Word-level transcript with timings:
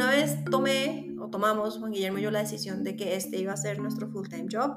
Una 0.00 0.08
vez 0.08 0.44
tomé 0.44 1.16
o 1.20 1.28
tomamos 1.30 1.78
Juan 1.78 1.90
Guillermo 1.90 2.18
y 2.18 2.22
yo 2.22 2.30
la 2.30 2.38
decisión 2.38 2.84
de 2.84 2.94
que 2.94 3.16
este 3.16 3.38
iba 3.38 3.52
a 3.52 3.56
ser 3.56 3.80
nuestro 3.80 4.08
full-time 4.08 4.46
job, 4.50 4.76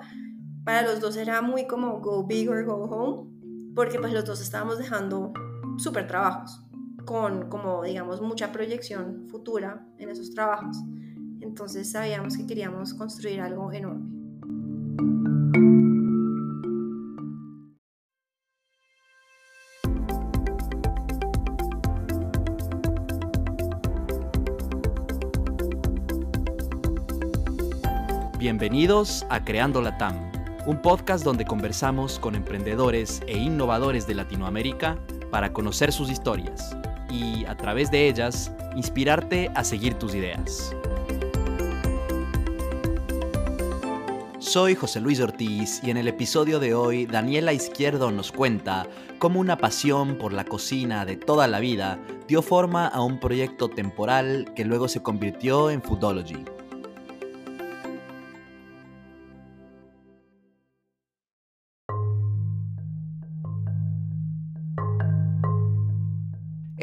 para 0.66 0.82
los 0.82 1.00
dos 1.02 1.18
era 1.18 1.42
muy 1.44 1.68
como 1.68 2.02
go 2.02 2.26
big 2.26 2.50
or 2.50 2.66
go 2.66 2.86
home, 2.86 3.74
porque 3.76 4.00
pues 4.00 4.12
los 4.12 4.26
dos 4.26 4.42
estábamos 4.42 4.80
dejando 4.80 5.32
súper 5.78 6.08
trabajos, 6.08 6.66
con 7.06 7.48
como 7.48 7.84
digamos 7.84 8.22
mucha 8.22 8.52
proyección 8.52 9.28
futura 9.28 9.88
en 10.00 10.10
esos 10.10 10.32
trabajos. 10.32 10.78
Entonces 11.42 11.92
sabíamos 11.92 12.36
que 12.36 12.48
queríamos 12.48 12.96
construir 12.96 13.40
algo 13.40 13.72
enorme. 13.72 14.23
Bienvenidos 28.64 29.26
a 29.30 29.44
Creando 29.44 29.82
la 29.82 29.98
TAM, 29.98 30.32
un 30.66 30.82
podcast 30.82 31.26
donde 31.26 31.44
conversamos 31.44 32.18
con 32.18 32.34
emprendedores 32.34 33.22
e 33.28 33.38
innovadores 33.38 34.08
de 34.08 34.16
Latinoamérica 34.16 34.98
para 35.32 35.52
conocer 35.52 35.92
sus 35.92 36.10
historias 36.10 36.74
y, 37.10 37.44
a 37.44 37.58
través 37.58 37.92
de 37.92 38.08
ellas, 38.08 38.54
inspirarte 38.78 39.52
a 39.54 39.66
seguir 39.66 39.96
tus 39.96 40.16
ideas. 40.16 40.74
Soy 44.40 44.76
José 44.76 45.02
Luis 45.02 45.20
Ortiz 45.20 45.82
y 45.84 45.92
en 45.92 45.98
el 45.98 46.08
episodio 46.08 46.60
de 46.62 46.74
hoy 46.74 47.06
Daniela 47.06 47.52
Izquierdo 47.52 48.12
nos 48.12 48.32
cuenta 48.32 48.88
cómo 49.20 49.42
una 49.42 49.58
pasión 49.58 50.18
por 50.18 50.32
la 50.32 50.46
cocina 50.46 51.04
de 51.04 51.18
toda 51.18 51.50
la 51.50 51.60
vida 51.60 52.00
dio 52.30 52.42
forma 52.42 52.88
a 52.88 53.02
un 53.02 53.20
proyecto 53.20 53.68
temporal 53.68 54.54
que 54.56 54.64
luego 54.64 54.88
se 54.88 55.04
convirtió 55.04 55.70
en 55.70 55.82
Foodology 55.82 56.46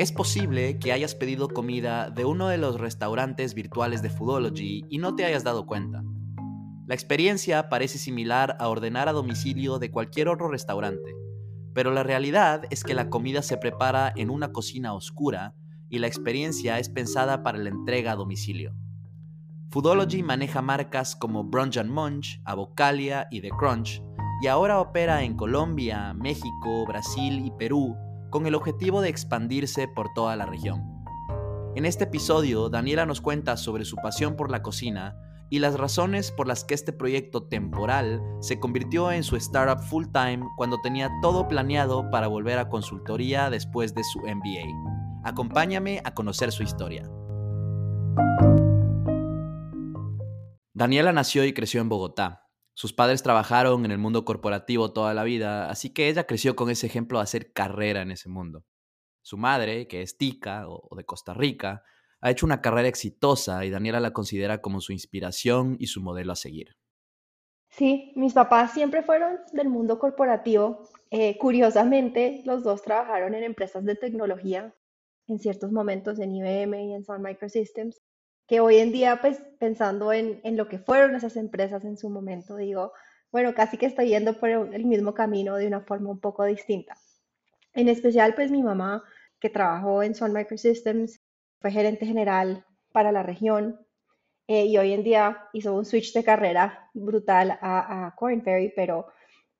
Es 0.00 0.12
posible 0.12 0.78
que 0.78 0.92
hayas 0.92 1.14
pedido 1.14 1.46
comida 1.46 2.08
de 2.08 2.24
uno 2.24 2.48
de 2.48 2.56
los 2.56 2.80
restaurantes 2.80 3.52
virtuales 3.52 4.00
de 4.00 4.08
Foodology 4.08 4.86
y 4.88 4.96
no 4.96 5.14
te 5.14 5.26
hayas 5.26 5.44
dado 5.44 5.66
cuenta. 5.66 6.02
La 6.86 6.94
experiencia 6.94 7.68
parece 7.68 7.98
similar 7.98 8.56
a 8.60 8.68
ordenar 8.68 9.10
a 9.10 9.12
domicilio 9.12 9.78
de 9.78 9.90
cualquier 9.90 10.28
otro 10.28 10.48
restaurante, 10.48 11.14
pero 11.74 11.90
la 11.90 12.02
realidad 12.02 12.62
es 12.70 12.82
que 12.82 12.94
la 12.94 13.10
comida 13.10 13.42
se 13.42 13.58
prepara 13.58 14.10
en 14.16 14.30
una 14.30 14.52
cocina 14.52 14.94
oscura 14.94 15.54
y 15.90 15.98
la 15.98 16.06
experiencia 16.06 16.78
es 16.78 16.88
pensada 16.88 17.42
para 17.42 17.58
la 17.58 17.68
entrega 17.68 18.12
a 18.12 18.16
domicilio. 18.16 18.74
Foodology 19.70 20.22
maneja 20.22 20.62
marcas 20.62 21.14
como 21.14 21.44
Brunch 21.44 21.76
and 21.76 21.90
Munch, 21.90 22.40
Avocalia 22.46 23.28
y 23.30 23.42
The 23.42 23.50
Crunch, 23.50 24.02
y 24.42 24.46
ahora 24.46 24.80
opera 24.80 25.24
en 25.24 25.36
Colombia, 25.36 26.14
México, 26.14 26.86
Brasil 26.86 27.44
y 27.44 27.50
Perú 27.50 27.94
con 28.31 28.47
el 28.47 28.55
objetivo 28.55 29.00
de 29.03 29.09
expandirse 29.09 29.89
por 29.89 30.12
toda 30.14 30.36
la 30.36 30.47
región. 30.47 31.05
En 31.77 31.84
este 31.84 32.05
episodio, 32.05 32.69
Daniela 32.69 33.06
nos 33.06 33.20
cuenta 33.20 33.56
sobre 33.56 33.84
su 33.84 33.97
pasión 33.97 34.36
por 34.36 34.50
la 34.50 34.62
cocina 34.62 35.17
y 35.50 35.59
las 35.59 35.78
razones 35.78 36.31
por 36.31 36.47
las 36.47 36.64
que 36.64 36.75
este 36.75 36.92
proyecto 36.92 37.42
temporal 37.42 38.23
se 38.41 38.58
convirtió 38.58 39.11
en 39.12 39.25
su 39.25 39.36
startup 39.36 39.83
full 39.84 40.06
time 40.12 40.48
cuando 40.56 40.81
tenía 40.81 41.11
todo 41.23 41.48
planeado 41.48 42.08
para 42.11 42.28
volver 42.28 42.58
a 42.58 42.69
consultoría 42.69 43.51
después 43.51 43.95
de 43.95 44.05
su 44.05 44.20
MBA. 44.20 45.23
Acompáñame 45.25 46.01
a 46.05 46.14
conocer 46.14 46.53
su 46.53 46.62
historia. 46.62 47.08
Daniela 50.73 51.12
nació 51.12 51.45
y 51.45 51.53
creció 51.53 51.81
en 51.81 51.89
Bogotá, 51.89 52.39
sus 52.80 52.95
padres 52.95 53.23
trabajaron 53.23 53.85
en 53.85 53.91
el 53.91 53.98
mundo 53.98 54.24
corporativo 54.24 54.91
toda 54.95 55.13
la 55.13 55.23
vida, 55.23 55.68
así 55.68 55.92
que 55.92 56.08
ella 56.08 56.27
creció 56.27 56.57
con 56.57 56.70
ese 56.70 56.86
ejemplo 56.86 57.18
de 57.18 57.24
hacer 57.24 57.52
carrera 57.52 58.01
en 58.01 58.11
ese 58.11 58.30
mundo. 58.30 58.64
Su 59.20 59.36
madre, 59.36 59.86
que 59.86 60.01
es 60.01 60.17
tica 60.17 60.64
o 60.67 60.96
de 60.96 61.05
Costa 61.05 61.35
Rica, 61.35 61.83
ha 62.23 62.30
hecho 62.30 62.46
una 62.46 62.63
carrera 62.63 62.89
exitosa 62.89 63.67
y 63.67 63.70
Daniela 63.70 64.01
la 64.01 64.14
considera 64.14 64.63
como 64.63 64.80
su 64.80 64.92
inspiración 64.92 65.77
y 65.79 65.89
su 65.89 66.01
modelo 66.01 66.33
a 66.33 66.36
seguir. 66.36 66.79
Sí, 67.69 68.14
mis 68.17 68.33
papás 68.33 68.73
siempre 68.73 69.02
fueron 69.02 69.40
del 69.52 69.69
mundo 69.69 69.98
corporativo. 69.98 70.89
Eh, 71.11 71.36
curiosamente, 71.36 72.40
los 72.46 72.64
dos 72.64 72.80
trabajaron 72.80 73.35
en 73.35 73.45
empresas 73.45 73.85
de 73.85 73.95
tecnología 73.95 74.74
en 75.27 75.39
ciertos 75.39 75.70
momentos 75.70 76.19
en 76.19 76.35
IBM 76.35 76.83
y 76.83 76.95
en 76.95 77.05
Sun 77.05 77.20
Microsystems 77.20 78.01
que 78.50 78.58
hoy 78.58 78.78
en 78.78 78.90
día, 78.90 79.20
pues 79.20 79.40
pensando 79.61 80.12
en, 80.12 80.40
en, 80.42 80.56
lo 80.56 80.66
que 80.66 80.80
fueron 80.80 81.14
esas 81.14 81.36
empresas 81.36 81.84
en 81.84 81.96
su 81.96 82.11
momento, 82.11 82.56
digo, 82.56 82.92
bueno, 83.30 83.55
casi 83.55 83.77
que 83.77 83.86
estoy 83.86 84.08
yendo 84.08 84.40
por 84.40 84.50
el 84.50 84.86
mismo 84.86 85.14
camino 85.14 85.55
de 85.55 85.68
una 85.68 85.83
forma 85.83 86.11
un 86.11 86.18
poco 86.18 86.44
distinta. 86.44 86.96
En 87.74 87.89
especial, 87.89 88.34
pues 88.34 88.50
mi 88.50 88.60
mamá, 88.60 89.05
que 89.39 89.50
trabajó 89.50 90.02
en 90.02 90.16
Sun 90.16 90.33
Microsystems, 90.33 91.20
fue 91.60 91.70
gerente 91.70 92.06
general 92.06 92.66
para 92.90 93.12
la 93.12 93.22
región 93.22 93.78
eh, 94.48 94.64
y 94.64 94.77
hoy 94.78 94.94
en 94.94 95.05
día 95.05 95.44
hizo 95.52 95.72
un 95.72 95.84
switch 95.84 96.12
de 96.12 96.24
carrera 96.24 96.90
brutal 96.92 97.52
a, 97.52 98.06
a 98.06 98.16
Corn 98.16 98.42
pero 98.42 99.06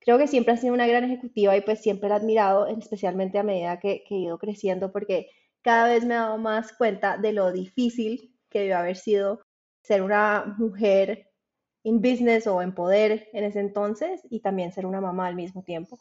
creo 0.01 0.19
que 0.19 0.27
siempre 0.27 0.55
ha 0.55 0.57
sido 0.57 0.75
una 0.75 0.89
gran 0.89 1.05
ejecutiva 1.05 1.57
y 1.57 1.61
pues 1.61 1.81
siempre 1.81 2.09
la 2.09 2.17
he 2.17 2.19
admirado, 2.19 2.67
especialmente 2.67 3.39
a 3.39 3.45
medida 3.45 3.79
que, 3.79 4.03
que 4.03 4.17
he 4.17 4.19
ido 4.19 4.37
creciendo, 4.39 4.91
porque 4.91 5.31
cada 5.63 5.87
vez 5.87 6.05
me 6.05 6.15
he 6.15 6.17
dado 6.17 6.39
más 6.39 6.73
cuenta 6.73 7.19
de 7.19 7.33
lo 7.33 7.53
difícil 7.53 8.35
que 8.51 8.61
debió 8.61 8.79
haber 8.79 8.97
sido 8.97 9.41
ser 9.83 10.03
una 10.03 10.55
mujer 10.59 11.31
en 11.85 12.01
business 12.01 12.47
o 12.47 12.61
en 12.63 12.75
poder 12.75 13.29
en 13.33 13.45
ese 13.45 13.61
entonces 13.61 14.21
y 14.29 14.41
también 14.41 14.73
ser 14.73 14.87
una 14.87 15.01
mamá 15.01 15.27
al 15.27 15.37
mismo 15.37 15.63
tiempo. 15.63 15.99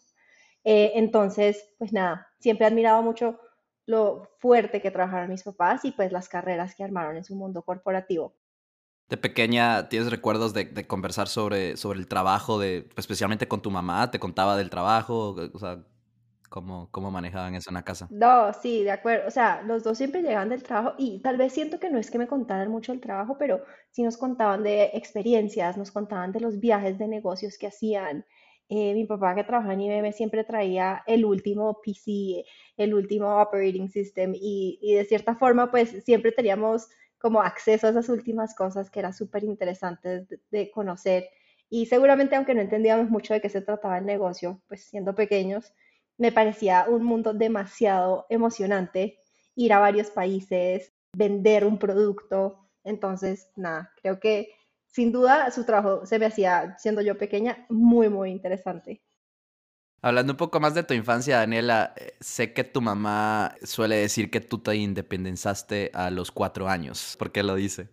Eh, 0.64 0.92
entonces, 0.96 1.70
pues 1.78 1.94
nada, 1.94 2.28
siempre 2.40 2.66
he 2.66 2.70
admirado 2.70 3.02
mucho 3.02 3.40
lo 3.86 4.30
fuerte 4.40 4.82
que 4.82 4.92
trabajaron 4.92 5.30
mis 5.30 5.44
papás 5.44 5.86
y 5.86 5.92
pues 5.92 6.12
las 6.12 6.30
carreras 6.30 6.76
que 6.76 6.84
armaron 6.84 7.18
en 7.18 7.24
su 7.24 7.36
mundo 7.36 7.64
corporativo. 7.64 8.36
De 9.08 9.18
pequeña, 9.18 9.90
¿tienes 9.90 10.12
recuerdos 10.12 10.54
de, 10.54 10.86
conversar 10.86 11.28
sobre, 11.28 11.78
sobre 11.78 11.98
el 11.98 12.08
trabajo, 12.08 12.60
de, 12.60 12.88
especialmente 12.96 13.48
con 13.48 13.64
tu 13.64 13.72
mamá? 13.72 14.12
¿Te 14.12 14.20
contaba 14.20 14.56
del 14.56 14.70
trabajo? 14.70 15.36
O 15.52 15.58
sea, 15.58 15.84
¿Cómo, 16.50 16.90
cómo 16.92 17.12
manejaban 17.12 17.56
eso 17.56 17.70
en 17.70 17.76
la 17.76 17.84
casa? 17.84 18.12
No, 18.12 18.54
sí, 18.54 18.84
de 18.84 18.92
acuerdo. 18.92 19.28
O 19.28 19.32
sea, 19.32 19.62
los 19.62 19.84
dos 19.84 19.98
siempre 19.98 20.22
llegaban 20.24 20.50
del 20.50 20.64
trabajo 20.64 20.96
y 20.98 21.22
tal 21.22 21.38
vez 21.38 21.54
siento 21.54 21.80
que 21.80 21.92
no 21.92 22.00
es 22.00 22.10
que 22.10 22.18
me 22.18 22.28
contaran 22.28 22.72
mucho 22.72 22.92
el 22.92 23.02
trabajo, 23.02 23.38
pero 23.38 23.64
sí 23.92 24.02
nos 24.02 24.18
contaban 24.18 24.64
de 24.64 24.86
experiencias, 24.94 25.78
nos 25.78 25.92
contaban 25.92 26.32
de 26.32 26.40
los 26.40 26.60
viajes 26.60 26.98
de 26.98 27.08
negocios 27.08 27.58
que 27.60 27.68
hacían. 27.68 28.26
Eh, 28.68 28.94
mi 28.96 29.06
papá 29.06 29.36
que 29.36 29.44
trabajaba 29.44 29.74
en 29.74 29.82
IBM 29.82 30.12
siempre 30.12 30.44
traía 30.44 31.04
el 31.06 31.24
último 31.26 31.82
PC, 31.84 32.46
el 32.78 32.94
último 32.96 33.42
operating 33.42 33.90
system 33.90 34.34
y, 34.36 34.80
y 34.82 34.96
de 34.96 35.06
cierta 35.06 35.36
forma 35.36 35.70
pues 35.72 36.04
siempre 36.04 36.32
teníamos 36.32 36.88
como 37.20 37.42
acceso 37.42 37.88
a 37.88 37.90
esas 37.92 38.10
últimas 38.10 38.56
cosas 38.56 38.90
que 38.90 39.00
era 39.00 39.14
súper 39.14 39.44
interesante 39.44 40.26
de, 40.26 40.40
de 40.52 40.72
conocer. 40.72 41.30
Y 41.70 41.86
seguramente 41.88 42.36
aunque 42.36 42.56
no 42.56 42.62
entendíamos 42.62 43.10
mucho 43.10 43.34
de 43.36 43.42
qué 43.42 43.50
se 43.50 43.62
trataba 43.62 44.00
el 44.00 44.06
negocio, 44.06 44.62
pues 44.68 44.86
siendo 44.86 45.14
pequeños, 45.16 45.74
me 46.20 46.32
parecía 46.32 46.86
un 46.88 47.04
mundo 47.04 47.34
demasiado 47.34 48.28
emocionante 48.30 49.20
ir 49.56 49.74
a 49.74 49.80
varios 49.80 50.12
países, 50.12 50.94
vender 51.16 51.66
un 51.66 51.80
producto. 51.80 52.70
Entonces, 52.84 53.50
nada, 53.56 53.92
creo 54.02 54.20
que 54.20 54.54
sin 54.86 55.12
duda 55.12 55.50
su 55.52 55.66
trabajo 55.66 56.06
se 56.06 56.20
me 56.20 56.26
hacía, 56.26 56.76
siendo 56.78 57.02
yo 57.02 57.18
pequeña, 57.18 57.66
muy, 57.70 58.10
muy 58.10 58.32
interesante. 58.32 59.02
Hablando 60.02 60.34
un 60.34 60.38
poco 60.38 60.60
más 60.60 60.74
de 60.74 60.84
tu 60.84 60.94
infancia, 60.94 61.38
Daniela, 61.38 61.94
eh, 61.98 62.14
sé 62.20 62.54
que 62.54 62.64
tu 62.64 62.82
mamá 62.82 63.56
suele 63.64 63.98
decir 63.98 64.30
que 64.30 64.40
tú 64.40 64.60
te 64.60 64.76
independizaste 64.76 65.92
a 65.94 66.10
los 66.10 66.32
cuatro 66.32 66.70
años. 66.70 67.16
¿Por 67.18 67.32
qué 67.32 67.44
lo 67.44 67.56
dice? 67.56 67.90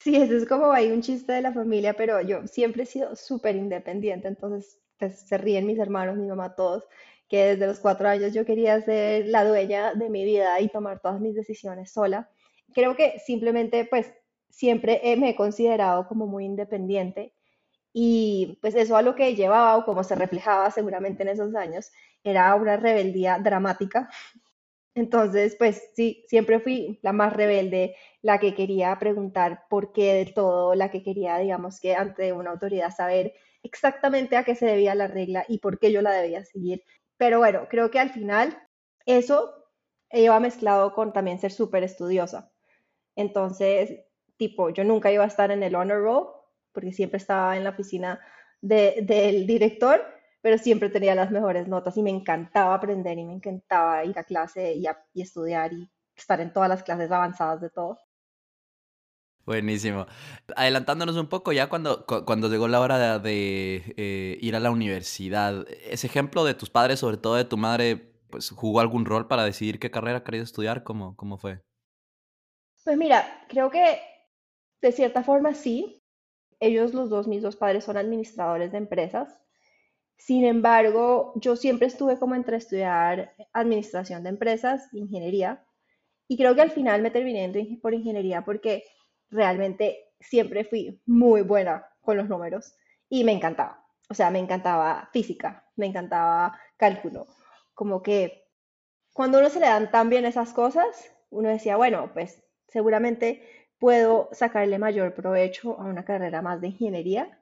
Sí, 0.00 0.16
eso 0.16 0.36
es 0.36 0.46
como 0.46 0.72
hay 0.72 0.90
un 0.90 1.02
chiste 1.02 1.32
de 1.32 1.42
la 1.42 1.52
familia, 1.52 1.94
pero 1.94 2.20
yo 2.20 2.46
siempre 2.46 2.84
he 2.84 2.86
sido 2.86 3.16
súper 3.16 3.56
independiente, 3.56 4.28
entonces 4.28 4.78
pues, 4.98 5.18
se 5.18 5.36
ríen 5.36 5.66
mis 5.66 5.78
hermanos, 5.78 6.16
mi 6.16 6.26
mamá, 6.26 6.54
todos, 6.54 6.84
que 7.28 7.44
desde 7.44 7.66
los 7.66 7.80
cuatro 7.80 8.08
años 8.08 8.32
yo 8.34 8.44
quería 8.44 8.80
ser 8.80 9.26
la 9.26 9.44
dueña 9.44 9.94
de 9.94 10.10
mi 10.10 10.24
vida 10.24 10.60
y 10.60 10.68
tomar 10.68 11.00
todas 11.00 11.20
mis 11.20 11.34
decisiones 11.34 11.92
sola. 11.92 12.30
Creo 12.74 12.96
que 12.96 13.18
simplemente 13.18 13.84
pues 13.84 14.12
siempre 14.50 15.00
me 15.18 15.30
he 15.30 15.36
considerado 15.36 16.06
como 16.08 16.26
muy 16.26 16.44
independiente 16.44 17.34
y 17.92 18.58
pues 18.60 18.74
eso 18.74 18.96
a 18.96 19.02
lo 19.02 19.14
que 19.14 19.34
llevaba 19.34 19.76
o 19.76 19.84
como 19.84 20.04
se 20.04 20.14
reflejaba 20.14 20.70
seguramente 20.70 21.22
en 21.22 21.30
esos 21.30 21.54
años 21.54 21.90
era 22.22 22.54
una 22.54 22.76
rebeldía 22.76 23.38
dramática. 23.38 24.10
Entonces, 24.94 25.56
pues 25.58 25.90
sí, 25.94 26.24
siempre 26.26 26.58
fui 26.60 26.98
la 27.02 27.12
más 27.12 27.32
rebelde, 27.32 27.96
la 28.22 28.38
que 28.40 28.54
quería 28.54 28.98
preguntar 28.98 29.64
por 29.68 29.92
qué 29.92 30.14
de 30.14 30.26
todo, 30.32 30.74
la 30.74 30.90
que 30.90 31.02
quería, 31.02 31.38
digamos 31.38 31.80
que 31.80 31.94
ante 31.94 32.32
una 32.32 32.50
autoridad 32.50 32.90
saber 32.94 33.34
exactamente 33.62 34.36
a 34.36 34.44
qué 34.44 34.54
se 34.54 34.66
debía 34.66 34.94
la 34.94 35.06
regla 35.06 35.44
y 35.48 35.58
por 35.58 35.78
qué 35.78 35.92
yo 35.92 36.02
la 36.02 36.12
debía 36.12 36.44
seguir. 36.44 36.82
Pero 37.18 37.38
bueno, 37.38 37.66
creo 37.68 37.90
que 37.90 37.98
al 37.98 38.10
final 38.10 38.56
eso 39.06 39.54
iba 40.10 40.38
mezclado 40.40 40.94
con 40.94 41.12
también 41.12 41.38
ser 41.38 41.52
súper 41.52 41.82
estudiosa. 41.84 42.52
Entonces, 43.16 44.04
tipo, 44.36 44.70
yo 44.70 44.84
nunca 44.84 45.12
iba 45.12 45.24
a 45.24 45.28
estar 45.28 45.50
en 45.50 45.62
el 45.62 45.74
honor 45.74 46.02
roll, 46.02 46.28
porque 46.72 46.92
siempre 46.92 47.18
estaba 47.18 47.56
en 47.56 47.64
la 47.64 47.70
oficina 47.70 48.20
del 48.60 49.46
director, 49.46 50.04
pero 50.42 50.58
siempre 50.58 50.90
tenía 50.90 51.14
las 51.14 51.30
mejores 51.30 51.68
notas 51.68 51.96
y 51.96 52.02
me 52.02 52.10
encantaba 52.10 52.74
aprender 52.74 53.18
y 53.18 53.24
me 53.24 53.34
encantaba 53.34 54.04
ir 54.04 54.18
a 54.18 54.24
clase 54.24 54.74
y 54.74 55.22
estudiar 55.22 55.72
y 55.72 55.90
estar 56.14 56.40
en 56.40 56.52
todas 56.52 56.68
las 56.68 56.82
clases 56.82 57.10
avanzadas 57.10 57.60
de 57.60 57.70
todo. 57.70 57.98
Buenísimo. 59.46 60.06
Adelantándonos 60.56 61.16
un 61.16 61.28
poco 61.28 61.52
ya 61.52 61.68
cuando, 61.68 62.04
cuando 62.04 62.48
llegó 62.48 62.66
la 62.66 62.80
hora 62.80 63.20
de, 63.20 63.94
eh, 63.96 64.38
ir 64.40 64.56
a 64.56 64.60
la 64.60 64.72
universidad, 64.72 65.64
¿ese 65.88 66.08
ejemplo 66.08 66.44
de 66.44 66.54
tus 66.54 66.68
padres, 66.68 66.98
sobre 66.98 67.16
todo 67.16 67.36
de 67.36 67.44
tu 67.44 67.56
madre, 67.56 68.12
pues 68.28 68.50
jugó 68.50 68.80
algún 68.80 69.04
rol 69.04 69.28
para 69.28 69.44
decidir 69.44 69.78
qué 69.78 69.92
carrera 69.92 70.24
querías 70.24 70.44
estudiar? 70.44 70.82
¿Cómo, 70.82 71.14
cómo 71.14 71.38
fue? 71.38 71.60
Pues 72.82 72.98
mira, 72.98 73.24
creo 73.48 73.70
que 73.70 74.00
de 74.82 74.90
cierta 74.90 75.22
forma 75.22 75.54
sí. 75.54 76.02
Ellos, 76.58 76.92
los 76.92 77.08
dos, 77.08 77.28
mis 77.28 77.42
dos 77.42 77.54
padres, 77.54 77.84
son 77.84 77.96
administradores 77.98 78.72
de 78.72 78.78
empresas. 78.78 79.40
Sin 80.16 80.44
embargo, 80.44 81.34
yo 81.36 81.54
siempre 81.54 81.86
estuve 81.86 82.18
como 82.18 82.34
entre 82.34 82.56
estudiar 82.56 83.34
administración 83.52 84.24
de 84.24 84.30
empresas, 84.30 84.88
ingeniería, 84.92 85.64
y 86.26 86.36
creo 86.36 86.56
que 86.56 86.62
al 86.62 86.70
final 86.72 87.02
me 87.02 87.10
terminé 87.10 87.78
por 87.80 87.94
ingeniería 87.94 88.44
porque 88.44 88.82
realmente 89.30 90.12
siempre 90.20 90.64
fui 90.64 91.00
muy 91.06 91.42
buena 91.42 91.86
con 92.00 92.16
los 92.16 92.28
números 92.28 92.76
y 93.08 93.24
me 93.24 93.32
encantaba. 93.32 93.84
O 94.08 94.14
sea, 94.14 94.30
me 94.30 94.38
encantaba 94.38 95.08
física, 95.12 95.64
me 95.76 95.86
encantaba 95.86 96.58
cálculo. 96.76 97.26
Como 97.74 98.02
que 98.02 98.44
cuando 99.12 99.38
uno 99.38 99.48
se 99.48 99.60
le 99.60 99.66
dan 99.66 99.90
tan 99.90 100.08
bien 100.08 100.24
esas 100.24 100.52
cosas, 100.52 100.86
uno 101.30 101.48
decía, 101.48 101.76
bueno, 101.76 102.10
pues 102.12 102.42
seguramente 102.68 103.42
puedo 103.78 104.28
sacarle 104.32 104.78
mayor 104.78 105.14
provecho 105.14 105.78
a 105.80 105.84
una 105.84 106.04
carrera 106.04 106.42
más 106.42 106.60
de 106.60 106.68
ingeniería, 106.68 107.40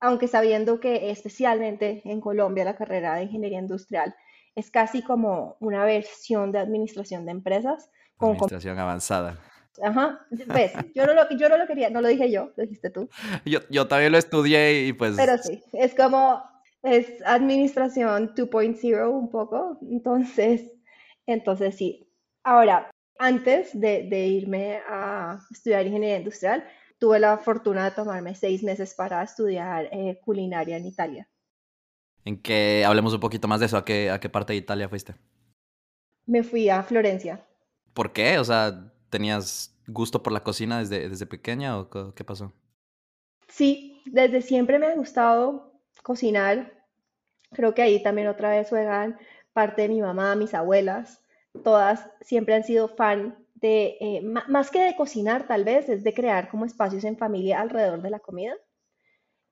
aunque 0.00 0.28
sabiendo 0.28 0.80
que 0.80 1.10
especialmente 1.10 2.02
en 2.04 2.20
Colombia 2.20 2.64
la 2.64 2.76
carrera 2.76 3.14
de 3.14 3.24
ingeniería 3.24 3.58
industrial 3.58 4.14
es 4.54 4.70
casi 4.70 5.02
como 5.02 5.56
una 5.60 5.84
versión 5.84 6.52
de 6.52 6.58
administración 6.58 7.24
de 7.24 7.32
empresas. 7.32 7.90
Con 8.16 8.30
administración 8.30 8.78
avanzada. 8.78 9.38
Ajá, 9.82 10.26
ves, 10.30 10.72
yo 10.94 11.06
no, 11.06 11.14
lo, 11.14 11.28
yo 11.30 11.48
no 11.48 11.56
lo 11.56 11.66
quería, 11.66 11.90
no 11.90 12.00
lo 12.00 12.08
dije 12.08 12.30
yo, 12.30 12.52
lo 12.56 12.62
dijiste 12.62 12.90
tú. 12.90 13.08
Yo, 13.44 13.60
yo 13.70 13.86
también 13.86 14.12
lo 14.12 14.18
estudié 14.18 14.86
y 14.86 14.92
pues... 14.92 15.16
Pero 15.16 15.38
sí, 15.38 15.62
es 15.72 15.94
como, 15.94 16.42
es 16.82 17.22
administración 17.24 18.34
2.0 18.34 19.10
un 19.10 19.30
poco, 19.30 19.78
entonces, 19.90 20.70
entonces 21.26 21.76
sí. 21.76 22.08
Ahora, 22.42 22.90
antes 23.18 23.78
de, 23.78 24.04
de, 24.04 24.26
irme 24.26 24.80
a 24.88 25.40
estudiar 25.50 25.86
ingeniería 25.86 26.18
industrial, 26.18 26.64
tuve 26.98 27.18
la 27.18 27.38
fortuna 27.38 27.84
de 27.84 27.90
tomarme 27.90 28.34
seis 28.34 28.62
meses 28.62 28.94
para 28.94 29.22
estudiar 29.22 29.88
eh, 29.92 30.20
culinaria 30.24 30.76
en 30.76 30.86
Italia. 30.86 31.28
En 32.24 32.40
que 32.40 32.84
hablemos 32.84 33.14
un 33.14 33.20
poquito 33.20 33.48
más 33.48 33.60
de 33.60 33.66
eso, 33.66 33.76
¿a 33.76 33.84
qué, 33.84 34.10
¿a 34.10 34.20
qué 34.20 34.28
parte 34.28 34.52
de 34.52 34.58
Italia 34.58 34.88
fuiste? 34.88 35.14
Me 36.26 36.42
fui 36.42 36.68
a 36.68 36.82
Florencia. 36.82 37.46
¿Por 37.94 38.12
qué? 38.12 38.38
O 38.38 38.44
sea, 38.44 38.92
¿Tenías 39.16 39.74
gusto 39.86 40.22
por 40.22 40.30
la 40.34 40.44
cocina 40.44 40.78
desde, 40.78 41.08
desde 41.08 41.24
pequeña 41.24 41.78
o 41.78 42.12
qué 42.14 42.22
pasó? 42.22 42.52
Sí, 43.48 44.02
desde 44.04 44.42
siempre 44.42 44.78
me 44.78 44.88
ha 44.88 44.94
gustado 44.94 45.72
cocinar. 46.02 46.84
Creo 47.50 47.72
que 47.72 47.80
ahí 47.80 48.02
también 48.02 48.28
otra 48.28 48.50
vez 48.50 48.68
juegan 48.68 49.18
parte 49.54 49.80
de 49.80 49.88
mi 49.88 50.02
mamá, 50.02 50.36
mis 50.36 50.52
abuelas. 50.52 51.22
Todas 51.64 52.10
siempre 52.20 52.56
han 52.56 52.64
sido 52.64 52.88
fan 52.88 53.38
de, 53.54 53.96
eh, 54.02 54.20
más 54.20 54.70
que 54.70 54.82
de 54.82 54.94
cocinar 54.94 55.46
tal 55.48 55.64
vez, 55.64 55.88
es 55.88 56.04
de 56.04 56.12
crear 56.12 56.50
como 56.50 56.66
espacios 56.66 57.02
en 57.04 57.16
familia 57.16 57.62
alrededor 57.62 58.02
de 58.02 58.10
la 58.10 58.18
comida. 58.18 58.52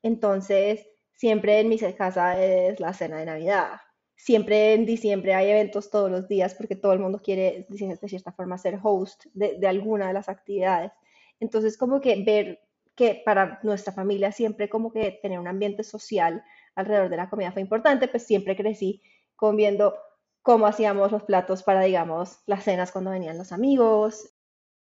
Entonces, 0.02 0.86
siempre 1.14 1.60
en 1.60 1.70
mi 1.70 1.78
casa 1.78 2.38
es 2.38 2.80
la 2.80 2.92
cena 2.92 3.16
de 3.16 3.24
Navidad, 3.24 3.80
siempre 4.16 4.74
en 4.74 4.86
diciembre 4.86 5.34
hay 5.34 5.50
eventos 5.50 5.90
todos 5.90 6.10
los 6.10 6.28
días 6.28 6.54
porque 6.54 6.76
todo 6.76 6.92
el 6.92 6.98
mundo 6.98 7.20
quiere, 7.22 7.66
de 7.68 8.08
cierta 8.08 8.32
forma, 8.32 8.58
ser 8.58 8.78
host 8.82 9.26
de, 9.34 9.66
alguna 9.66 10.08
de 10.08 10.14
las 10.14 10.28
actividades. 10.28 10.92
Entonces, 11.40 11.76
como 11.76 12.00
que 12.00 12.22
ver 12.24 12.60
que 12.94 13.22
para 13.24 13.58
nuestra 13.62 13.92
familia 13.92 14.30
siempre 14.30 14.68
como 14.68 14.92
que 14.92 15.18
tener 15.20 15.38
un 15.38 15.48
ambiente 15.48 15.82
social 15.82 16.44
alrededor 16.76 17.08
de 17.08 17.16
la 17.16 17.28
comida 17.28 17.52
fue 17.52 17.62
importante, 17.62 18.08
pues 18.08 18.24
siempre 18.24 18.56
crecí 18.56 19.02
con 19.36 19.56
viendo 19.56 19.94
cómo 20.42 20.66
hacíamos 20.66 21.10
los 21.10 21.24
platos 21.24 21.62
para, 21.62 21.82
digamos, 21.82 22.38
las 22.46 22.64
cenas 22.64 22.92
cuando 22.92 23.10
venían 23.10 23.38
los 23.38 23.50
amigos, 23.50 24.30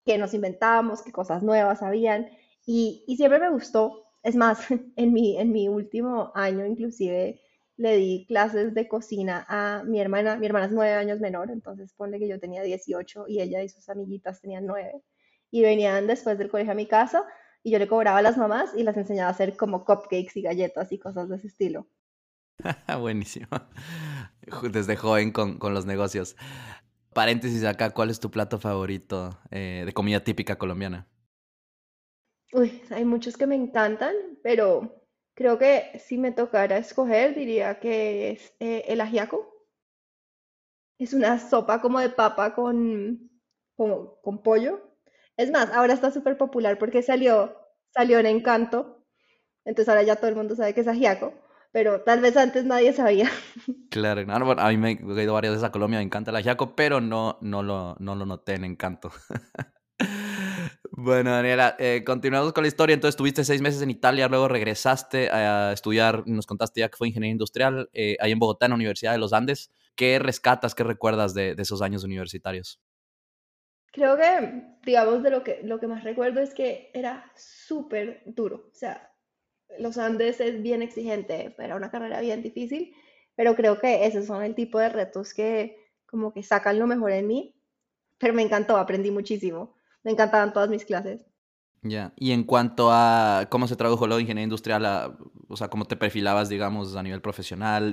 qué 0.05 0.19
nos 0.19 0.35
inventábamos, 0.35 1.03
qué 1.03 1.13
cosas 1.13 1.43
nuevas 1.43 1.83
habían, 1.83 2.29
y, 2.67 3.05
y 3.07 3.17
siempre 3.17 3.41
me 3.41 3.51
gustó. 3.51 4.05
Es 4.23 4.37
más, 4.37 4.61
en 4.97 5.13
mi, 5.13 5.39
en 5.39 5.53
mi 5.53 5.69
último 5.69 6.33
año 6.35 6.67
inclusive 6.67 7.41
le 7.76 7.96
di 7.96 8.26
clases 8.26 8.75
de 8.75 8.88
cocina 8.88 9.44
a 9.49 9.82
mi 9.84 10.00
hermana. 10.00 10.37
Mi 10.37 10.46
hermana 10.46 10.67
es 10.67 10.73
nueve 10.73 10.94
años 10.94 11.20
menor, 11.20 11.50
entonces 11.50 11.93
ponle 11.94 12.19
que 12.19 12.28
yo 12.28 12.40
tenía 12.40 12.62
18 12.62 13.26
y 13.28 13.40
ella 13.40 13.62
y 13.62 13.69
sus 13.69 13.88
amiguitas 13.88 14.40
tenían 14.40 14.67
nueve. 14.67 15.02
Y 15.50 15.62
venían 15.62 16.06
después 16.06 16.38
del 16.38 16.50
colegio 16.50 16.73
a 16.73 16.76
mi 16.76 16.87
casa 16.87 17.25
y 17.62 17.70
yo 17.70 17.78
le 17.78 17.88
cobraba 17.88 18.19
a 18.19 18.23
las 18.23 18.37
mamás 18.37 18.70
y 18.76 18.82
las 18.82 18.96
enseñaba 18.96 19.28
a 19.28 19.32
hacer 19.32 19.56
como 19.56 19.84
cupcakes 19.84 20.32
y 20.37 20.43
galletas 20.43 20.93
y 20.93 20.99
cosas 20.99 21.28
de 21.28 21.37
ese 21.37 21.49
estilo. 21.49 21.88
Buenísimo. 23.00 23.49
Desde 24.70 24.96
joven 24.96 25.32
con, 25.32 25.58
con, 25.58 25.75
los 25.75 25.84
negocios. 25.84 26.37
Paréntesis 27.12 27.64
acá, 27.64 27.90
¿cuál 27.90 28.11
es 28.11 28.20
tu 28.20 28.31
plato 28.31 28.58
favorito 28.58 29.38
eh, 29.50 29.82
de 29.84 29.93
comida 29.93 30.20
típica 30.20 30.56
colombiana? 30.56 31.08
Uy, 32.52 32.82
hay 32.90 33.05
muchos 33.05 33.37
que 33.37 33.46
me 33.46 33.56
encantan, 33.56 34.14
pero 34.43 35.06
Creo 35.37 35.59
que 35.59 35.93
si 35.99 36.17
me 36.17 36.33
tocara 36.33 36.79
escoger, 36.79 37.35
diría 37.35 37.79
que 37.79 38.31
es 38.31 38.55
eh, 38.59 38.85
el 38.88 39.03
ajiaco. 39.03 39.53
Es 40.99 41.12
una 41.12 41.38
sopa 41.38 41.83
como 41.83 42.00
de 42.00 42.09
papa 42.09 42.55
con, 42.55 43.31
con, 43.77 44.43
pollo. 44.43 44.81
Es 45.37 45.50
más, 45.50 45.71
ahora 45.73 45.93
está 45.93 46.11
súper 46.11 46.38
popular 46.38 46.79
porque 46.79 47.03
salió, 47.03 47.55
salió 47.91 48.19
en 48.19 48.25
Encanto. 48.25 49.05
Entonces 49.67 49.91
ahora 49.91 50.05
ya 50.05 50.17
todo 50.17 50.31
el 50.31 50.37
mundo 50.37 50.56
sabe 50.56 50.73
que 50.73 50.81
es 50.81 50.88
ajiaco. 50.88 51.35
Pero 51.71 52.00
tal 52.00 52.23
vez 52.23 52.35
antes 52.39 52.65
nadie 52.65 52.94
sabía. 52.94 53.31
Claro, 53.91 54.21
a 54.31 54.69
mí 54.71 54.77
me 54.77 54.91
he 54.91 55.23
ido 55.23 55.32
varias 55.32 55.55
veces 55.55 55.65
a 55.65 55.73
Colombia, 55.73 56.00
me 56.00 56.05
encanta 56.05 56.31
el 56.31 56.37
ajiaco, 56.37 56.77
pero 56.77 57.00
no, 57.00 57.39
no, 57.41 57.62
lo, 57.62 57.97
no 57.99 58.15
lo 58.15 58.27
noté 58.27 58.55
en 58.55 58.65
Encanto. 58.65 59.10
Bueno, 60.93 61.31
Daniela, 61.31 61.76
eh, 61.78 62.02
continuamos 62.05 62.52
con 62.52 62.64
la 62.64 62.69
historia. 62.69 62.94
Entonces, 62.94 63.14
estuviste 63.14 63.44
seis 63.44 63.60
meses 63.60 63.82
en 63.82 63.90
Italia, 63.90 64.28
luego 64.28 64.48
regresaste 64.48 65.31
a 65.31 65.72
estudiar, 65.72 66.26
nos 66.26 66.46
contaste 66.46 66.81
ya 66.81 66.88
que 66.88 66.96
fue 66.96 67.08
ingeniería 67.08 67.32
industrial, 67.32 67.88
eh, 67.93 68.16
ahí 68.20 68.32
en 68.32 68.38
Bogotá, 68.38 68.66
en 68.66 68.70
la 68.70 68.76
Universidad 68.76 69.12
de 69.12 69.19
los 69.19 69.32
Andes. 69.32 69.70
¿Qué 69.94 70.19
rescatas, 70.19 70.74
qué 70.74 70.84
recuerdas 70.84 71.34
de, 71.34 71.55
esos 71.58 71.82
años 71.82 72.05
universitarios? 72.05 72.81
Creo 73.93 74.16
que, 74.16 74.62
digamos, 74.84 75.22
de 75.22 75.31
lo 75.31 75.43
que, 75.43 75.60
lo 75.62 75.81
que 75.81 75.86
más 75.86 76.05
recuerdo 76.05 76.40
es 76.40 76.52
que 76.52 76.90
era 76.93 77.32
súper 77.34 78.22
duro. 78.26 78.69
O 78.70 78.74
sea, 78.74 79.10
los 79.78 79.96
Andes 79.96 80.40
es 80.40 80.60
bien 80.60 80.82
exigente, 80.82 81.55
era 81.58 81.76
una 81.76 81.90
carrera 81.90 82.20
bien 82.20 82.43
difícil, 82.43 82.94
pero 83.34 83.55
creo 83.55 83.81
que 83.81 84.05
esos 84.05 84.26
son 84.26 84.43
el 84.43 84.55
tipo 84.55 84.78
de 84.78 84.90
retos 84.90 85.32
que 85.32 85.78
como 86.05 86.32
que 86.32 86.43
sacan 86.43 86.78
lo 86.78 86.86
mejor 86.86 87.12
en 87.12 87.26
mí. 87.26 87.52
Pero 88.19 88.34
me 88.34 88.43
encantó, 88.43 88.76
aprendí 88.76 89.10
muchísimo 89.10 89.76
me 90.06 90.13
encantaban 90.13 90.53
todas 90.53 90.69
mis 90.69 90.84
clases. 90.84 91.27
Ya, 91.82 92.13
y 92.15 92.31
en 92.31 92.44
cuanto 92.44 92.91
a 92.93 93.48
cómo 93.51 93.67
se 93.67 93.75
tradujo 93.75 94.06
lo 94.06 94.15
de 94.15 94.22
ingeniería 94.22 94.44
industrial, 94.44 95.19
o 95.48 95.56
sea, 95.56 95.67
cómo 95.67 95.84
te 95.84 95.96
perfilabas, 95.96 96.48
digamos, 96.48 96.94
a 96.94 97.03
nivel 97.03 97.20
profesional, 97.20 97.93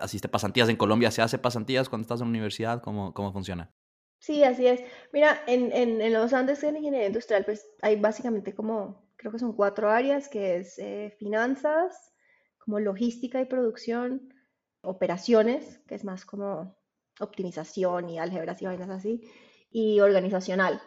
asiste 0.00 0.28
pasantías 0.28 0.68
en 0.68 0.74
Colombia, 0.74 1.12
¿se 1.12 1.22
hace 1.22 1.38
pasantías 1.38 1.88
cuando 1.88 2.02
estás 2.02 2.20
en 2.20 2.26
la 2.26 2.30
universidad? 2.30 2.82
¿Cómo, 2.82 3.14
cómo 3.14 3.32
funciona? 3.32 3.70
Sí, 4.18 4.42
así 4.42 4.66
es. 4.66 4.82
Mira, 5.12 5.40
en, 5.46 5.70
en, 5.72 6.12
los 6.12 6.32
Andes 6.32 6.64
en 6.64 6.78
ingeniería 6.78 7.06
industrial, 7.06 7.44
pues 7.44 7.64
hay 7.80 7.94
básicamente 7.94 8.52
como, 8.52 9.08
creo 9.14 9.30
que 9.30 9.38
son 9.38 9.52
cuatro 9.52 9.88
áreas, 9.88 10.28
que 10.28 10.56
es 10.56 10.80
eh, 10.80 11.14
finanzas, 11.16 12.12
como 12.58 12.80
logística 12.80 13.40
y 13.40 13.44
producción, 13.44 14.34
operaciones, 14.80 15.78
que 15.86 15.94
es 15.94 16.02
más 16.02 16.24
como 16.24 16.76
optimización 17.20 18.10
y 18.10 18.18
álgebras 18.18 18.60
y 18.62 18.66
vainas 18.66 18.90
así, 18.90 19.30
y 19.70 20.00
organizacional. 20.00 20.82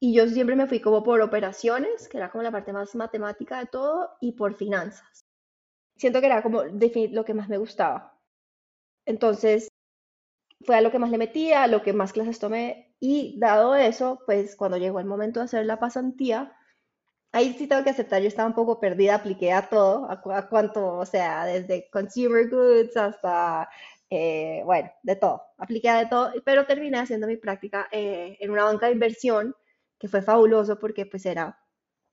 Y 0.00 0.14
yo 0.14 0.26
siempre 0.26 0.56
me 0.56 0.66
fui 0.66 0.80
como 0.80 1.02
por 1.02 1.20
operaciones, 1.20 2.08
que 2.08 2.16
era 2.16 2.30
como 2.30 2.42
la 2.42 2.50
parte 2.50 2.72
más 2.72 2.94
matemática 2.94 3.58
de 3.58 3.66
todo, 3.66 4.16
y 4.20 4.32
por 4.32 4.54
finanzas. 4.54 5.20
Siento 5.96 6.20
que 6.20 6.26
era 6.26 6.42
como 6.42 6.62
lo 6.64 7.24
que 7.24 7.34
más 7.34 7.48
me 7.48 7.58
gustaba. 7.58 8.18
Entonces, 9.06 9.68
fue 10.64 10.76
a 10.76 10.80
lo 10.80 10.90
que 10.90 10.98
más 10.98 11.10
le 11.10 11.18
metía, 11.18 11.64
a 11.64 11.66
lo 11.66 11.82
que 11.82 11.92
más 11.92 12.12
clases 12.12 12.38
tomé. 12.38 12.94
Y 13.00 13.38
dado 13.38 13.74
eso, 13.74 14.20
pues 14.26 14.56
cuando 14.56 14.78
llegó 14.78 15.00
el 15.00 15.06
momento 15.06 15.40
de 15.40 15.44
hacer 15.44 15.66
la 15.66 15.78
pasantía, 15.78 16.56
ahí 17.32 17.54
sí 17.54 17.66
tengo 17.66 17.84
que 17.84 17.90
aceptar, 17.90 18.22
yo 18.22 18.28
estaba 18.28 18.48
un 18.48 18.54
poco 18.54 18.80
perdida, 18.80 19.14
apliqué 19.16 19.52
a 19.52 19.68
todo, 19.68 20.10
a, 20.10 20.48
cuanto, 20.48 20.98
o 20.98 21.06
sea, 21.06 21.44
desde 21.46 21.88
consumer 21.90 22.48
goods 22.48 22.96
hasta 22.96 23.68
eh, 24.10 24.62
bueno, 24.64 24.90
de 25.02 25.16
todo, 25.16 25.42
apliqué 25.58 25.90
de 25.92 26.06
todo, 26.06 26.32
pero 26.44 26.66
terminé 26.66 26.98
haciendo 26.98 27.26
mi 27.26 27.36
práctica 27.36 27.88
eh, 27.92 28.36
en 28.40 28.50
una 28.50 28.64
banca 28.64 28.86
de 28.86 28.92
inversión, 28.92 29.54
que 30.00 30.08
fue 30.08 30.22
fabuloso 30.22 30.78
porque 30.78 31.06
pues 31.06 31.26
era 31.26 31.60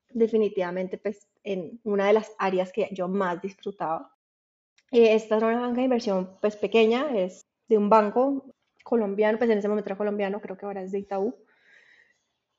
definitivamente 0.10 0.98
pues 0.98 1.28
en 1.44 1.80
una 1.84 2.08
de 2.08 2.14
las 2.14 2.32
áreas 2.38 2.72
que 2.72 2.90
yo 2.92 3.08
más 3.08 3.42
disfrutaba. 3.42 4.14
Eh, 4.92 5.16
esta 5.16 5.38
era 5.38 5.48
una 5.48 5.62
banca 5.62 5.78
de 5.78 5.86
inversión 5.86 6.38
pues 6.42 6.58
pequeña, 6.58 7.18
es 7.18 7.46
de 7.68 7.78
un 7.78 7.90
banco 7.90 8.54
colombiano, 8.84 9.38
pues 9.38 9.50
en 9.50 9.58
ese 9.58 9.70
momento 9.70 9.90
era 9.90 9.98
colombiano, 9.98 10.42
creo 10.42 10.58
que 10.58 10.66
ahora 10.66 10.84
es 10.84 10.92
de 10.92 11.00
Itaú. 11.00 11.34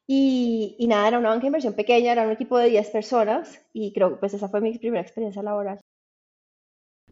Y, 0.07 0.77
y 0.79 0.87
nada, 0.87 1.09
era 1.09 1.19
una 1.19 1.29
banca 1.29 1.43
de 1.43 1.49
inversión 1.49 1.75
pequeña, 1.75 2.13
era 2.13 2.25
un 2.25 2.33
equipo 2.33 2.57
de 2.57 2.71
10 2.71 2.89
personas 2.91 3.63
y 3.75 3.93
creo 3.93 4.11
que 4.11 4.17
pues 4.17 4.33
esa 4.33 4.49
fue 4.49 4.63
mi 4.63 4.79
primera 4.79 5.03
experiencia 5.03 5.43
laboral. 5.43 5.79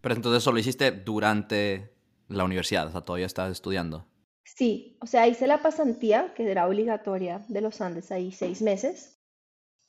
Pero 0.00 0.14
entonces 0.14 0.42
solo 0.42 0.58
hiciste 0.58 0.90
durante 0.90 1.92
la 2.28 2.44
universidad, 2.44 2.86
o 2.86 2.90
sea, 2.90 3.02
todavía 3.02 3.26
estabas 3.26 3.52
estudiando. 3.52 4.06
Sí, 4.46 4.96
o 5.00 5.06
sea, 5.06 5.26
hice 5.26 5.48
la 5.48 5.60
pasantía, 5.60 6.32
que 6.34 6.48
era 6.48 6.68
obligatoria 6.68 7.44
de 7.48 7.60
los 7.60 7.80
Andes 7.80 8.12
ahí 8.12 8.30
seis 8.30 8.62
meses. 8.62 9.20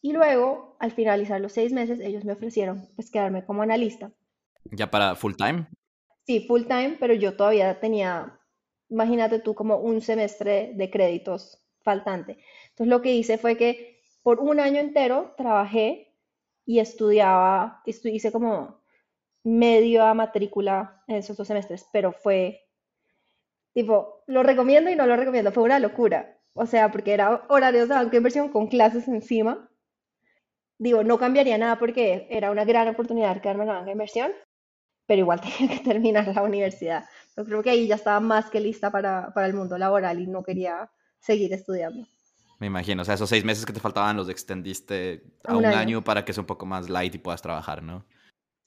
Y 0.02 0.14
luego, 0.14 0.76
al 0.80 0.92
finalizar 0.92 1.40
los 1.40 1.54
seis 1.54 1.72
meses, 1.72 2.00
ellos 2.00 2.26
me 2.26 2.34
ofrecieron 2.34 2.90
pues 2.96 3.12
quedarme 3.12 3.46
como 3.46 3.62
analista. 3.62 4.12
¿Ya 4.72 4.90
para 4.90 5.16
full 5.16 5.36
time? 5.36 5.68
Sí, 6.26 6.46
full 6.48 6.64
time, 6.64 6.98
pero 7.00 7.14
yo 7.14 7.38
todavía 7.38 7.80
tenía, 7.80 8.40
imagínate 8.90 9.40
tú, 9.40 9.54
como 9.54 9.78
un 9.78 10.02
semestre 10.02 10.72
de 10.74 10.90
créditos 10.90 11.64
faltante. 11.84 12.40
Entonces 12.70 12.88
lo 12.88 13.02
que 13.04 13.14
hice 13.14 13.38
fue 13.38 13.58
que 13.58 14.02
por 14.24 14.40
un 14.40 14.60
año 14.60 14.80
entero 14.80 15.36
trabajé 15.38 16.16
y 16.66 16.80
estudiaba, 16.80 17.84
hice 17.86 18.32
como 18.32 18.82
medio 19.44 20.04
a 20.04 20.16
matrícula 20.16 21.04
en 21.08 21.18
esos 21.18 21.38
dos 21.38 21.48
semestres, 21.48 21.88
pero 21.94 22.12
fue 22.12 22.67
tipo, 23.78 24.24
lo 24.26 24.42
recomiendo 24.42 24.90
y 24.90 24.96
no 24.96 25.06
lo 25.06 25.16
recomiendo, 25.16 25.52
fue 25.52 25.62
una 25.62 25.78
locura. 25.78 26.36
O 26.54 26.66
sea, 26.66 26.92
porque 26.92 27.14
era 27.14 27.46
horarios 27.48 27.88
de 27.88 27.94
banco 27.94 28.10
de 28.10 28.18
inversión 28.18 28.50
con 28.50 28.66
clases 28.66 29.08
encima. 29.08 29.70
Digo, 30.80 31.04
no 31.04 31.20
cambiaría 31.20 31.60
nada 31.60 31.78
porque 31.78 32.26
era 32.32 32.50
una 32.50 32.66
gran 32.66 32.88
oportunidad 32.88 33.36
de 33.36 33.42
quedarme 33.42 33.66
en 33.66 33.68
la 33.68 33.74
banca 33.76 33.86
de 33.86 33.92
inversión, 33.92 34.32
pero 35.06 35.20
igual 35.20 35.42
tenía 35.60 35.78
que 35.78 35.84
terminar 35.84 36.28
la 36.34 36.42
universidad. 36.42 37.06
Yo 37.36 37.46
creo 37.46 37.62
que 37.62 37.70
ahí 37.70 37.86
ya 37.86 37.94
estaba 37.94 38.20
más 38.20 38.50
que 38.50 38.60
lista 38.60 38.90
para, 38.90 39.32
para 39.36 39.46
el 39.46 39.54
mundo 39.54 39.78
laboral 39.78 40.20
y 40.20 40.26
no 40.26 40.42
quería 40.42 40.90
seguir 41.20 41.54
estudiando. 41.54 42.08
Me 42.60 42.66
imagino, 42.66 43.04
o 43.04 43.06
sea, 43.06 43.14
esos 43.14 43.30
seis 43.30 43.46
meses 43.46 43.64
que 43.64 43.74
te 43.74 43.80
faltaban 43.80 44.18
los 44.18 44.28
extendiste 44.28 45.22
a 45.44 45.56
un, 45.56 45.66
año. 45.66 46.04
para 46.04 46.26
que 46.26 46.34
sea 46.34 46.42
un 46.42 46.48
poco 46.48 46.66
más 46.66 46.90
light 46.90 47.14
y 47.14 47.20
puedas 47.20 47.44
trabajar, 47.44 47.84
¿no? 47.84 48.08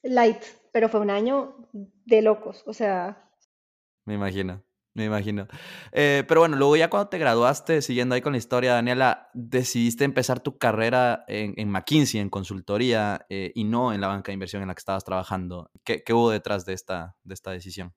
Light, 0.03 0.41
pero 0.71 0.87
fue 0.87 1.01
un 1.01 1.09
año 1.09 1.67
de 1.73 2.21
locos, 2.21 2.63
o 2.65 2.73
sea... 2.73 3.29
Me 4.05 4.13
imagino, 4.13 4.63
me 4.93 5.05
imagino. 5.05 5.47
Eh, 5.91 6.23
pero 6.27 6.41
bueno, 6.41 6.57
luego 6.57 6.75
ya 6.75 6.89
cuando 6.89 7.09
te 7.09 7.17
graduaste, 7.17 7.81
siguiendo 7.81 8.15
ahí 8.15 8.21
con 8.21 8.33
la 8.33 8.37
historia, 8.37 8.73
Daniela, 8.73 9.29
decidiste 9.33 10.03
empezar 10.03 10.39
tu 10.39 10.57
carrera 10.57 11.23
en, 11.27 11.53
en 11.57 11.69
McKinsey, 11.69 12.19
en 12.19 12.29
consultoría, 12.29 13.25
eh, 13.29 13.51
y 13.55 13.63
no 13.63 13.93
en 13.93 14.01
la 14.01 14.07
banca 14.07 14.31
de 14.31 14.33
inversión 14.33 14.61
en 14.61 14.67
la 14.67 14.75
que 14.75 14.79
estabas 14.79 15.03
trabajando. 15.03 15.71
¿Qué, 15.83 16.03
qué 16.03 16.13
hubo 16.13 16.29
detrás 16.29 16.65
de 16.65 16.73
esta, 16.73 17.15
de 17.23 17.33
esta 17.33 17.51
decisión? 17.51 17.93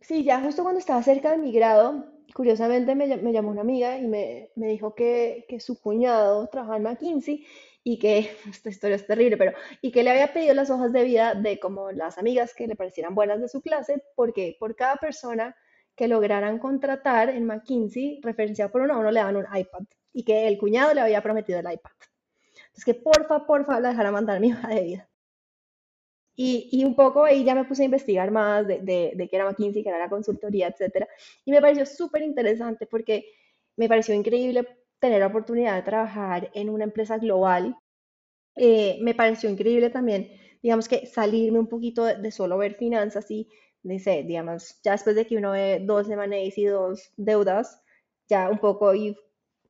Sí, 0.00 0.24
ya 0.24 0.40
justo 0.40 0.62
cuando 0.62 0.78
estaba 0.78 1.02
cerca 1.02 1.32
de 1.32 1.38
mi 1.38 1.52
grado, 1.52 2.06
curiosamente 2.34 2.94
me, 2.94 3.16
me 3.18 3.32
llamó 3.32 3.50
una 3.50 3.60
amiga 3.60 3.98
y 3.98 4.06
me, 4.06 4.50
me 4.56 4.68
dijo 4.68 4.94
que, 4.94 5.44
que 5.48 5.60
su 5.60 5.80
cuñado 5.80 6.48
trabajaba 6.48 6.78
en 6.78 6.84
McKinsey 6.84 7.46
y 7.82 7.98
que, 7.98 8.30
esta 8.50 8.70
historia 8.70 8.96
es 8.96 9.06
terrible, 9.06 9.36
pero, 9.36 9.52
y 9.82 9.90
que 9.90 10.02
le 10.02 10.10
había 10.10 10.32
pedido 10.32 10.54
las 10.54 10.70
hojas 10.70 10.92
de 10.92 11.04
vida 11.04 11.34
de 11.34 11.58
como 11.58 11.90
las 11.92 12.18
amigas 12.18 12.54
que 12.54 12.66
le 12.66 12.76
parecieran 12.76 13.14
buenas 13.14 13.40
de 13.40 13.48
su 13.48 13.60
clase, 13.60 14.02
porque 14.14 14.56
por 14.58 14.76
cada 14.76 14.96
persona 14.96 15.56
que 16.00 16.08
lograran 16.08 16.58
contratar 16.58 17.28
en 17.28 17.44
McKinsey, 17.44 18.20
referenciado 18.22 18.72
por 18.72 18.80
uno, 18.80 18.94
a 18.94 18.98
uno 19.00 19.10
le 19.10 19.20
daban 19.20 19.36
un 19.36 19.44
iPad, 19.44 19.82
y 20.14 20.24
que 20.24 20.48
el 20.48 20.56
cuñado 20.56 20.94
le 20.94 21.02
había 21.02 21.22
prometido 21.22 21.58
el 21.58 21.70
iPad. 21.70 21.90
Entonces 22.68 22.86
que 22.86 22.94
porfa, 22.94 23.46
porfa, 23.46 23.78
la 23.80 23.90
dejara 23.90 24.10
mandar 24.10 24.40
mi 24.40 24.50
hoja 24.50 24.68
de 24.68 24.82
vida. 24.82 25.10
Y, 26.34 26.70
y, 26.72 26.86
un 26.86 26.96
poco 26.96 27.24
ahí 27.24 27.44
ya 27.44 27.54
me 27.54 27.66
puse 27.66 27.82
a 27.82 27.84
investigar 27.84 28.30
más 28.30 28.66
de, 28.66 28.78
de, 28.78 29.12
de 29.14 29.28
qué 29.28 29.36
era 29.36 29.44
McKinsey, 29.44 29.82
qué 29.82 29.90
era 29.90 29.98
la 29.98 30.08
consultoría, 30.08 30.68
etcétera. 30.68 31.06
Y 31.44 31.50
me 31.50 31.60
pareció 31.60 31.84
súper 31.84 32.22
interesante 32.22 32.86
porque 32.86 33.26
me 33.76 33.86
pareció 33.86 34.14
increíble 34.14 34.66
tener 35.00 35.20
la 35.20 35.26
oportunidad 35.26 35.76
de 35.76 35.82
trabajar 35.82 36.50
en 36.54 36.70
una 36.70 36.84
empresa 36.84 37.18
global. 37.18 37.76
Eh, 38.56 38.96
me 39.02 39.14
pareció 39.14 39.50
increíble 39.50 39.90
también, 39.90 40.30
digamos 40.62 40.88
que 40.88 41.04
salirme 41.04 41.58
un 41.58 41.66
poquito 41.66 42.06
de, 42.06 42.30
solo 42.30 42.56
ver 42.56 42.74
finanzas 42.76 43.30
y, 43.30 43.46
dice, 43.82 44.22
digamos, 44.24 44.80
ya 44.82 44.92
después 44.92 45.16
de 45.16 45.26
que 45.26 45.36
uno 45.36 45.52
ve 45.52 45.80
dos 45.84 46.08
M&As 46.08 46.58
y 46.58 46.64
dos 46.64 47.12
deudas, 47.16 47.82
ya 48.28 48.48
un 48.50 48.58
poco 48.58 48.94
y 48.94 49.16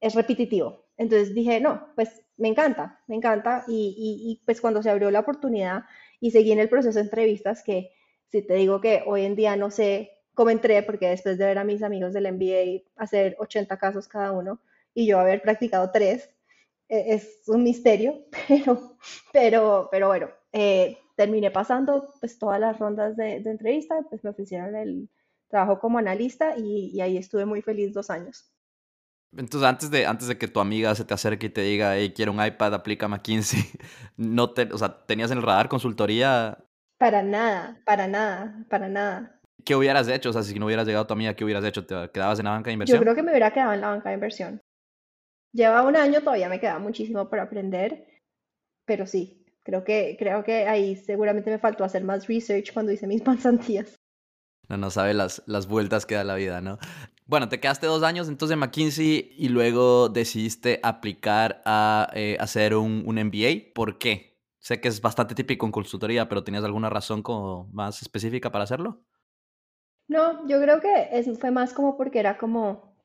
es 0.00 0.14
repetitivo. 0.14 0.87
Entonces 0.97 1.35
dije, 1.35 1.61
no, 1.61 1.88
pues 1.95 2.23
me 2.37 2.49
encanta, 2.49 3.00
me 3.07 3.17
encanta. 3.17 3.64
Y, 3.69 3.95
y, 3.97 4.31
y, 4.31 4.43
pues 4.45 4.61
cuando 4.61 4.83
se 4.83 4.90
abrió 4.90 5.11
la 5.11 5.21
oportunidad 5.21 5.85
y 6.21 6.31
seguí 6.31 6.52
en 6.52 6.59
el 6.59 6.69
proceso 6.69 6.99
de 6.99 7.05
entrevistas, 7.05 7.62
que 7.62 7.93
si 8.29 8.43
te 8.43 8.55
digo 8.55 8.81
que 8.81 9.02
hoy 9.07 9.25
en 9.25 9.37
día 9.37 9.57
no 9.57 9.71
sé 9.71 10.12
cómo 10.35 10.50
entré, 10.50 10.83
porque 10.83 11.09
después 11.09 11.38
de 11.38 11.47
ver 11.47 11.59
a 11.59 11.64
mis 11.64 11.83
amigos 11.83 12.12
del 12.12 12.33
MBA 12.33 12.90
hacer 12.97 13.37
80 13.38 13.79
casos 13.79 14.09
cada 14.09 14.33
uno, 14.33 14.61
y 14.95 15.07
yo 15.07 15.19
haber 15.19 15.43
practicado 15.43 15.90
tres. 15.93 16.31
E, 16.88 17.14
es 17.14 17.43
un 17.47 17.62
misterio, 17.62 18.25
pero, 18.49 18.97
pero, 19.33 19.88
pero 19.90 20.09
bueno, 20.09 20.31
eh, 20.52 20.99
terminé 21.21 21.50
pasando 21.50 22.15
pues 22.19 22.39
todas 22.39 22.59
las 22.59 22.79
rondas 22.79 23.15
de, 23.15 23.41
de, 23.41 23.50
entrevista, 23.50 23.95
pues 24.09 24.25
me 24.25 24.31
ofrecieron 24.31 24.75
el 24.75 25.11
trabajo 25.50 25.79
como 25.79 25.99
analista 25.99 26.57
y, 26.57 26.93
y, 26.95 27.03
ahí 27.03 27.19
estuve 27.19 27.45
muy 27.45 27.61
feliz 27.61 27.93
dos 27.93 28.09
años. 28.09 28.50
Entonces, 29.37 29.69
antes 29.69 29.91
de, 29.91 30.07
antes 30.07 30.29
de 30.29 30.39
que 30.39 30.49
tu 30.49 30.61
amiga 30.61 30.95
se 30.95 31.05
te 31.05 31.12
acerque 31.12 31.49
y 31.49 31.50
te 31.50 31.61
diga, 31.61 31.95
hey, 31.95 32.15
quiero 32.17 32.33
un 32.33 32.43
iPad, 32.43 32.73
aplica 32.73 33.07
McKinsey, 33.07 33.61
no 34.17 34.55
te, 34.55 34.73
o 34.73 34.79
sea, 34.79 35.05
¿tenías 35.05 35.31
en 35.31 35.37
el 35.37 35.45
radar 35.45 35.69
consultoría? 35.69 36.57
Para 36.97 37.23
nada, 37.23 37.83
para 37.85 38.09
nada, 38.09 38.65
para 38.71 38.89
nada. 38.89 39.39
¿Qué 39.62 39.77
hubieras 39.77 40.09
hecho? 40.09 40.31
O 40.31 40.33
sea, 40.33 40.43
si 40.43 40.59
no 40.59 40.65
hubieras 40.65 40.87
llegado 40.87 41.07
tu 41.07 41.12
amiga, 41.12 41.35
¿qué 41.35 41.45
hubieras 41.45 41.67
hecho? 41.67 41.85
¿Te 41.85 42.11
quedabas 42.12 42.39
en 42.39 42.47
la 42.47 42.53
banca 42.53 42.69
de 42.69 42.73
inversión? 42.73 42.99
Yo 42.99 43.03
creo 43.03 43.15
que 43.15 43.23
me 43.23 43.33
hubiera 43.33 43.53
quedado 43.53 43.75
en 43.75 43.83
la 43.83 43.91
banca 43.91 44.09
de 44.09 44.15
inversión. 44.15 44.62
Lleva 45.53 45.83
un 45.83 45.97
año, 45.97 46.21
todavía 46.21 46.49
me 46.49 46.61
queda 46.61 46.79
muchísimo 46.79 47.29
por 47.29 47.41
aprender, 47.41 48.07
pero 48.87 49.07
sí, 49.07 49.39
creo 49.62 49.85
que, 49.85 50.17
creo 50.19 50.45
que 50.45 50.67
ahí 50.67 50.97
seguramente 50.97 51.50
me 51.50 51.59
faltó 51.59 51.85
hacer 51.85 52.05
más 52.05 52.26
research 52.26 52.73
cuando 52.73 52.93
hice 52.93 53.07
mis 53.07 53.23
pasantías. 53.23 54.00
No, 54.69 54.76
no 54.76 54.90
sabe 54.90 55.14
las, 55.14 55.43
las 55.47 55.67
vueltas 55.67 56.07
que 56.07 56.14
da 56.14 56.25
la 56.25 56.37
vida, 56.37 56.61
¿no? 56.61 56.79
Bueno, 57.26 57.49
te 57.49 57.61
quedaste 57.61 57.87
dos 57.87 58.02
años 58.02 58.29
entonces 58.29 58.55
en 58.55 58.61
McKinsey 58.61 59.35
y 59.37 59.49
luego 59.49 60.09
decidiste 60.09 60.81
aplicar 60.83 61.62
a 61.64 62.11
eh, 62.14 62.37
hacer 62.40 62.75
un, 62.75 63.05
un 63.07 63.17
MBA. 63.17 63.73
¿Por 63.75 63.99
qué? 63.99 64.31
Sé 64.59 64.81
que 64.81 64.88
es 64.88 65.00
bastante 65.00 65.35
típico 65.35 65.64
en 65.64 65.73
consultoría, 65.73 66.29
pero 66.29 66.45
¿tenías 66.45 66.64
alguna 66.64 66.90
razón 66.90 67.23
como 67.23 67.69
más 67.73 68.02
específica 68.02 68.52
para 68.52 68.64
hacerlo? 68.64 69.02
No, 70.07 70.47
yo 70.49 70.61
creo 70.61 70.81
que 70.81 71.09
es, 71.12 71.38
fue 71.38 71.50
más 71.50 71.73
como 71.73 71.97
porque 71.97 72.19
era 72.19 72.37
como 72.37 72.97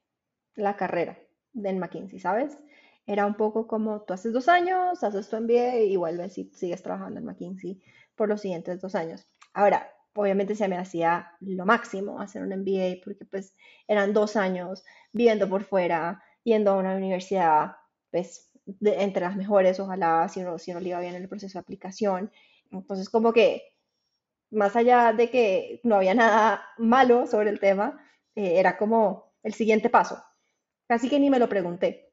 la 0.56 0.76
carrera 0.76 1.20
en 1.54 1.80
McKinsey, 1.80 2.20
¿sabes? 2.20 2.58
Era 3.08 3.26
un 3.26 3.36
poco 3.36 3.68
como 3.68 4.02
tú 4.02 4.14
haces 4.14 4.34
dos 4.34 4.48
años, 4.50 5.04
haces 5.04 5.30
tu 5.30 5.38
MBA 5.38 5.78
y 5.82 5.96
vuelves 5.96 6.38
y 6.38 6.46
sigues 6.54 6.82
trabajando 6.84 7.20
en 7.20 7.26
McKinsey 7.26 7.82
por 8.16 8.30
los 8.30 8.42
siguientes 8.42 8.82
dos 8.82 8.96
años. 8.96 9.28
Ahora, 9.54 9.92
obviamente 10.16 10.56
se 10.56 10.68
me 10.68 10.78
hacía 10.78 11.32
lo 11.42 11.66
máximo 11.66 12.20
hacer 12.20 12.42
un 12.42 12.50
MBA 12.50 13.02
porque 13.04 13.26
pues 13.26 13.56
eran 13.88 14.14
dos 14.14 14.36
años 14.36 14.84
viviendo 15.12 15.50
por 15.50 15.64
fuera, 15.64 16.24
yendo 16.44 16.72
a 16.72 16.78
una 16.78 16.96
universidad 16.96 17.76
pues 18.12 18.52
entre 18.82 19.22
las 19.22 19.36
mejores, 19.36 19.80
ojalá 19.80 20.28
si 20.30 20.42
uno, 20.42 20.58
si 20.58 20.72
uno 20.72 20.80
le 20.80 20.90
iba 20.90 21.00
bien 21.00 21.16
en 21.16 21.22
el 21.22 21.30
proceso 21.30 21.54
de 21.54 21.62
aplicación. 21.62 22.32
Entonces 22.72 23.10
como 23.10 23.34
que 23.34 23.76
más 24.52 24.76
allá 24.76 25.14
de 25.14 25.30
que 25.30 25.82
no 25.84 25.96
había 25.96 26.14
nada 26.16 26.66
malo 26.78 27.28
sobre 27.28 27.50
el 27.50 27.60
tema, 27.60 28.00
eh, 28.36 28.60
era 28.60 28.78
como 28.78 29.34
el 29.44 29.54
siguiente 29.54 29.90
paso, 29.90 30.24
Casi 30.88 31.10
que 31.10 31.20
ni 31.20 31.30
me 31.30 31.40
lo 31.40 31.50
pregunté. 31.50 32.05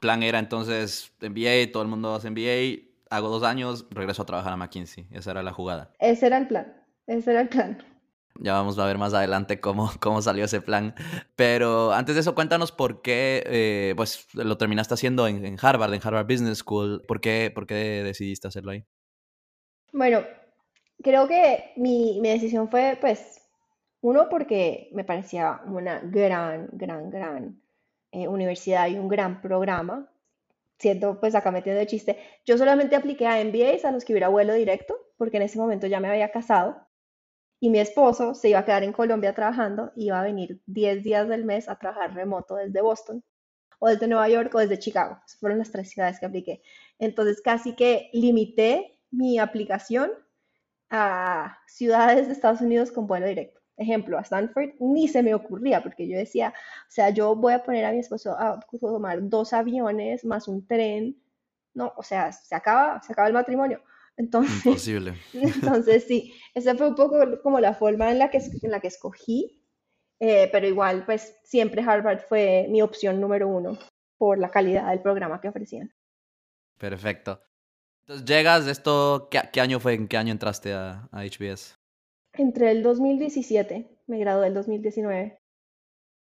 Plan 0.00 0.22
era 0.22 0.38
entonces 0.38 1.12
MBA, 1.20 1.72
todo 1.72 1.82
el 1.82 1.88
mundo 1.88 2.14
hace 2.14 2.30
MBA, 2.30 2.88
hago 3.10 3.28
dos 3.28 3.42
años, 3.42 3.86
regreso 3.90 4.22
a 4.22 4.26
trabajar 4.26 4.52
a 4.52 4.56
McKinsey. 4.56 5.06
Esa 5.10 5.32
era 5.32 5.42
la 5.42 5.52
jugada. 5.52 5.92
Ese 5.98 6.26
era 6.26 6.38
el 6.38 6.48
plan, 6.48 6.74
ese 7.06 7.30
era 7.32 7.42
el 7.42 7.48
plan. 7.48 7.84
Ya 8.42 8.54
vamos 8.54 8.78
a 8.78 8.86
ver 8.86 8.96
más 8.96 9.12
adelante 9.12 9.60
cómo, 9.60 9.90
cómo 10.00 10.22
salió 10.22 10.46
ese 10.46 10.62
plan. 10.62 10.94
Pero 11.36 11.92
antes 11.92 12.14
de 12.14 12.22
eso, 12.22 12.34
cuéntanos 12.34 12.72
por 12.72 13.02
qué 13.02 13.42
eh, 13.46 13.92
pues, 13.96 14.26
lo 14.34 14.56
terminaste 14.56 14.94
haciendo 14.94 15.26
en, 15.28 15.44
en, 15.44 15.58
Harvard, 15.60 15.92
en 15.92 16.00
Harvard 16.02 16.26
Business 16.26 16.58
School. 16.58 17.02
¿Por 17.06 17.20
qué, 17.20 17.52
¿Por 17.54 17.66
qué 17.66 18.02
decidiste 18.02 18.48
hacerlo 18.48 18.70
ahí? 18.70 18.84
Bueno, 19.92 20.22
creo 21.02 21.28
que 21.28 21.72
mi, 21.76 22.20
mi 22.22 22.30
decisión 22.30 22.70
fue, 22.70 22.96
pues, 22.98 23.42
uno, 24.00 24.28
porque 24.30 24.88
me 24.94 25.04
parecía 25.04 25.60
una 25.66 25.98
gran, 25.98 26.70
gran, 26.72 27.10
gran 27.10 27.60
eh, 28.12 28.28
universidad 28.28 28.88
y 28.88 28.98
un 28.98 29.08
gran 29.08 29.40
programa, 29.40 30.10
siendo 30.78 31.20
pues 31.20 31.34
acá 31.34 31.50
metiendo 31.50 31.80
de 31.80 31.86
chiste, 31.86 32.18
yo 32.44 32.58
solamente 32.58 32.96
apliqué 32.96 33.26
a 33.26 33.44
MBAs 33.44 33.84
a 33.84 33.92
los 33.92 34.04
que 34.04 34.12
hubiera 34.12 34.28
vuelo 34.28 34.54
directo, 34.54 34.96
porque 35.16 35.36
en 35.36 35.44
ese 35.44 35.58
momento 35.58 35.86
ya 35.86 36.00
me 36.00 36.08
había 36.08 36.30
casado 36.30 36.76
y 37.60 37.68
mi 37.70 37.78
esposo 37.78 38.34
se 38.34 38.48
iba 38.48 38.60
a 38.60 38.64
quedar 38.64 38.82
en 38.82 38.92
Colombia 38.92 39.34
trabajando, 39.34 39.92
iba 39.94 40.18
a 40.18 40.22
venir 40.22 40.62
10 40.66 41.04
días 41.04 41.28
del 41.28 41.44
mes 41.44 41.68
a 41.68 41.76
trabajar 41.78 42.14
remoto 42.14 42.56
desde 42.56 42.80
Boston 42.80 43.22
o 43.78 43.88
desde 43.88 44.08
Nueva 44.08 44.28
York 44.28 44.54
o 44.54 44.58
desde 44.58 44.78
Chicago. 44.78 45.18
Esas 45.26 45.38
fueron 45.40 45.58
las 45.58 45.70
tres 45.70 45.90
ciudades 45.90 46.18
que 46.18 46.26
apliqué. 46.26 46.62
Entonces 46.98 47.42
casi 47.42 47.74
que 47.74 48.10
limité 48.14 48.98
mi 49.10 49.38
aplicación 49.38 50.10
a 50.88 51.58
ciudades 51.66 52.26
de 52.26 52.32
Estados 52.32 52.62
Unidos 52.62 52.90
con 52.90 53.06
vuelo 53.06 53.26
directo. 53.26 53.59
Ejemplo, 53.80 54.18
a 54.18 54.20
Stanford 54.20 54.74
ni 54.78 55.08
se 55.08 55.22
me 55.22 55.34
ocurría 55.34 55.82
porque 55.82 56.06
yo 56.06 56.18
decía, 56.18 56.52
o 56.86 56.90
sea, 56.90 57.08
yo 57.08 57.34
voy 57.34 57.54
a 57.54 57.62
poner 57.62 57.86
a 57.86 57.92
mi 57.92 58.00
esposo 58.00 58.36
a 58.38 58.60
tomar 58.78 59.26
dos 59.26 59.54
aviones 59.54 60.22
más 60.26 60.48
un 60.48 60.66
tren. 60.66 61.16
No, 61.72 61.90
o 61.96 62.02
sea, 62.02 62.30
se 62.30 62.54
acaba, 62.54 63.00
se 63.02 63.14
acaba 63.14 63.28
el 63.28 63.32
matrimonio. 63.32 63.82
Entonces, 64.18 64.66
Imposible. 64.66 65.14
entonces 65.32 66.04
sí, 66.04 66.34
esa 66.54 66.74
fue 66.74 66.88
un 66.88 66.94
poco 66.94 67.16
como 67.42 67.58
la 67.58 67.72
forma 67.72 68.10
en 68.10 68.18
la 68.18 68.28
que, 68.28 68.36
en 68.36 68.70
la 68.70 68.80
que 68.80 68.88
escogí, 68.88 69.64
eh, 70.20 70.50
pero 70.52 70.66
igual, 70.66 71.06
pues 71.06 71.38
siempre 71.42 71.82
Harvard 71.82 72.20
fue 72.28 72.66
mi 72.68 72.82
opción 72.82 73.18
número 73.18 73.48
uno 73.48 73.78
por 74.18 74.38
la 74.38 74.50
calidad 74.50 74.90
del 74.90 75.00
programa 75.00 75.40
que 75.40 75.48
ofrecían. 75.48 75.90
Perfecto. 76.76 77.40
Entonces 78.02 78.26
llegas, 78.26 78.66
esto, 78.66 79.30
¿qué, 79.30 79.60
año 79.62 79.80
fue? 79.80 79.94
¿En 79.94 80.06
qué 80.06 80.18
año 80.18 80.32
entraste 80.32 80.74
a, 80.74 81.08
a 81.10 81.24
HBS? 81.24 81.79
Entre 82.40 82.70
el 82.70 82.82
2017, 82.82 84.02
me 84.06 84.18
gradué 84.18 84.46
el 84.46 84.54
2019. 84.54 85.38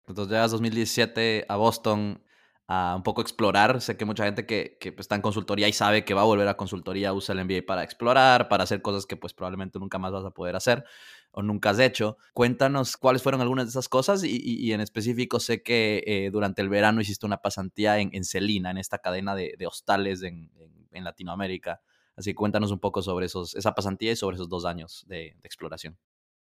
Entonces 0.08 0.32
llegas 0.32 0.51
2017 0.51 1.46
a 1.50 1.55
Boston 1.55 2.24
a 2.67 2.93
un 2.96 3.01
poco 3.01 3.24
explorar. 3.24 3.82
Sé 3.82 3.98
que 3.98 4.05
mucha 4.05 4.25
gente 4.25 4.46
que, 4.46 4.77
que, 4.79 4.93
está 5.00 5.15
en 5.15 5.24
consultoría 5.24 5.67
y 5.67 5.74
sabe 5.74 6.05
que 6.05 6.13
va 6.13 6.22
a 6.22 6.25
volver 6.25 6.48
a 6.48 6.55
consultoría 6.55 7.13
usa 7.13 7.34
el 7.34 7.43
MBA 7.43 7.65
para 7.65 7.82
explorar, 7.82 8.48
para 8.48 8.63
hacer 8.63 8.84
cosas 8.84 9.08
que 9.08 9.17
pues 9.17 9.34
probablemente 9.34 9.79
nunca 9.79 9.98
más 9.98 10.12
vas 10.12 10.24
a 10.24 10.29
poder 10.29 10.55
hacer 10.55 10.86
o 11.32 11.41
nunca 11.41 11.72
has 11.72 11.79
hecho. 11.79 12.17
Cuéntanos 12.36 12.96
cuáles 12.96 13.24
fueron 13.24 13.41
algunas 13.41 13.65
de 13.65 13.70
esas 13.72 13.89
cosas 13.89 14.24
y, 14.24 14.39
y, 14.39 14.72
en 14.72 14.82
específico 14.82 15.39
sé 15.39 15.63
que 15.63 16.03
eh, 16.05 16.29
durante 16.32 16.62
el 16.62 16.70
verano 16.70 17.01
hiciste 17.01 17.25
una 17.25 17.41
pasantía 17.41 17.98
en, 17.98 18.12
en 18.13 18.24
Celina, 18.24 18.70
en 18.70 18.77
esta 18.77 19.00
cadena 19.00 19.34
de, 19.34 19.55
de 19.58 19.65
hostales 19.65 20.22
en, 20.22 20.51
en, 20.91 21.03
Latinoamérica. 21.03 21.82
Así 22.15 22.32
que 22.32 22.36
cuéntanos 22.36 22.72
un 22.72 22.79
poco 22.79 23.01
sobre 23.01 23.25
esos, 23.25 23.55
esa 23.55 23.74
pasantía 23.74 24.12
y 24.12 24.15
sobre 24.15 24.36
esos 24.36 24.50
dos 24.50 24.65
años 24.65 25.05
de, 25.08 25.36
exploración. 25.43 25.98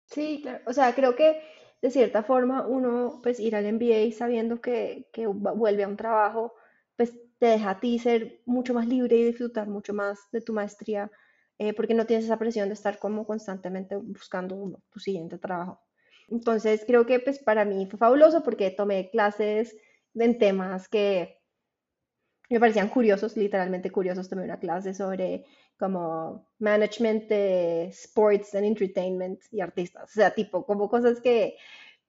Sí, 0.06 0.40
claro. 0.42 0.64
O 0.68 0.74
sea, 0.74 0.94
creo 0.94 1.16
que 1.16 1.42
de 1.82 1.92
cierta 1.92 2.24
forma 2.24 2.66
uno 2.68 3.20
pues 3.24 3.40
ir 3.40 3.56
al 3.56 3.66
MBA 3.66 4.12
sabiendo 4.18 4.62
que, 4.62 5.08
que 5.14 5.28
vuelve 5.28 5.84
a 5.84 5.88
un 5.88 5.98
trabajo, 5.98 6.54
pues 6.96 7.14
te 7.40 7.48
deja 7.48 7.72
a 7.72 7.80
ti 7.80 8.00
ser 8.00 8.42
mucho 8.46 8.74
más 8.74 8.88
libre 8.88 9.18
y 9.18 9.24
disfrutar 9.26 9.68
mucho 9.68 9.94
más 9.94 10.20
de 10.32 10.42
tu 10.42 10.54
maestría, 10.54 11.12
eh, 11.58 11.74
porque 11.74 11.94
no 11.94 12.06
tienes 12.06 12.26
esa 12.26 12.40
presión 12.40 12.70
de 12.70 12.74
estar 12.74 13.00
como 13.00 13.26
constantemente 13.26 13.96
buscando 13.96 14.82
tu 14.90 15.00
siguiente 15.00 15.38
trabajo. 15.38 15.82
Entonces 16.28 16.84
creo 16.86 17.06
que 17.06 17.20
pues 17.20 17.40
para 17.40 17.66
mí 17.66 17.88
fue 17.88 18.00
fabuloso 18.00 18.44
porque 18.44 18.72
tomé 18.72 19.10
clases 19.10 19.76
en 20.16 20.38
temas 20.38 20.88
que 20.88 21.40
me 22.50 22.60
parecían 22.60 22.90
curiosos, 22.90 23.36
literalmente 23.38 23.92
curiosos. 23.92 24.30
Tomé 24.30 24.44
una 24.44 24.60
clase 24.60 24.94
sobre 24.94 25.46
como 25.78 26.48
management 26.60 27.28
de 27.28 27.86
sports 27.88 28.56
and 28.56 28.66
entertainment 28.66 29.42
y 29.52 29.62
artistas. 29.62 30.04
O 30.12 30.14
sea, 30.14 30.32
tipo, 30.32 30.66
como 30.66 30.90
cosas 30.90 31.20
que, 31.22 31.58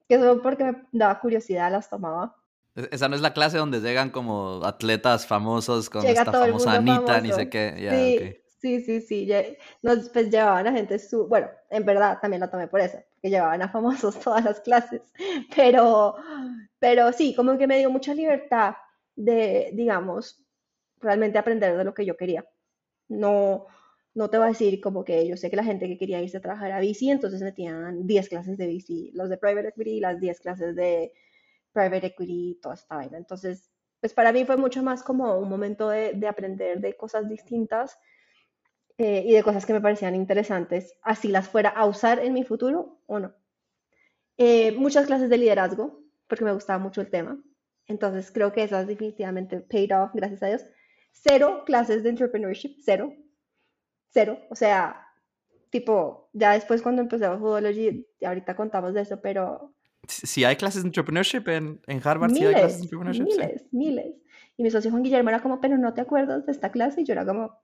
que 0.07 0.17
solo 0.17 0.41
porque 0.41 0.63
me 0.63 0.75
daba 0.91 1.19
curiosidad 1.19 1.71
las 1.71 1.89
tomaba. 1.89 2.35
E-, 2.75 2.87
esa 2.91 3.09
no 3.09 3.15
es 3.15 3.21
la 3.21 3.33
clase 3.33 3.57
donde 3.57 3.81
llegan 3.81 4.09
como 4.09 4.61
atletas 4.63 5.25
famosos 5.25 5.89
con 5.89 6.05
esta 6.05 6.31
famosa 6.31 6.73
Anita, 6.73 7.19
ni 7.19 7.31
sé 7.31 7.49
qué. 7.49 8.39
sí, 8.59 8.81
sí, 8.81 9.01
sí, 9.01 9.01
sí. 9.01 9.57
Nos, 9.81 10.09
pues 10.09 10.29
llevaban 10.29 10.67
a 10.67 10.71
gente, 10.71 10.97
su... 10.99 11.27
bueno, 11.27 11.47
en 11.69 11.85
verdad 11.85 12.19
también 12.21 12.41
la 12.41 12.49
tomé 12.49 12.67
por 12.67 12.79
eso, 12.79 12.97
porque 13.15 13.29
llevaban 13.29 13.61
a 13.61 13.69
famosos 13.69 14.19
todas 14.23 14.45
las 14.45 14.59
clases. 14.61 15.01
Pero, 15.55 16.15
pero 16.79 17.11
sí, 17.11 17.35
como 17.35 17.57
que 17.57 17.67
me 17.67 17.79
dio 17.79 17.89
mucha 17.89 18.13
libertad 18.13 18.75
de, 19.17 19.71
digamos, 19.73 20.45
realmente 21.01 21.37
aprender 21.37 21.77
de 21.77 21.83
lo 21.83 21.93
que 21.93 22.05
yo 22.05 22.15
quería. 22.15 22.45
No, 23.09 23.67
no 24.15 24.29
te 24.29 24.37
voy 24.37 24.45
a 24.45 24.49
decir 24.49 24.79
como 24.81 25.03
que 25.03 25.27
yo 25.27 25.37
sé 25.37 25.49
que 25.49 25.57
la 25.57 25.63
gente 25.65 25.87
que 25.87 25.97
quería 25.97 26.21
irse 26.21 26.37
a 26.37 26.41
trabajar 26.41 26.71
a 26.71 26.79
bici, 26.79 27.09
entonces 27.11 27.41
metían 27.41 28.07
10 28.07 28.29
clases 28.29 28.57
de 28.57 28.67
bici, 28.67 29.11
los 29.13 29.29
de 29.29 29.37
private 29.37 29.69
equity, 29.69 29.99
las 29.99 30.19
10 30.21 30.39
clases 30.39 30.75
de 30.75 31.13
private 31.73 32.07
equity, 32.07 32.59
toda 32.61 32.75
esta 32.75 32.95
vaina. 32.95 33.17
Entonces, 33.17 33.69
pues 33.99 34.13
para 34.13 34.31
mí 34.31 34.45
fue 34.45 34.57
mucho 34.57 34.83
más 34.83 35.03
como 35.03 35.37
un 35.37 35.49
momento 35.49 35.89
de, 35.89 36.13
de 36.13 36.27
aprender 36.27 36.79
de 36.79 36.95
cosas 36.95 37.27
distintas 37.29 37.97
eh, 38.97 39.23
y 39.27 39.33
de 39.33 39.43
cosas 39.43 39.65
que 39.65 39.73
me 39.73 39.81
parecían 39.81 40.15
interesantes, 40.15 40.93
así 41.03 41.27
las 41.27 41.49
fuera 41.49 41.69
a 41.69 41.85
usar 41.85 42.19
en 42.19 42.33
mi 42.33 42.43
futuro 42.43 42.99
o 43.05 43.19
no. 43.19 43.35
Eh, 44.37 44.71
muchas 44.73 45.05
clases 45.07 45.29
de 45.29 45.37
liderazgo, 45.37 45.99
porque 46.27 46.45
me 46.45 46.53
gustaba 46.53 46.79
mucho 46.79 47.01
el 47.01 47.09
tema. 47.09 47.39
Entonces 47.87 48.31
creo 48.31 48.51
que 48.51 48.63
esas 48.63 48.87
definitivamente 48.87 49.59
paid 49.61 49.95
off, 49.95 50.11
gracias 50.13 50.43
a 50.43 50.47
Dios. 50.47 50.65
Cero 51.11 51.63
clases 51.65 52.03
de 52.03 52.09
entrepreneurship, 52.09 52.77
cero. 52.81 53.13
Cero. 54.09 54.39
O 54.49 54.55
sea, 54.55 55.07
tipo, 55.69 56.29
ya 56.33 56.53
después 56.53 56.81
cuando 56.81 57.01
empecé 57.01 57.25
a 57.25 57.37
Foodology, 57.37 58.07
ahorita 58.25 58.55
contamos 58.55 58.93
de 58.93 59.01
eso, 59.01 59.19
pero... 59.21 59.73
Si 60.07 60.43
hay 60.43 60.55
clases 60.55 60.83
de 60.83 60.89
entrepreneurship 60.89 61.47
en, 61.47 61.81
en 61.87 62.01
Harvard, 62.03 62.31
miles, 62.31 62.39
sí 62.39 62.45
hay 62.45 62.61
clases 62.61 62.77
de 62.77 62.83
entrepreneurship. 62.83 63.23
Miles, 63.23 63.65
miles. 63.71 64.15
Y 64.57 64.63
mi 64.63 64.71
socio 64.71 64.91
Juan 64.91 65.03
Guillermo 65.03 65.29
era 65.29 65.41
como, 65.41 65.59
pero 65.59 65.77
no 65.77 65.93
te 65.93 66.01
acuerdas 66.01 66.45
de 66.45 66.51
esta 66.51 66.71
clase. 66.71 67.01
Y 67.01 67.03
yo 67.05 67.13
era 67.13 67.25
como, 67.25 67.59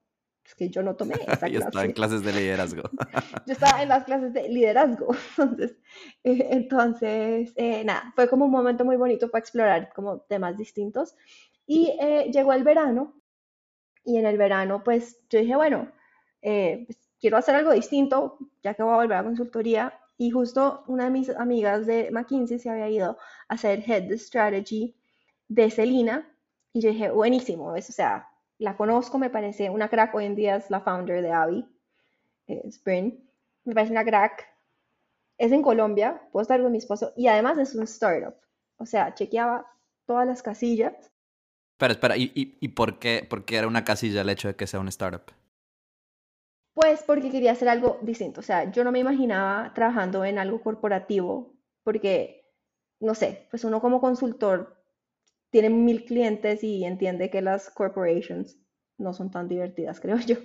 es 0.45 0.55
que 0.55 0.69
yo 0.69 0.83
no 0.83 0.95
tomé 0.95 1.15
esa. 1.27 1.47
Yo 1.47 1.59
estaba 1.59 1.85
en 1.85 1.93
clases 1.93 2.23
de 2.23 2.33
liderazgo. 2.33 2.83
yo 3.45 3.53
estaba 3.53 3.81
en 3.81 3.89
las 3.89 4.03
clases 4.03 4.33
de 4.33 4.49
liderazgo. 4.49 5.15
Entonces, 5.37 5.77
eh, 6.23 6.47
entonces 6.51 7.53
eh, 7.55 7.83
nada, 7.83 8.11
fue 8.15 8.27
como 8.27 8.45
un 8.45 8.51
momento 8.51 8.85
muy 8.85 8.97
bonito 8.97 9.29
para 9.29 9.41
explorar 9.41 9.91
como 9.93 10.19
temas 10.21 10.57
distintos. 10.57 11.15
Y 11.65 11.95
eh, 12.01 12.29
llegó 12.31 12.53
el 12.53 12.63
verano 12.63 13.13
y 14.03 14.17
en 14.17 14.25
el 14.25 14.37
verano 14.37 14.83
pues 14.83 15.21
yo 15.29 15.39
dije, 15.39 15.55
bueno, 15.55 15.91
pues, 16.41 16.97
quiero 17.21 17.37
hacer 17.37 17.55
algo 17.55 17.71
distinto, 17.71 18.37
ya 18.61 18.73
que 18.73 18.83
voy 18.83 18.93
a 18.93 18.97
volver 18.97 19.17
a 19.17 19.23
consultoría. 19.23 19.99
Y 20.17 20.29
justo 20.29 20.83
una 20.87 21.05
de 21.05 21.09
mis 21.09 21.29
amigas 21.29 21.85
de 21.85 22.11
McKinsey 22.11 22.59
se 22.59 22.69
había 22.69 22.89
ido 22.89 23.17
a 23.47 23.53
hacer 23.53 23.83
Head 23.89 24.11
Strategy 24.17 24.95
de 25.47 25.71
Celina. 25.71 26.29
Y 26.73 26.81
yo 26.81 26.89
dije, 26.89 27.11
buenísimo, 27.11 27.73
o 27.73 27.81
sea, 27.81 28.32
la 28.57 28.77
conozco, 28.77 29.17
me 29.17 29.29
parece 29.29 29.69
una 29.69 29.89
crack, 29.89 30.13
hoy 30.15 30.25
en 30.25 30.35
día 30.35 30.55
es 30.55 30.69
la 30.69 30.81
founder 30.81 31.21
de 31.21 31.31
Avi, 31.31 31.65
Spring, 32.47 33.13
me 33.65 33.73
parece 33.73 33.91
una 33.91 34.03
crack, 34.03 34.47
es 35.37 35.51
en 35.51 35.61
Colombia, 35.61 36.21
puedo 36.31 36.41
estar 36.41 36.61
con 36.61 36.71
mi 36.71 36.77
esposo 36.77 37.13
y 37.15 37.27
además 37.27 37.57
es 37.57 37.75
un 37.75 37.83
startup, 37.83 38.35
o 38.77 38.85
sea, 38.85 39.13
chequeaba 39.13 39.65
todas 40.05 40.27
las 40.27 40.43
casillas. 40.43 40.93
Espera, 41.73 41.93
espera, 41.93 42.17
¿y, 42.17 42.31
y, 42.33 42.67
por, 42.69 42.99
qué, 42.99 43.25
por 43.27 43.45
qué 43.45 43.57
era 43.57 43.67
una 43.67 43.83
casilla 43.83 44.21
el 44.21 44.29
hecho 44.29 44.47
de 44.47 44.55
que 44.55 44.67
sea 44.67 44.79
un 44.79 44.87
startup? 44.89 45.33
Pues 46.73 47.03
porque 47.03 47.29
quería 47.29 47.51
hacer 47.51 47.69
algo 47.69 47.99
distinto, 48.01 48.39
o 48.39 48.43
sea, 48.43 48.71
yo 48.71 48.83
no 48.83 48.91
me 48.91 48.99
imaginaba 48.99 49.73
trabajando 49.73 50.23
en 50.25 50.37
algo 50.39 50.61
corporativo, 50.61 51.53
porque, 51.83 52.49
no 52.99 53.15
sé, 53.15 53.47
pues 53.49 53.63
uno 53.63 53.81
como 53.81 53.99
consultor 53.99 54.82
tiene 55.53 55.69
mil 55.69 56.03
clientes 56.03 56.63
y 56.63 56.83
entiende 56.83 57.29
que 57.29 57.43
las 57.43 57.69
corporations 57.69 58.57
no 58.97 59.13
son 59.13 59.29
tan 59.29 59.47
divertidas, 59.47 59.99
creo 60.01 60.17
yo. 60.17 60.37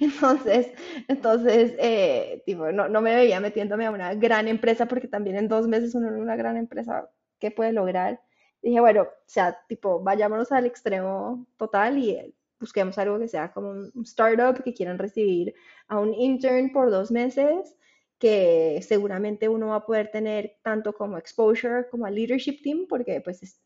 entonces, 0.00 0.70
entonces 1.08 1.72
eh, 1.78 2.42
tipo, 2.44 2.70
no, 2.72 2.90
no, 2.90 3.00
me 3.00 3.14
veía 3.16 3.40
metiéndome 3.40 3.86
a 3.86 3.90
una 3.90 4.14
gran 4.14 4.48
empresa 4.48 4.86
porque 4.86 5.08
también 5.08 5.36
en 5.36 5.48
dos 5.48 5.66
meses 5.66 5.94
uno 5.94 6.08
en 6.08 6.20
una 6.20 6.36
gran 6.36 6.58
empresa, 6.58 7.08
¿qué 7.40 7.50
puede 7.50 7.72
lograr? 7.72 8.20
Dije, 8.60 8.80
bueno, 8.80 9.02
o 9.04 9.08
sea, 9.24 9.58
tipo, 9.66 10.02
vayámonos 10.02 10.52
al 10.52 10.66
extremo 10.66 11.46
total 11.56 11.96
y 11.96 12.10
eh, 12.10 12.34
busquemos 12.60 12.98
algo 12.98 13.18
que 13.18 13.28
sea 13.28 13.50
como 13.50 13.70
un 13.70 14.02
startup 14.02 14.62
que 14.62 14.74
quieran 14.74 14.98
recibir 14.98 15.54
a 15.88 15.98
un 16.00 16.12
intern 16.12 16.70
por 16.70 16.90
dos 16.90 17.10
meses 17.10 17.74
que 18.18 18.80
seguramente 18.82 19.48
uno 19.48 19.68
va 19.68 19.76
a 19.76 19.86
poder 19.86 20.10
tener 20.10 20.58
tanto 20.62 20.92
como 20.92 21.16
exposure 21.16 21.88
como 21.90 22.04
al 22.04 22.14
leadership 22.14 22.60
team, 22.62 22.86
porque 22.88 23.22
pues 23.22 23.42
es 23.42 23.60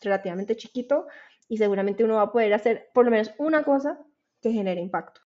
relativamente 0.00 0.56
chiquito 0.56 1.06
y 1.48 1.58
seguramente 1.58 2.04
uno 2.04 2.16
va 2.16 2.22
a 2.22 2.32
poder 2.32 2.52
hacer 2.54 2.90
por 2.92 3.04
lo 3.04 3.10
menos 3.10 3.32
una 3.38 3.62
cosa 3.62 3.98
que 4.40 4.52
genere 4.52 4.80
impacto. 4.80 5.20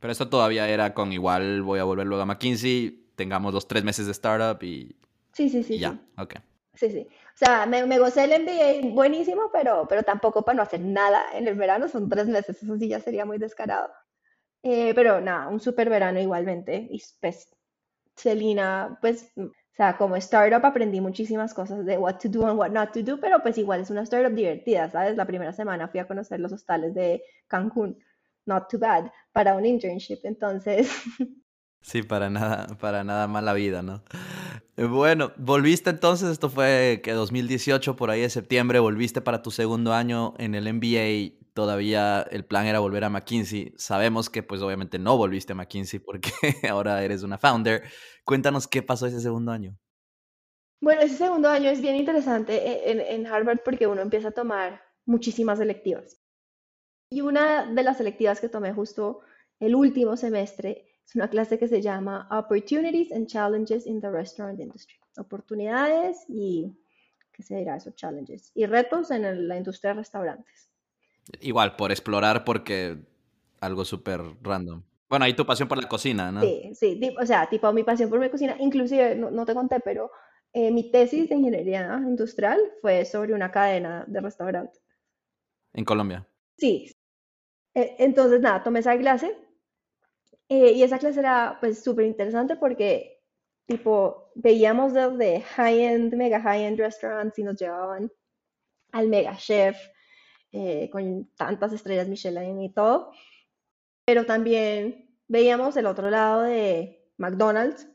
Pero 0.00 0.12
esto 0.12 0.28
todavía 0.28 0.68
era 0.68 0.94
con 0.94 1.12
igual, 1.12 1.62
voy 1.62 1.78
a 1.78 1.84
volver 1.84 2.06
luego 2.06 2.22
a 2.22 2.26
McKinsey, 2.26 3.10
tengamos 3.16 3.54
los 3.54 3.66
tres 3.66 3.84
meses 3.84 4.06
de 4.06 4.12
startup 4.12 4.62
y... 4.62 4.96
Sí, 5.32 5.48
sí, 5.48 5.62
sí. 5.62 5.78
ya, 5.78 5.92
sí. 5.92 6.00
ok. 6.18 6.34
Sí, 6.74 6.90
sí. 6.90 7.06
O 7.08 7.38
sea, 7.38 7.66
me, 7.66 7.84
me, 7.86 7.98
gocé 7.98 8.24
el 8.24 8.42
MBA 8.42 8.94
buenísimo, 8.94 9.50
pero, 9.52 9.86
pero 9.88 10.02
tampoco 10.02 10.42
para 10.42 10.56
no 10.56 10.62
hacer 10.62 10.80
nada 10.80 11.24
en 11.34 11.48
el 11.48 11.54
verano, 11.54 11.88
son 11.88 12.08
tres 12.08 12.26
meses, 12.26 12.62
eso 12.62 12.76
sí 12.76 12.88
ya 12.88 13.00
sería 13.00 13.24
muy 13.24 13.38
descarado. 13.38 13.90
Eh, 14.62 14.92
pero 14.94 15.20
nada, 15.20 15.48
un 15.48 15.60
súper 15.60 15.88
verano 15.88 16.20
igualmente. 16.20 16.88
Y 16.90 17.02
pues, 17.20 17.54
Celina, 18.16 18.98
pues 19.00 19.32
o 19.76 19.82
sea, 19.82 19.98
como 19.98 20.16
startup 20.16 20.64
aprendí 20.64 21.02
muchísimas 21.02 21.52
cosas 21.52 21.84
de 21.84 21.98
what 21.98 22.16
to 22.18 22.30
do 22.30 22.46
and 22.46 22.58
what 22.58 22.70
not 22.70 22.94
to 22.94 23.02
do, 23.02 23.20
pero 23.20 23.42
pues 23.42 23.58
igual 23.58 23.82
es 23.82 23.90
una 23.90 24.04
startup 24.04 24.34
divertida, 24.34 24.90
¿sabes? 24.90 25.16
La 25.16 25.26
primera 25.26 25.52
semana 25.52 25.86
fui 25.86 26.00
a 26.00 26.08
conocer 26.08 26.40
los 26.40 26.50
hostales 26.50 26.94
de 26.94 27.22
Cancún, 27.46 27.98
not 28.46 28.70
too 28.70 28.78
bad, 28.78 29.12
para 29.32 29.54
un 29.54 29.66
internship, 29.66 30.20
entonces, 30.24 30.90
Sí, 31.80 32.02
para 32.02 32.30
nada, 32.30 32.66
para 32.78 33.04
nada 33.04 33.28
mala 33.28 33.52
vida, 33.52 33.82
¿no? 33.82 34.02
Bueno, 34.76 35.32
volviste 35.36 35.90
entonces, 35.90 36.30
esto 36.30 36.50
fue 36.50 37.00
que 37.02 37.12
2018, 37.12 37.96
por 37.96 38.10
ahí 38.10 38.22
de 38.22 38.30
septiembre, 38.30 38.78
volviste 38.78 39.20
para 39.20 39.40
tu 39.40 39.50
segundo 39.50 39.94
año 39.94 40.34
en 40.38 40.54
el 40.54 40.72
MBA, 40.72 41.46
todavía 41.54 42.26
el 42.30 42.44
plan 42.44 42.66
era 42.66 42.80
volver 42.80 43.04
a 43.04 43.08
McKinsey. 43.08 43.72
Sabemos 43.78 44.28
que 44.28 44.42
pues 44.42 44.60
obviamente 44.60 44.98
no 44.98 45.16
volviste 45.16 45.52
a 45.52 45.56
McKinsey 45.56 45.98
porque 45.98 46.30
ahora 46.70 47.02
eres 47.02 47.22
una 47.22 47.38
founder. 47.38 47.82
Cuéntanos 48.24 48.68
qué 48.68 48.82
pasó 48.82 49.06
ese 49.06 49.20
segundo 49.20 49.50
año. 49.52 49.78
Bueno, 50.82 51.00
ese 51.00 51.16
segundo 51.16 51.48
año 51.48 51.70
es 51.70 51.80
bien 51.80 51.96
interesante 51.96 52.90
en, 52.90 53.00
en 53.00 53.26
Harvard 53.26 53.60
porque 53.64 53.86
uno 53.86 54.02
empieza 54.02 54.28
a 54.28 54.32
tomar 54.32 54.82
muchísimas 55.06 55.58
selectivas. 55.58 56.20
Y 57.10 57.22
una 57.22 57.72
de 57.72 57.82
las 57.82 57.96
selectivas 57.96 58.40
que 58.40 58.50
tomé 58.50 58.74
justo 58.74 59.20
el 59.58 59.74
último 59.74 60.18
semestre 60.18 60.95
es 61.06 61.14
una 61.14 61.30
clase 61.30 61.58
que 61.58 61.68
se 61.68 61.80
llama 61.80 62.28
Opportunities 62.32 63.12
and 63.12 63.28
Challenges 63.28 63.86
in 63.86 64.00
the 64.00 64.10
Restaurant 64.10 64.58
Industry. 64.58 64.96
Oportunidades 65.16 66.24
y, 66.28 66.76
¿qué 67.32 67.42
se 67.44 67.56
dirá 67.56 67.76
eso? 67.76 67.92
Challenges. 67.92 68.50
Y 68.54 68.66
retos 68.66 69.12
en 69.12 69.46
la 69.46 69.56
industria 69.56 69.92
de 69.92 70.00
restaurantes. 70.00 70.68
Igual, 71.40 71.76
por 71.76 71.92
explorar, 71.92 72.44
porque 72.44 72.98
algo 73.60 73.84
súper 73.84 74.20
random. 74.42 74.82
Bueno, 75.08 75.24
ahí 75.24 75.34
tu 75.34 75.46
pasión 75.46 75.68
por 75.68 75.80
la 75.80 75.88
cocina, 75.88 76.32
¿no? 76.32 76.40
Sí, 76.40 76.72
sí, 76.74 77.14
o 77.20 77.24
sea, 77.24 77.48
tipo 77.48 77.72
mi 77.72 77.84
pasión 77.84 78.10
por 78.10 78.18
mi 78.18 78.28
cocina, 78.28 78.56
inclusive, 78.58 79.14
no, 79.14 79.44
te 79.44 79.54
conté, 79.54 79.78
pero 79.78 80.10
eh, 80.52 80.72
mi 80.72 80.90
tesis 80.90 81.28
de 81.28 81.36
ingeniería 81.36 82.00
industrial 82.04 82.58
fue 82.80 83.04
sobre 83.04 83.32
una 83.32 83.52
cadena 83.52 84.04
de 84.08 84.20
restaurantes. 84.20 84.82
¿En 85.72 85.84
Colombia? 85.84 86.26
Sí. 86.58 86.90
E, 87.74 87.94
entonces, 88.00 88.40
nada, 88.40 88.64
tomé 88.64 88.80
esa 88.80 88.98
clase 88.98 89.45
eh, 90.48 90.72
y 90.72 90.82
esa 90.82 90.98
clase 90.98 91.20
era 91.20 91.58
pues 91.60 91.82
súper 91.82 92.06
interesante 92.06 92.56
porque 92.56 93.20
tipo 93.66 94.30
veíamos 94.34 94.94
desde 94.94 95.40
high-end, 95.42 96.14
mega 96.14 96.40
high-end 96.40 96.78
restaurants 96.78 97.38
y 97.38 97.42
nos 97.42 97.56
llevaban 97.56 98.10
al 98.92 99.08
mega 99.08 99.36
chef 99.36 99.76
eh, 100.52 100.88
con 100.90 101.30
tantas 101.36 101.72
estrellas 101.72 102.08
Michelin 102.08 102.62
y 102.62 102.72
todo. 102.72 103.12
Pero 104.04 104.24
también 104.24 105.10
veíamos 105.28 105.76
el 105.76 105.86
otro 105.86 106.10
lado 106.10 106.42
de 106.42 107.04
McDonald's 107.18 107.88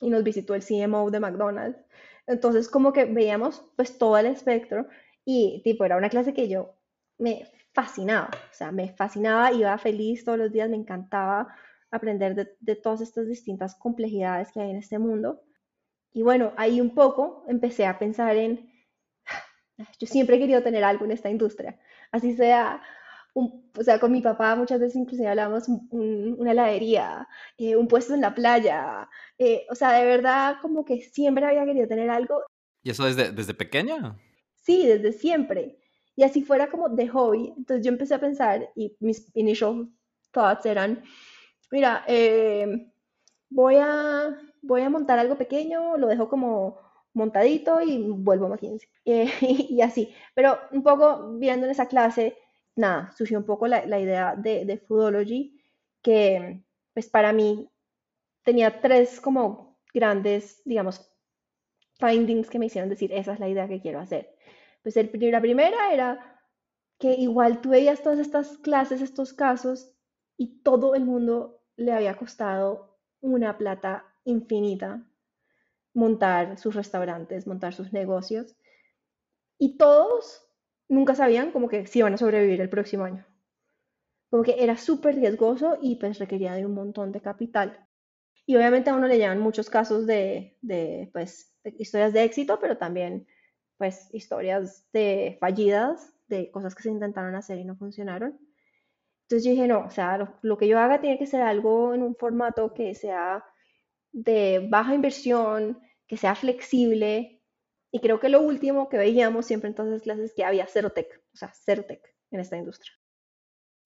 y 0.00 0.10
nos 0.10 0.22
visitó 0.22 0.54
el 0.54 0.64
CMO 0.64 1.10
de 1.10 1.20
McDonald's. 1.20 1.84
Entonces 2.26 2.68
como 2.68 2.92
que 2.92 3.06
veíamos 3.06 3.64
pues 3.76 3.98
todo 3.98 4.16
el 4.18 4.26
espectro 4.26 4.86
y 5.24 5.62
tipo 5.64 5.84
era 5.84 5.96
una 5.96 6.10
clase 6.10 6.34
que 6.34 6.48
yo 6.48 6.76
me 7.18 7.50
fascinaba, 7.76 8.30
o 8.32 8.54
sea, 8.54 8.72
me 8.72 8.88
fascinaba, 8.94 9.52
iba 9.52 9.76
feliz 9.76 10.24
todos 10.24 10.38
los 10.38 10.50
días, 10.50 10.70
me 10.70 10.76
encantaba 10.76 11.54
aprender 11.90 12.34
de, 12.58 12.76
todas 12.76 13.02
estas 13.02 13.28
distintas 13.28 13.74
complejidades 13.74 14.50
que 14.50 14.60
hay 14.60 14.70
en 14.70 14.76
este 14.76 14.98
mundo. 14.98 15.42
Y 16.14 16.22
bueno, 16.22 16.54
ahí 16.56 16.80
un 16.80 16.94
poco 16.94 17.44
empecé 17.48 17.84
a 17.84 17.98
pensar 17.98 18.34
en, 18.36 18.72
yo 20.00 20.06
siempre 20.06 20.36
he 20.36 20.38
querido 20.38 20.62
tener 20.62 20.84
algo 20.84 21.04
en 21.04 21.10
esta 21.10 21.28
industria, 21.28 21.78
así 22.12 22.34
sea, 22.34 22.82
un, 23.34 23.70
o 23.78 23.82
sea, 23.84 24.00
con 24.00 24.10
mi 24.10 24.22
papá 24.22 24.56
muchas 24.56 24.80
veces 24.80 24.96
inclusive 24.96 25.28
hablamos 25.28 25.68
una 25.90 26.52
heladería, 26.52 27.28
eh, 27.58 27.76
un 27.76 27.88
puesto 27.88 28.14
en 28.14 28.22
la 28.22 28.34
playa, 28.34 29.06
eh, 29.36 29.66
o 29.70 29.74
sea, 29.74 29.92
de 29.92 30.06
verdad 30.06 30.56
como 30.62 30.82
que 30.82 31.02
siempre 31.02 31.44
había 31.44 31.66
querido 31.66 31.86
tener 31.86 32.08
algo. 32.08 32.42
¿Y 32.82 32.88
eso 32.88 33.04
desde, 33.04 33.32
desde 33.32 33.52
pequeña? 33.52 34.16
Sí, 34.54 34.86
desde 34.86 35.12
siempre 35.12 35.78
y 36.16 36.24
así 36.24 36.42
fuera 36.42 36.68
como 36.70 36.88
de 36.88 37.08
hobby. 37.08 37.52
Entonces 37.56 37.84
yo 37.84 37.92
empecé 37.92 38.14
a 38.14 38.20
pensar 38.20 38.70
y 38.74 38.96
mis 39.00 39.30
initial 39.36 39.88
thoughts 40.32 40.66
eran, 40.66 41.02
mira, 41.70 42.04
eh, 42.08 42.90
voy, 43.50 43.76
a, 43.76 44.36
voy 44.62 44.82
a 44.82 44.90
montar 44.90 45.18
algo 45.18 45.36
pequeño, 45.36 45.96
lo 45.98 46.08
dejo 46.08 46.28
como 46.28 46.78
montadito 47.14 47.80
y 47.80 48.02
vuelvo 48.10 48.46
a 48.46 48.48
McKinsey. 48.50 48.88
Eh, 49.08 49.30
y, 49.70 49.80
así. 49.82 50.12
Pero 50.34 50.58
un 50.72 50.82
poco 50.82 51.38
viendo 51.38 51.66
en 51.66 51.72
esa 51.72 51.86
clase, 51.86 52.36
nada, 52.74 53.12
surgió 53.16 53.38
un 53.38 53.46
poco 53.46 53.68
la, 53.68 53.86
la 53.86 54.00
idea 54.00 54.34
de, 54.36 54.64
de 54.64 54.78
Foodology, 54.78 55.60
que 56.02 56.62
pues 56.92 57.08
para 57.08 57.32
mí 57.32 57.70
tenía 58.42 58.80
tres 58.80 59.20
como 59.20 59.78
grandes, 59.94 60.62
digamos, 60.64 61.08
findings 61.98 62.50
que 62.50 62.58
me 62.58 62.66
hicieron 62.66 62.90
decir, 62.90 63.12
esa 63.12 63.34
es 63.34 63.40
la 63.40 63.48
idea 63.48 63.68
que 63.68 63.80
quiero 63.80 64.00
hacer. 64.00 64.35
Pues 64.86 64.96
el, 64.96 65.10
la 65.32 65.40
primera 65.40 65.92
era 65.92 66.40
que 67.00 67.14
igual 67.14 67.60
tú 67.60 67.70
veías 67.70 68.04
todas 68.04 68.20
estas 68.20 68.56
clases, 68.58 69.00
estos 69.00 69.32
casos, 69.32 69.90
y 70.36 70.62
todo 70.62 70.94
el 70.94 71.04
mundo 71.04 71.60
le 71.74 71.90
había 71.90 72.16
costado 72.16 72.96
una 73.20 73.58
plata 73.58 74.04
infinita 74.22 75.04
montar 75.92 76.56
sus 76.56 76.76
restaurantes, 76.76 77.48
montar 77.48 77.74
sus 77.74 77.92
negocios, 77.92 78.54
y 79.58 79.76
todos 79.76 80.48
nunca 80.88 81.16
sabían 81.16 81.50
como 81.50 81.68
que 81.68 81.88
si 81.88 81.98
iban 81.98 82.14
a 82.14 82.18
sobrevivir 82.18 82.60
el 82.60 82.70
próximo 82.70 83.02
año. 83.02 83.26
Como 84.30 84.44
que 84.44 84.62
era 84.62 84.76
súper 84.76 85.16
riesgoso 85.16 85.78
y 85.82 85.96
pues 85.96 86.20
requería 86.20 86.54
de 86.54 86.64
un 86.64 86.74
montón 86.74 87.10
de 87.10 87.20
capital. 87.20 87.88
Y 88.46 88.54
obviamente 88.54 88.90
a 88.90 88.94
uno 88.94 89.08
le 89.08 89.18
llevan 89.18 89.40
muchos 89.40 89.68
casos 89.68 90.06
de, 90.06 90.56
de 90.62 91.10
pues, 91.12 91.52
de 91.64 91.74
historias 91.76 92.12
de 92.12 92.22
éxito, 92.22 92.60
pero 92.60 92.78
también 92.78 93.26
pues 93.78 94.08
historias 94.12 94.86
de 94.92 95.36
fallidas, 95.40 96.14
de 96.28 96.50
cosas 96.50 96.74
que 96.74 96.82
se 96.82 96.90
intentaron 96.90 97.34
hacer 97.34 97.58
y 97.58 97.64
no 97.64 97.76
funcionaron. 97.76 98.38
Entonces 99.22 99.44
yo 99.44 99.50
dije, 99.50 99.66
no, 99.66 99.80
o 99.80 99.90
sea, 99.90 100.38
lo, 100.42 100.56
que 100.56 100.68
yo 100.68 100.78
haga 100.78 101.00
tiene 101.00 101.18
que 101.18 101.26
ser 101.26 101.42
algo 101.42 101.94
en 101.94 102.02
un 102.02 102.14
formato 102.14 102.72
que 102.72 102.94
sea 102.94 103.44
de 104.12 104.66
baja 104.70 104.94
inversión, 104.94 105.80
que 106.06 106.16
sea 106.16 106.34
flexible. 106.34 107.42
Y 107.90 108.00
creo 108.00 108.20
que 108.20 108.28
lo 108.28 108.40
último 108.40 108.88
que 108.88 108.98
veíamos 108.98 109.46
siempre 109.46 109.68
en 109.68 109.74
todas 109.74 109.90
las 109.90 110.02
clases 110.02 110.26
es 110.26 110.34
que 110.34 110.44
había 110.44 110.66
cero 110.68 110.90
tech, 110.90 111.08
o 111.32 111.36
sea, 111.36 111.52
cero 111.54 111.84
tech 111.88 112.02
en 112.30 112.40
esta 112.40 112.56
industria. 112.56 112.92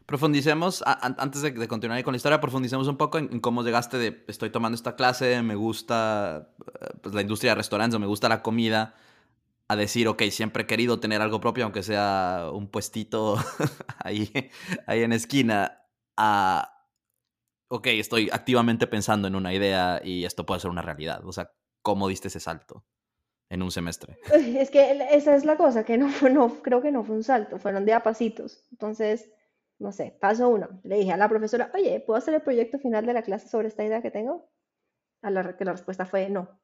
Profundicemos, 0.05 0.83
antes 0.85 1.41
de, 1.41 1.69
continuar 1.69 2.03
con 2.03 2.13
la 2.13 2.17
historia, 2.17 2.41
profundicemos 2.41 2.89
un 2.89 2.97
poco 2.97 3.19
en, 3.19 3.41
cómo 3.41 3.63
llegaste 3.63 3.97
de, 3.97 4.25
estoy 4.27 4.51
tomando 4.51 4.75
esta 4.75 4.97
clase, 4.97 5.41
me 5.43 5.55
gusta 5.55 6.51
eh, 6.67 6.87
pues, 7.01 7.15
la 7.15 7.21
industria 7.21 7.53
de 7.53 7.57
restaurantes, 7.57 8.01
me 8.01 8.07
gusta 8.07 8.29
la 8.29 8.43
comida, 8.43 8.97
a 9.71 9.77
decir, 9.77 10.09
ok, 10.09 10.25
siempre 10.33 10.65
he 10.65 10.67
querido 10.67 10.99
tener 10.99 11.23
algo 11.23 11.41
propio, 11.41 11.63
aunque 11.63 11.85
sea 11.85 12.51
un 12.53 12.67
puestito 12.67 13.37
ahí, 13.99 14.29
ahí 14.89 15.05
en 15.05 15.13
esquina, 15.13 15.87
a, 16.17 16.89
ok, 17.69 17.87
estoy 17.87 18.31
activamente 18.33 18.89
pensando 18.89 19.29
en 19.29 19.37
una 19.37 19.55
idea 19.55 20.01
y 20.03 20.25
esto 20.25 20.45
puede 20.45 20.59
ser 20.61 20.73
una 20.73 20.83
realidad. 20.83 21.25
O 21.25 21.33
sea, 21.33 21.53
¿cómo 21.83 22.09
diste 22.09 22.27
ese 22.27 22.41
salto 22.41 22.85
en 23.49 23.63
un 23.63 23.71
semestre? 23.71 24.19
Es 24.59 24.73
que 24.73 25.07
esa 25.13 25.37
es 25.37 25.45
la 25.45 25.57
cosa, 25.57 25.85
que 25.85 25.97
no, 25.97 26.11
no 26.33 26.61
creo 26.63 26.83
que 26.83 26.91
no 26.91 27.05
fue 27.05 27.15
un 27.15 27.23
salto, 27.23 27.61
fueron 27.61 27.85
de 27.85 27.93
a 27.93 28.03
pasitos. 28.03 28.67
Entonces, 28.73 29.31
no 29.79 29.93
sé, 29.93 30.19
paso 30.21 30.49
uno. 30.49 30.81
Le 30.83 30.97
dije 30.97 31.13
a 31.13 31.17
la 31.17 31.29
profesora, 31.29 31.71
oye, 31.75 32.01
¿puedo 32.01 32.19
hacer 32.19 32.35
el 32.35 32.43
proyecto 32.43 32.81
final 32.81 33.07
de 33.07 33.13
la 33.13 33.23
clase 33.23 33.47
sobre 33.47 33.69
esta 33.69 33.85
idea 33.85 34.03
que 34.03 34.11
tengo? 34.11 34.51
A 35.23 35.31
la 35.31 35.57
que 35.57 35.65
la 35.65 35.73
respuesta 35.73 36.07
fue 36.07 36.29
no. 36.29 36.61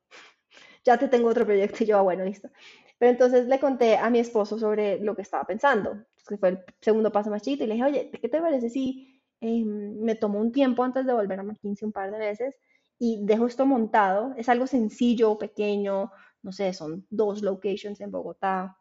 ya 0.85 0.99
te 0.99 1.07
tengo 1.07 1.29
otro 1.29 1.47
proyecto 1.47 1.85
y 1.85 1.87
yo, 1.87 1.99
ah, 1.99 2.03
bueno, 2.03 2.25
listo. 2.25 2.51
Pero 2.99 3.11
entonces 3.13 3.47
le 3.47 3.61
conté 3.61 3.97
a 3.97 4.11
mi 4.11 4.19
esposo 4.21 4.59
sobre 4.59 4.99
lo 5.01 5.15
que 5.15 5.23
estaba 5.23 5.45
pensando, 5.45 6.05
que 6.27 6.39
fue 6.39 6.49
el 6.51 6.65
segundo 6.81 7.13
paso 7.13 7.31
más 7.31 7.43
chiquito, 7.43 7.65
y 7.65 7.67
le 7.67 7.75
dije, 7.75 7.87
oye, 7.87 8.11
¿qué 8.11 8.29
te 8.29 8.41
parece 8.41 8.71
si 8.71 9.23
em, 9.41 10.01
me 10.01 10.15
tomo 10.15 10.41
un 10.41 10.53
tiempo 10.53 10.83
antes 10.85 11.07
de 11.07 11.13
volver 11.13 11.41
a 11.41 11.43
McKinsey 11.43 11.87
un 11.87 11.93
par 11.93 12.11
de 12.11 12.19
veces 12.19 12.57
y 12.99 13.25
dejo 13.25 13.47
esto 13.47 13.67
montado? 13.67 14.35
Es 14.37 14.49
algo 14.49 14.67
sencillo, 14.67 15.39
pequeño, 15.39 16.11
no 16.43 16.53
sé, 16.53 16.73
son 16.73 17.07
dos 17.11 17.43
locations 17.43 18.01
en 18.01 18.11
Bogotá. 18.11 18.77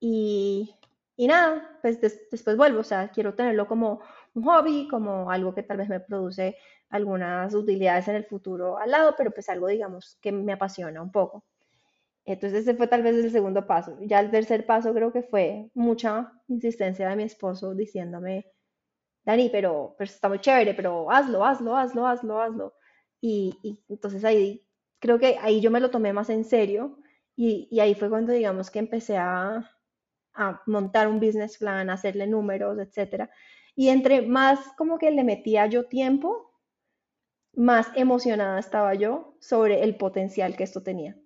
Y, 0.00 0.74
y 1.16 1.26
nada, 1.26 1.78
pues 1.82 2.00
después 2.00 2.56
vuelvo, 2.56 2.80
o 2.80 2.84
sea, 2.84 3.08
quiero 3.10 3.34
tenerlo 3.34 3.66
como 3.66 4.00
un 4.34 4.44
hobby, 4.44 4.88
como 4.88 5.30
algo 5.30 5.54
que 5.54 5.62
tal 5.62 5.78
vez 5.78 5.88
me 5.88 6.00
produce 6.00 6.56
algunas 6.90 7.54
utilidades 7.54 8.08
en 8.08 8.16
el 8.16 8.24
futuro 8.26 8.78
al 8.78 8.90
lado, 8.90 9.14
pero 9.16 9.30
pues 9.32 9.48
algo, 9.48 9.66
digamos, 9.68 10.18
que 10.20 10.32
me 10.32 10.52
apasiona 10.52 11.02
un 11.02 11.10
poco. 11.12 11.44
Entonces 12.26 12.62
ese 12.62 12.74
fue 12.76 12.88
tal 12.88 13.02
vez 13.04 13.16
el 13.16 13.30
segundo 13.30 13.66
paso. 13.66 13.96
Ya 14.02 14.20
el 14.20 14.30
tercer 14.32 14.66
paso 14.66 14.92
creo 14.92 15.12
que 15.12 15.22
fue 15.22 15.70
mucha 15.74 16.32
insistencia 16.48 17.08
de 17.08 17.16
mi 17.16 17.22
esposo 17.22 17.74
diciéndome, 17.74 18.52
Dani, 19.24 19.48
pero, 19.50 19.94
pero 19.98 20.10
está 20.10 20.28
muy 20.28 20.40
chévere, 20.40 20.74
pero 20.74 21.10
hazlo, 21.10 21.44
hazlo, 21.44 21.76
hazlo, 21.76 22.06
hazlo, 22.06 22.40
hazlo. 22.42 22.74
Y, 23.20 23.80
entonces 23.88 24.24
ahí 24.24 24.66
creo 25.00 25.18
que 25.18 25.38
ahí 25.40 25.60
yo 25.60 25.70
me 25.70 25.80
lo 25.80 25.90
tomé 25.90 26.12
más 26.12 26.30
en 26.30 26.44
serio 26.44 26.98
y, 27.36 27.68
y 27.70 27.80
ahí 27.80 27.94
fue 27.94 28.10
cuando 28.10 28.32
digamos 28.32 28.70
que 28.70 28.80
empecé 28.80 29.16
a, 29.18 29.70
a, 30.34 30.62
montar 30.66 31.08
un 31.08 31.20
business 31.20 31.58
plan, 31.58 31.90
a 31.90 31.94
hacerle 31.94 32.26
números, 32.26 32.78
etcétera. 32.78 33.30
Y 33.76 33.88
entre 33.90 34.22
más 34.22 34.60
como 34.76 34.98
que 34.98 35.10
le 35.12 35.24
metía 35.24 35.66
yo 35.66 35.86
tiempo, 35.86 36.52
más 37.54 37.88
emocionada 37.96 38.58
estaba 38.58 38.94
yo 38.94 39.36
sobre 39.40 39.82
el 39.84 39.96
potencial 39.96 40.56
que 40.56 40.64
esto 40.64 40.82
tenía 40.82 41.16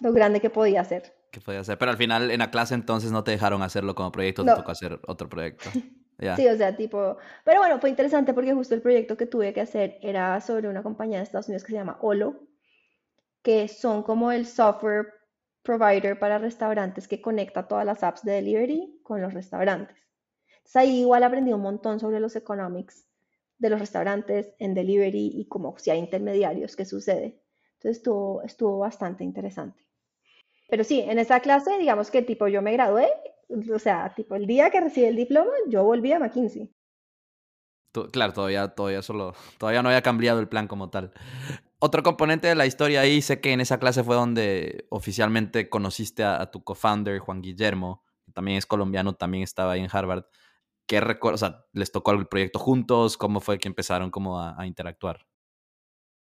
lo 0.00 0.12
grande 0.12 0.40
que 0.40 0.50
podía 0.50 0.84
ser. 0.84 1.14
Que 1.30 1.40
podía 1.40 1.64
ser. 1.64 1.78
Pero 1.78 1.90
al 1.90 1.96
final 1.96 2.30
en 2.30 2.38
la 2.38 2.50
clase 2.50 2.74
entonces 2.74 3.12
no 3.12 3.24
te 3.24 3.30
dejaron 3.30 3.62
hacerlo 3.62 3.94
como 3.94 4.12
proyecto, 4.12 4.44
te 4.44 4.54
tocó 4.54 4.70
hacer 4.70 5.00
otro 5.06 5.28
proyecto. 5.28 5.70
Sí, 6.36 6.48
o 6.48 6.56
sea, 6.56 6.74
tipo, 6.74 7.18
pero 7.44 7.60
bueno, 7.60 7.78
fue 7.78 7.90
interesante 7.90 8.32
porque 8.32 8.54
justo 8.54 8.74
el 8.74 8.80
proyecto 8.80 9.18
que 9.18 9.26
tuve 9.26 9.52
que 9.52 9.60
hacer 9.60 9.98
era 10.00 10.40
sobre 10.40 10.66
una 10.66 10.82
compañía 10.82 11.18
de 11.18 11.24
Estados 11.24 11.48
Unidos 11.48 11.62
que 11.64 11.72
se 11.72 11.76
llama 11.76 11.98
Olo, 12.00 12.40
que 13.42 13.68
son 13.68 14.02
como 14.02 14.32
el 14.32 14.46
software 14.46 15.12
provider 15.62 16.18
para 16.18 16.38
restaurantes 16.38 17.06
que 17.06 17.20
conecta 17.20 17.68
todas 17.68 17.84
las 17.84 18.02
apps 18.02 18.24
de 18.24 18.32
delivery 18.32 19.00
con 19.02 19.20
los 19.20 19.34
restaurantes. 19.34 19.96
Entonces 20.56 20.76
ahí 20.76 21.00
igual 21.00 21.22
aprendí 21.22 21.52
un 21.52 21.60
montón 21.60 22.00
sobre 22.00 22.18
los 22.18 22.34
economics 22.34 23.06
de 23.58 23.70
los 23.70 23.80
restaurantes 23.80 24.54
en 24.58 24.72
delivery 24.72 25.32
y 25.34 25.46
como 25.48 25.76
si 25.78 25.90
hay 25.90 25.98
intermediarios, 25.98 26.76
qué 26.76 26.84
sucede. 26.84 27.42
Entonces 27.76 27.98
estuvo, 27.98 28.42
estuvo 28.42 28.78
bastante 28.78 29.24
interesante. 29.24 29.86
Pero 30.68 30.84
sí, 30.84 31.00
en 31.00 31.18
esa 31.18 31.40
clase, 31.40 31.78
digamos 31.78 32.10
que 32.10 32.22
tipo 32.22 32.48
yo 32.48 32.62
me 32.62 32.72
gradué, 32.72 33.08
o 33.72 33.78
sea, 33.78 34.12
tipo 34.14 34.34
el 34.34 34.46
día 34.46 34.70
que 34.70 34.80
recibí 34.80 35.06
el 35.06 35.16
diploma, 35.16 35.52
yo 35.68 35.84
volví 35.84 36.12
a 36.12 36.18
McKinsey. 36.18 36.72
Claro, 38.12 38.32
todavía, 38.34 38.68
todavía 38.68 39.00
solo, 39.00 39.34
todavía 39.58 39.82
no 39.82 39.88
había 39.88 40.02
cambiado 40.02 40.40
el 40.40 40.48
plan 40.48 40.68
como 40.68 40.90
tal. 40.90 41.12
Otro 41.78 42.02
componente 42.02 42.46
de 42.46 42.54
la 42.54 42.66
historia 42.66 43.00
ahí, 43.00 43.22
sé 43.22 43.40
que 43.40 43.52
en 43.52 43.60
esa 43.60 43.78
clase 43.78 44.04
fue 44.04 44.16
donde 44.16 44.86
oficialmente 44.90 45.70
conociste 45.70 46.24
a, 46.24 46.50
tu 46.50 46.62
co-founder, 46.62 47.20
Juan 47.20 47.40
Guillermo, 47.40 48.04
que 48.24 48.32
también 48.32 48.58
es 48.58 48.66
colombiano, 48.66 49.14
también 49.14 49.44
estaba 49.44 49.72
ahí 49.72 49.80
en 49.80 49.88
Harvard. 49.90 50.24
¿Qué 50.86 51.00
recuerdas? 51.00 51.42
O 51.42 51.46
sea, 51.46 51.64
¿les 51.72 51.90
tocó 51.90 52.12
el 52.12 52.26
proyecto 52.26 52.58
juntos? 52.58 53.16
¿Cómo 53.16 53.40
fue 53.40 53.58
que 53.58 53.68
empezaron 53.68 54.10
como 54.10 54.40
a 54.40 54.66
interactuar? 54.66 55.26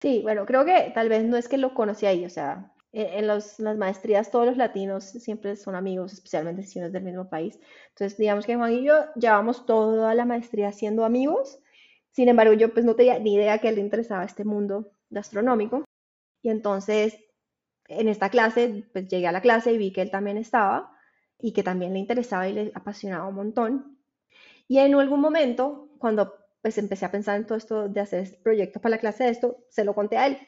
Sí, 0.06 0.20
bueno, 0.22 0.46
creo 0.46 0.64
que 0.64 0.92
tal 0.94 1.08
vez 1.08 1.24
no 1.24 1.36
es 1.36 1.48
que 1.48 1.58
lo 1.58 1.74
conocí 1.74 2.06
ahí, 2.06 2.24
o 2.24 2.30
sea, 2.30 2.72
e, 2.92 3.18
en 3.18 3.26
las 3.26 3.58
maestrías 3.58 4.30
todos 4.30 4.46
los 4.46 4.56
latinos 4.56 5.02
siempre 5.02 5.56
son 5.56 5.74
amigos, 5.74 6.12
especialmente 6.12 6.62
si 6.62 6.78
uno 6.78 6.86
es 6.86 6.92
del 6.92 7.02
mismo 7.02 7.28
país. 7.28 7.58
Entonces, 7.88 8.16
digamos 8.16 8.46
que 8.46 8.54
Juan 8.54 8.72
y 8.72 8.84
yo 8.84 8.94
llevamos 9.16 9.66
toda 9.66 10.14
la 10.14 10.24
maestría 10.24 10.70
siendo 10.70 11.04
amigos. 11.04 11.58
Sin 12.12 12.28
embargo, 12.28 12.52
yo 12.52 12.72
pues 12.72 12.84
no 12.84 12.94
tenía 12.94 13.18
ni 13.18 13.34
idea 13.34 13.58
que 13.58 13.68
él 13.68 13.74
le 13.74 13.80
interesaba 13.80 14.22
este 14.24 14.44
mundo 14.44 14.92
gastronómico. 15.10 15.84
Y 16.40 16.50
entonces, 16.50 17.18
en 17.88 18.08
esta 18.08 18.30
clase, 18.30 18.88
pues 18.92 19.08
llegué 19.08 19.26
a 19.26 19.32
la 19.32 19.40
clase 19.40 19.72
y 19.72 19.78
vi 19.78 19.92
que 19.92 20.02
él 20.02 20.12
también 20.12 20.36
estaba 20.38 20.96
y 21.40 21.52
que 21.52 21.64
también 21.64 21.94
le 21.94 21.98
interesaba 21.98 22.48
y 22.48 22.52
le 22.52 22.72
apasionaba 22.76 23.26
un 23.26 23.34
montón. 23.34 23.98
Y 24.68 24.78
en 24.78 24.94
algún 24.94 25.20
momento, 25.20 25.88
cuando 25.98 26.45
pues 26.62 26.78
empecé 26.78 27.04
a 27.04 27.10
pensar 27.10 27.36
en 27.36 27.46
todo 27.46 27.58
esto 27.58 27.88
de 27.88 28.00
hacer 28.00 28.22
este 28.22 28.38
proyecto 28.38 28.80
para 28.80 28.96
la 28.96 29.00
clase 29.00 29.24
de 29.24 29.30
esto, 29.30 29.64
se 29.68 29.84
lo 29.84 29.94
conté 29.94 30.16
a 30.16 30.26
él 30.26 30.38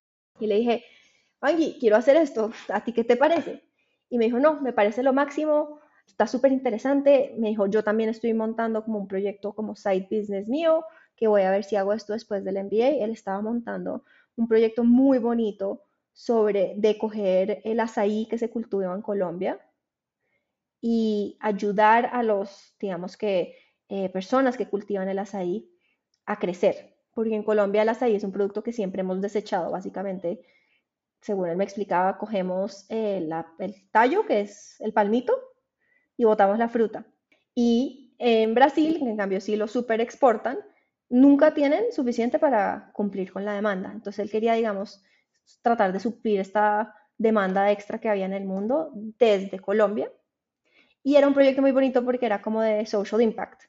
y 0.40 0.47
le 0.47 0.57
dije, 0.57 0.85
Angie, 1.40 1.77
quiero 1.79 1.97
hacer 1.97 2.16
esto, 2.16 2.53
¿a 2.68 2.85
ti 2.85 2.92
qué 2.92 3.05
te 3.05 3.16
parece? 3.16 3.62
Y 4.11 4.18
me 4.18 4.25
dijo, 4.25 4.38
no, 4.38 4.61
me 4.61 4.73
parece 4.73 5.03
lo 5.03 5.12
máximo, 5.12 5.81
está 6.07 6.27
súper 6.27 6.53
interesante. 6.53 7.35
Me 7.38 7.49
dijo, 7.49 7.66
yo 7.66 7.85
también 7.85 8.09
estoy 8.11 8.35
montando 8.35 8.85
como 8.85 8.99
un 8.99 9.09
proyecto 9.09 9.53
como 9.55 9.77
side 9.77 10.09
business 10.11 10.49
mío, 10.49 10.85
que 11.14 11.29
voy 11.29 11.42
a 11.42 11.51
ver 11.51 11.64
si 11.64 11.77
hago 11.77 11.92
esto 11.92 12.12
después 12.12 12.44
del 12.44 12.57
MBA. 12.64 13.05
Él 13.05 13.11
estaba 13.11 13.40
montando 13.42 14.05
un 14.37 14.49
proyecto 14.49 14.85
muy 14.85 15.18
bonito 15.18 15.83
sobre 16.12 16.75
de 16.77 16.99
coger 16.99 17.61
el 17.64 17.79
azaí 17.81 18.27
que 18.27 18.38
se 18.38 18.51
cultiva 18.51 18.92
en 18.94 19.03
Colombia 19.03 19.61
y 20.81 21.37
ayudar 21.40 22.07
a 22.12 22.23
los, 22.23 22.75
digamos 22.81 23.16
que, 23.16 23.57
eh, 23.88 24.09
personas 24.11 24.57
que 24.57 24.68
cultivan 24.68 25.09
el 25.09 25.18
azaí 25.18 25.71
a 26.28 26.38
crecer, 26.38 26.94
porque 27.14 27.34
en 27.34 27.42
Colombia 27.42 27.82
el 27.82 27.88
azaí 27.88 28.14
es 28.14 28.22
un 28.22 28.32
producto 28.32 28.62
que 28.62 28.72
siempre 28.72 29.00
hemos 29.00 29.20
desechado, 29.20 29.70
básicamente. 29.70 30.42
Según 31.22 31.48
él 31.48 31.56
me 31.56 31.64
explicaba, 31.64 32.18
cogemos 32.18 32.86
el 32.90 33.32
tallo, 33.90 34.26
que 34.26 34.42
es 34.42 34.76
el 34.80 34.92
palmito, 34.92 35.32
y 36.16 36.24
botamos 36.24 36.58
la 36.58 36.68
fruta. 36.68 37.06
Y 37.54 38.14
en 38.18 38.54
Brasil, 38.54 38.98
en 39.00 39.16
cambio, 39.16 39.40
sí 39.40 39.56
lo 39.56 39.66
super 39.66 40.00
exportan, 40.00 40.58
nunca 41.08 41.54
tienen 41.54 41.92
suficiente 41.92 42.38
para 42.38 42.90
cumplir 42.92 43.32
con 43.32 43.44
la 43.44 43.54
demanda. 43.54 43.90
Entonces 43.90 44.20
él 44.20 44.30
quería, 44.30 44.52
digamos, 44.52 45.02
tratar 45.62 45.92
de 45.92 46.00
suplir 46.00 46.40
esta 46.40 46.94
demanda 47.16 47.72
extra 47.72 47.98
que 47.98 48.10
había 48.10 48.26
en 48.26 48.34
el 48.34 48.44
mundo 48.44 48.92
desde 48.94 49.58
Colombia. 49.58 50.12
Y 51.02 51.16
era 51.16 51.26
un 51.26 51.34
proyecto 51.34 51.62
muy 51.62 51.72
bonito 51.72 52.04
porque 52.04 52.26
era 52.26 52.42
como 52.42 52.60
de 52.60 52.84
social 52.84 53.22
impact. 53.22 53.62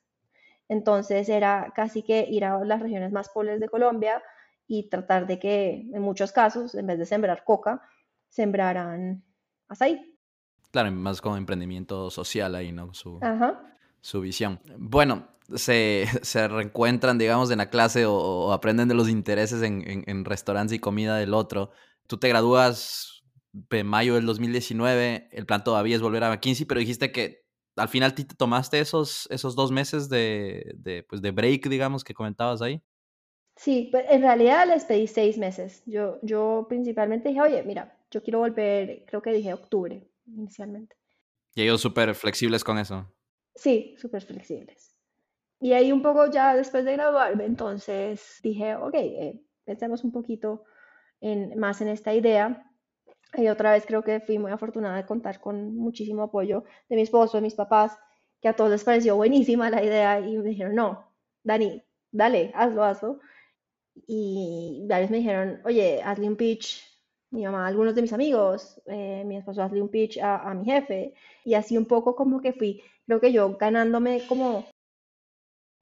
Entonces 0.70 1.28
era 1.28 1.74
casi 1.76 2.04
que 2.04 2.26
ir 2.30 2.46
a 2.46 2.64
las 2.64 2.80
regiones 2.80 3.12
más 3.12 3.30
pobres 3.30 3.60
de 3.60 3.68
Colombia 3.68 4.24
y 4.68 4.88
tratar 4.88 5.26
de 5.26 5.40
que 5.40 5.90
en 5.92 6.02
muchos 6.02 6.32
casos, 6.32 6.76
en 6.76 6.86
vez 6.86 7.00
de 7.00 7.08
sembrar 7.08 7.44
coca, 7.44 7.82
sembraran 8.30 9.24
azaí. 9.68 10.16
Claro, 10.72 10.92
más 10.92 11.22
como 11.22 11.38
emprendimiento 11.38 12.12
social 12.12 12.54
ahí, 12.54 12.72
¿no? 12.72 12.94
Su, 12.94 13.20
su 14.02 14.22
visión. 14.22 14.60
Bueno, 14.78 15.28
se, 15.56 16.06
se, 16.22 16.48
reencuentran, 16.48 17.18
digamos, 17.18 17.50
en 17.50 17.58
la 17.58 17.72
clase 17.72 18.06
o, 18.06 18.54
aprenden 18.54 18.88
de 18.88 18.94
los 18.94 19.10
intereses 19.10 19.64
en, 19.64 19.84
en, 20.06 20.24
restaurantes 20.24 20.76
y 20.76 20.80
comida 20.80 21.18
del 21.18 21.34
otro. 21.34 21.72
Tú 22.06 22.18
te 22.18 22.30
gradúas 22.30 23.24
en 23.72 23.88
mayo 23.88 24.14
del 24.14 24.28
2019, 24.28 25.30
el 25.32 25.46
plan 25.48 25.64
todavía 25.64 25.96
es 25.96 26.02
volver 26.04 26.24
a 26.24 26.30
McKinsey, 26.30 26.68
pero 26.68 26.80
dijiste 26.80 27.12
que 27.12 27.49
al 27.80 27.90
final 27.90 28.14
te 28.14 28.24
tomaste 28.26 28.80
esos, 28.80 29.28
esos 29.32 29.56
dos 29.56 29.72
meses 29.72 30.10
de, 30.10 30.74
de, 30.76 31.04
pues 31.04 31.22
de 31.22 31.32
break, 31.32 31.68
digamos, 31.68 32.04
que 32.04 32.14
comentabas 32.14 32.62
ahí. 32.62 32.82
Sí, 33.56 33.90
pero 33.92 34.10
en 34.10 34.22
realidad 34.22 34.68
les 34.68 34.86
pedí 34.86 35.08
seis 35.08 35.38
meses. 35.38 35.84
Yo, 35.86 36.18
yo 36.22 36.66
principalmente 36.70 37.30
dije, 37.30 37.42
oye, 37.42 37.64
mira, 37.64 37.98
yo 38.12 38.24
quiero 38.24 38.40
volver, 38.40 39.04
creo 39.06 39.22
que 39.22 39.32
dije 39.32 39.54
octubre 39.54 40.08
inicialmente. 40.28 40.96
¿Y 41.56 41.64
ellos 41.64 41.82
súper 41.82 42.16
flexibles 42.16 42.64
con 42.64 42.78
eso? 42.78 43.12
Sí, 43.56 43.96
súper 43.98 44.24
flexibles. 44.24 44.96
Y 45.60 45.74
ahí 45.74 45.92
un 45.92 46.02
poco 46.02 46.32
ya 46.32 46.56
después 46.56 46.86
de 46.86 46.94
graduarme, 46.94 47.46
entonces 47.46 48.40
dije, 48.42 48.76
ok, 48.76 48.94
eh, 48.94 49.42
pensemos 49.66 50.04
un 50.06 50.14
poquito 50.14 50.64
en, 51.20 51.60
más 51.60 51.82
en 51.82 51.90
esta 51.90 52.14
idea. 52.14 52.69
Y 53.36 53.48
otra 53.48 53.72
vez 53.74 53.86
creo 53.86 54.04
que 54.04 54.20
fui 54.20 54.40
muy 54.40 54.52
afortunada 54.52 54.98
de 54.98 55.06
contar 55.06 55.40
con 55.40 55.76
muchísimo 55.76 56.24
apoyo 56.24 56.64
de 56.90 56.96
mi 56.96 57.04
esposo, 57.04 57.38
de 57.38 57.44
mis 57.44 57.56
papás, 57.56 57.98
que 58.42 58.48
a 58.50 58.56
todos 58.56 58.72
les 58.72 58.84
pareció 58.84 59.16
buenísima 59.16 59.70
la 59.70 59.84
idea 59.84 60.20
y 60.20 60.38
me 60.38 60.50
dijeron, 60.50 60.76
no, 60.76 61.12
Dani, 61.44 61.84
dale, 62.12 62.52
hazlo, 62.56 62.84
hazlo. 62.84 63.20
Y 64.08 64.86
varios 64.90 65.12
me 65.12 65.18
dijeron, 65.18 65.62
oye, 65.66 66.02
hazle 66.04 66.28
un 66.28 66.36
pitch, 66.38 66.84
mi 67.32 67.44
mamá, 67.46 67.68
algunos 67.68 67.96
de 67.96 68.02
mis 68.02 68.14
amigos, 68.14 68.82
eh, 68.88 69.24
mi 69.26 69.38
esposo, 69.38 69.64
hazle 69.64 69.82
un 69.82 69.90
pitch 69.90 70.20
a, 70.20 70.38
a 70.50 70.54
mi 70.54 70.66
jefe. 70.66 71.14
Y 71.46 71.54
así 71.56 71.78
un 71.78 71.86
poco 71.86 72.16
como 72.16 72.42
que 72.42 72.54
fui, 72.54 72.82
creo 73.06 73.20
que 73.22 73.32
yo 73.34 73.58
ganándome 73.58 74.24
como 74.28 74.66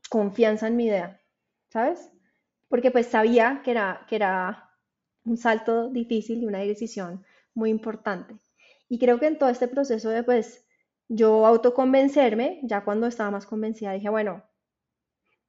confianza 0.10 0.68
en 0.68 0.76
mi 0.76 0.86
idea, 0.86 1.22
¿sabes? 1.70 2.12
Porque 2.70 2.92
pues 2.92 3.08
sabía 3.08 3.62
que 3.64 3.72
era, 3.72 4.06
que 4.08 4.16
era 4.16 4.70
un 5.26 5.38
salto 5.38 5.90
difícil 5.90 6.44
y 6.44 6.48
una 6.48 6.60
decisión 6.60 7.26
muy 7.58 7.72
importante. 7.72 8.38
Y 8.88 9.00
creo 9.00 9.20
que 9.20 9.26
en 9.26 9.38
todo 9.38 9.50
este 9.50 9.68
proceso 9.68 10.10
de, 10.10 10.24
pues, 10.24 10.66
yo 11.10 11.46
autoconvencerme, 11.46 12.60
ya 12.64 12.84
cuando 12.84 13.08
estaba 13.08 13.32
más 13.32 13.46
convencida, 13.46 13.94
dije, 13.94 14.10
bueno, 14.10 14.44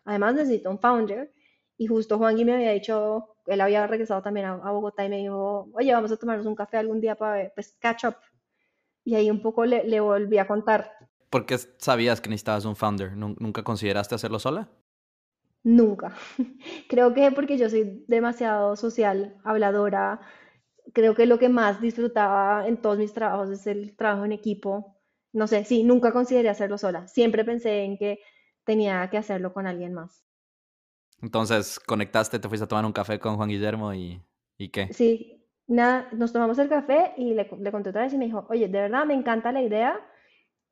además 0.05 0.35
necesito 0.35 0.71
un 0.71 0.81
founder. 0.81 1.33
Y 1.77 1.87
justo 1.87 2.18
Juan 2.18 2.35
Gui 2.35 2.44
me 2.44 2.55
había 2.55 2.73
dicho, 2.73 3.37
él 3.47 3.61
había 3.61 3.87
regresado 3.87 4.23
también 4.23 4.47
a, 4.47 4.71
Bogotá 4.71 5.05
y 5.05 5.11
me 5.11 5.18
dijo, 5.18 5.68
oye, 5.75 5.92
vamos 5.92 6.11
a 6.11 6.16
tomarnos 6.16 6.47
un 6.47 6.57
café 6.57 6.79
algún 6.79 7.01
día 7.01 7.14
para, 7.14 7.53
pues, 7.55 7.77
catch 7.79 8.05
up. 8.07 8.16
Y 9.05 9.14
ahí 9.14 9.31
un 9.31 9.42
poco 9.42 9.64
le, 9.64 9.85
le 9.85 10.01
volví 10.01 10.38
a 10.38 10.47
contar. 10.47 10.90
¿Por 11.31 11.44
qué 11.44 11.59
sabías 11.59 12.21
que 12.21 12.31
necesitabas 12.31 12.64
un 12.64 12.75
founder? 12.75 13.16
¿Nunca 13.16 13.62
consideraste 13.62 14.14
hacerlo 14.14 14.38
sola? 14.38 14.68
Nunca. 15.62 16.16
Creo 16.88 17.12
que 17.12 17.31
porque 17.33 17.59
yo 17.59 17.68
soy 17.68 18.05
demasiado 18.09 18.77
social, 18.77 19.38
habladora, 19.44 20.21
creo 20.92 21.14
que 21.14 21.27
lo 21.27 21.38
que 21.38 21.48
más 21.48 21.81
disfrutaba 21.81 22.66
en 22.66 22.77
todos 22.79 22.98
mis 22.98 23.12
trabajos 23.12 23.51
es 23.51 23.66
el 23.66 23.96
trabajo 23.96 24.24
en 24.24 24.33
equipo. 24.33 24.96
No 25.33 25.46
sé, 25.46 25.64
sí, 25.64 25.83
nunca 25.83 26.12
consideré 26.12 26.48
hacerlo 26.48 26.79
sola. 26.79 27.07
Siempre 27.09 27.44
pensé 27.44 27.85
en 27.85 27.98
que 27.98 28.20
tenía 28.64 29.09
que 29.11 29.18
hacerlo 29.18 29.53
con 29.53 29.66
alguien 29.66 29.94
más. 29.94 30.24
Entonces, 31.20 31.81
conectaste, 31.81 32.38
te 32.38 32.48
fuiste 32.48 32.64
a 32.64 32.68
tomar 32.68 32.85
un 32.85 32.92
café 32.92 33.18
con 33.18 33.37
Juan 33.37 33.48
Guillermo 33.48 33.92
y, 33.92 34.22
¿y 34.57 34.68
qué? 34.68 34.92
Sí, 34.92 35.44
nada, 35.66 36.09
nos 36.12 36.33
tomamos 36.33 36.59
el 36.59 36.68
café 36.68 37.12
y 37.16 37.35
le, 37.35 37.48
le 37.59 37.72
conté 37.72 37.90
otra 37.90 38.03
vez 38.03 38.12
y 38.12 38.18
me 38.18 38.27
dijo, 38.27 38.46
oye, 38.48 38.68
de 38.68 38.81
verdad 38.81 39.05
me 39.05 39.14
encanta 39.14 39.53
la 39.53 39.62
idea. 39.62 40.01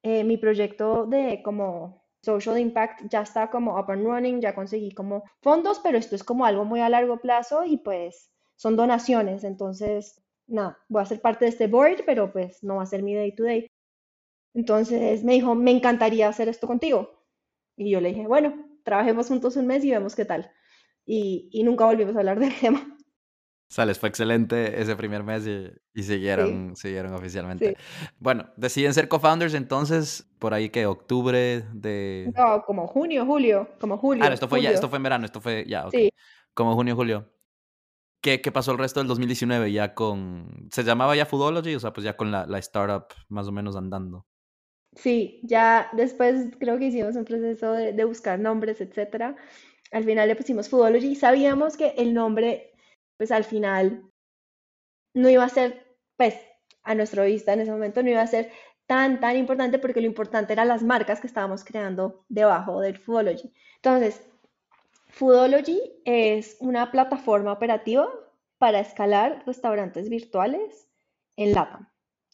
Eh, 0.02 0.22
mi 0.24 0.36
proyecto 0.36 1.06
de 1.06 1.42
como 1.42 2.06
social 2.22 2.58
impact 2.58 3.10
ya 3.10 3.22
está 3.22 3.50
como 3.50 3.78
up 3.78 3.90
and 3.90 4.04
running, 4.04 4.40
ya 4.40 4.54
conseguí 4.54 4.92
como 4.92 5.24
fondos, 5.40 5.80
pero 5.80 5.98
esto 5.98 6.14
es 6.14 6.24
como 6.24 6.44
algo 6.44 6.64
muy 6.64 6.80
a 6.80 6.88
largo 6.88 7.18
plazo 7.18 7.64
y 7.64 7.78
pues 7.78 8.30
son 8.56 8.76
donaciones, 8.76 9.44
entonces, 9.44 10.22
nada, 10.46 10.78
voy 10.88 11.02
a 11.02 11.06
ser 11.06 11.20
parte 11.20 11.44
de 11.44 11.50
este 11.50 11.66
board, 11.66 12.04
pero 12.04 12.32
pues 12.32 12.62
no 12.62 12.76
va 12.76 12.82
a 12.82 12.86
ser 12.86 13.02
mi 13.02 13.14
day 13.14 13.34
to 13.34 13.44
day. 13.44 13.66
Entonces 14.54 15.22
me 15.22 15.34
dijo, 15.34 15.54
me 15.54 15.70
encantaría 15.70 16.28
hacer 16.28 16.48
esto 16.48 16.66
contigo. 16.66 17.24
Y 17.76 17.90
yo 17.90 18.00
le 18.00 18.08
dije, 18.08 18.26
bueno, 18.26 18.54
trabajemos 18.84 19.28
juntos 19.28 19.56
un 19.56 19.66
mes 19.66 19.84
y 19.84 19.90
vemos 19.90 20.14
qué 20.14 20.24
tal. 20.24 20.50
Y, 21.04 21.50
y 21.52 21.62
nunca 21.62 21.84
volvimos 21.84 22.16
a 22.16 22.20
hablar 22.20 22.40
del 22.40 22.54
tema. 22.60 22.96
O 23.68 23.74
sea, 23.74 23.84
les 23.84 23.98
fue 23.98 24.08
excelente 24.08 24.80
ese 24.80 24.94
primer 24.94 25.24
mes 25.24 25.44
y, 25.46 26.02
siguieron, 26.02 26.76
siguieron 26.76 27.12
oficialmente. 27.14 27.76
Bueno, 28.20 28.48
deciden 28.56 28.94
ser 28.94 29.08
co-founders 29.08 29.54
entonces 29.54 30.24
por 30.38 30.54
ahí 30.54 30.70
que 30.70 30.86
octubre 30.86 31.64
de... 31.72 32.32
No, 32.36 32.62
como 32.64 32.86
junio, 32.86 33.26
julio, 33.26 33.68
como 33.80 33.98
julio. 33.98 34.22
Ah, 34.24 34.32
esto 34.32 34.46
fue 34.46 34.62
ya, 34.62 34.70
esto 34.70 34.88
fue 34.88 34.98
en 34.98 35.02
verano, 35.02 35.26
esto 35.26 35.40
fue 35.40 35.64
ya, 35.66 35.86
ok. 35.86 35.94
Sí. 35.94 36.10
Como 36.54 36.74
junio, 36.76 36.94
julio. 36.94 37.28
¿Qué, 38.26 38.40
¿Qué, 38.40 38.50
pasó 38.50 38.72
el 38.72 38.78
resto 38.78 38.98
del 38.98 39.06
2019 39.06 39.70
ya 39.70 39.94
con... 39.94 40.48
¿Se 40.72 40.82
llamaba 40.82 41.14
ya 41.14 41.26
Foodology? 41.26 41.76
O 41.76 41.78
sea, 41.78 41.92
pues 41.92 42.04
ya 42.04 42.16
con 42.16 42.32
la, 42.32 42.44
la 42.44 42.58
startup 42.58 43.06
más 43.28 43.46
o 43.46 43.52
menos 43.52 43.76
andando. 43.76 44.26
Sí, 44.96 45.38
ya 45.44 45.90
después 45.92 46.48
creo 46.58 46.76
que 46.76 46.86
hicimos 46.86 47.14
un 47.14 47.24
proceso 47.24 47.70
de, 47.70 47.92
de 47.92 48.04
buscar 48.04 48.40
nombres, 48.40 48.80
etcétera. 48.80 49.36
Al 49.92 50.02
final 50.02 50.26
le 50.26 50.34
pusimos 50.34 50.68
Foodology. 50.68 51.14
Sabíamos 51.14 51.76
que 51.76 51.94
el 51.98 52.14
nombre 52.14 52.72
pues 53.16 53.30
al 53.30 53.44
final 53.44 54.02
no 55.14 55.28
iba 55.28 55.44
a 55.44 55.48
ser, 55.48 55.96
pues 56.16 56.34
a 56.82 56.96
nuestro 56.96 57.22
vista 57.26 57.52
en 57.52 57.60
ese 57.60 57.70
momento 57.70 58.02
no 58.02 58.10
iba 58.10 58.22
a 58.22 58.26
ser 58.26 58.50
tan, 58.86 59.20
tan 59.20 59.36
importante 59.36 59.78
porque 59.78 60.00
lo 60.00 60.08
importante 60.08 60.52
eran 60.52 60.66
las 60.66 60.82
marcas 60.82 61.20
que 61.20 61.28
estábamos 61.28 61.64
creando 61.64 62.24
debajo 62.28 62.80
del 62.80 62.98
Foodology. 62.98 63.52
Entonces, 63.76 64.20
Foodology 65.16 65.80
es 66.04 66.58
una 66.60 66.92
plataforma 66.92 67.50
operativa 67.50 68.06
para 68.58 68.80
escalar 68.80 69.42
restaurantes 69.46 70.10
virtuales 70.10 70.90
en 71.36 71.54
LATAM. 71.54 71.88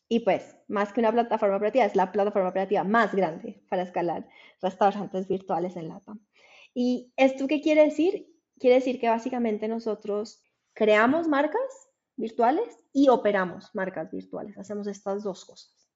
Y 0.08 0.20
pues, 0.20 0.56
más 0.66 0.92
que 0.92 0.98
una 0.98 1.12
plataforma 1.12 1.58
operativa, 1.58 1.84
es 1.84 1.94
la 1.94 2.10
plataforma 2.10 2.48
operativa 2.48 2.82
más 2.82 3.14
grande 3.14 3.62
para 3.68 3.82
escalar 3.82 4.28
restaurantes 4.60 5.28
virtuales 5.28 5.76
en 5.76 5.90
LATAM. 5.90 6.26
¿Y 6.74 7.12
esto 7.16 7.46
qué 7.46 7.60
quiere 7.60 7.84
decir? 7.84 8.26
Quiere 8.58 8.74
decir 8.74 8.98
que 8.98 9.08
básicamente 9.08 9.68
nosotros 9.68 10.42
creamos 10.72 11.28
marcas 11.28 11.88
virtuales 12.16 12.80
y 12.92 13.10
operamos 13.10 13.72
marcas 13.74 14.10
virtuales. 14.10 14.58
Hacemos 14.58 14.88
estas 14.88 15.22
dos 15.22 15.44
cosas. 15.44 15.88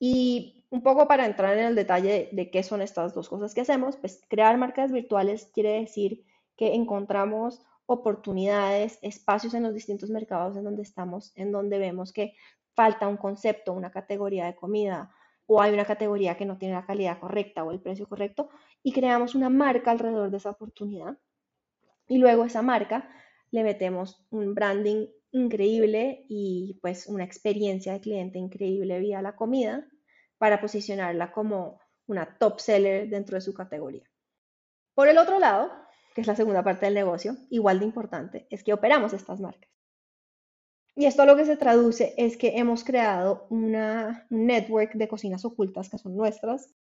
Y 0.00 0.63
un 0.74 0.82
poco 0.82 1.06
para 1.06 1.24
entrar 1.24 1.56
en 1.56 1.66
el 1.66 1.76
detalle 1.76 2.28
de, 2.32 2.50
qué 2.50 2.64
son 2.64 2.82
estas 2.82 3.14
dos 3.14 3.28
cosas 3.28 3.54
que 3.54 3.60
hacemos, 3.60 3.96
pues 3.96 4.20
crear 4.28 4.58
marcas 4.58 4.90
virtuales 4.90 5.48
quiere 5.54 5.78
decir 5.78 6.24
que 6.56 6.74
encontramos 6.74 7.62
oportunidades, 7.86 8.98
espacios 9.00 9.54
en 9.54 9.62
los 9.62 9.72
distintos 9.72 10.10
mercados 10.10 10.56
en 10.56 10.64
donde 10.64 10.82
estamos, 10.82 11.30
en 11.36 11.52
donde 11.52 11.78
vemos 11.78 12.12
que 12.12 12.34
falta 12.74 13.06
un 13.06 13.16
concepto, 13.16 13.72
una 13.72 13.92
categoría 13.92 14.46
de 14.46 14.56
comida 14.56 15.14
o 15.46 15.62
hay 15.62 15.72
una 15.72 15.84
categoría 15.84 16.36
que 16.36 16.44
no 16.44 16.58
tiene 16.58 16.74
la 16.74 16.86
calidad 16.86 17.20
correcta 17.20 17.62
o 17.62 17.70
el 17.70 17.78
precio 17.78 18.08
correcto 18.08 18.48
y 18.82 18.90
creamos 18.90 19.36
una 19.36 19.50
marca 19.50 19.92
alrededor 19.92 20.32
de 20.32 20.38
esa 20.38 20.50
oportunidad. 20.50 21.16
Y 22.08 22.18
luego 22.18 22.46
esa 22.46 22.62
marca 22.62 23.08
le 23.52 23.62
metemos 23.62 24.26
un 24.30 24.56
branding 24.56 25.06
increíble 25.30 26.26
y 26.28 26.80
pues 26.82 27.06
una 27.06 27.22
experiencia 27.22 27.92
de 27.92 28.00
cliente 28.00 28.40
increíble 28.40 28.98
vía 28.98 29.22
la 29.22 29.36
comida 29.36 29.86
para 30.44 30.60
posicionarla 30.60 31.32
como 31.32 31.80
una 32.06 32.36
top 32.36 32.60
seller 32.60 33.08
dentro 33.08 33.34
de 33.34 33.40
su 33.40 33.54
categoría. 33.54 34.02
Por 34.94 35.08
el 35.08 35.16
otro 35.16 35.38
lado, 35.38 35.72
que 36.14 36.20
es 36.20 36.26
la 36.26 36.36
segunda 36.36 36.62
parte 36.62 36.84
del 36.84 36.92
negocio, 36.92 37.34
igual 37.48 37.78
de 37.78 37.86
importante, 37.86 38.46
es 38.50 38.62
que 38.62 38.74
operamos 38.74 39.14
estas 39.14 39.40
marcas. 39.40 39.70
Y 40.94 41.06
esto 41.06 41.24
lo 41.24 41.34
que 41.34 41.46
se 41.46 41.56
traduce 41.56 42.12
es 42.18 42.36
que 42.36 42.58
hemos 42.58 42.84
creado 42.84 43.46
una, 43.48 44.26
un 44.28 44.46
network 44.46 44.92
de 44.92 45.08
cocinas 45.08 45.46
ocultas 45.46 45.88
que 45.88 45.96
son 45.96 46.14
nuestras 46.14 46.74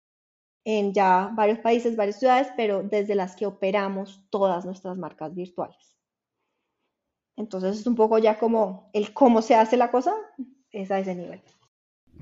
en 0.65 0.93
ya 0.93 1.31
varios 1.33 1.61
países, 1.61 1.95
varias 1.95 2.19
ciudades, 2.19 2.49
pero 2.57 2.83
desde 2.83 3.15
las 3.15 3.37
que 3.37 3.47
operamos 3.47 4.27
todas 4.31 4.65
nuestras 4.65 4.97
marcas 4.97 5.37
virtuales. 5.37 5.97
Entonces 7.37 7.79
es 7.79 7.87
un 7.87 7.95
poco 7.95 8.19
ya 8.19 8.41
como 8.41 8.91
el 8.93 9.15
cómo 9.15 9.41
se 9.41 9.55
hace 9.55 9.77
la 9.77 9.93
cosa, 9.93 10.17
es 10.73 10.91
a 10.91 10.99
ese 10.99 11.15
nivel. 11.15 11.41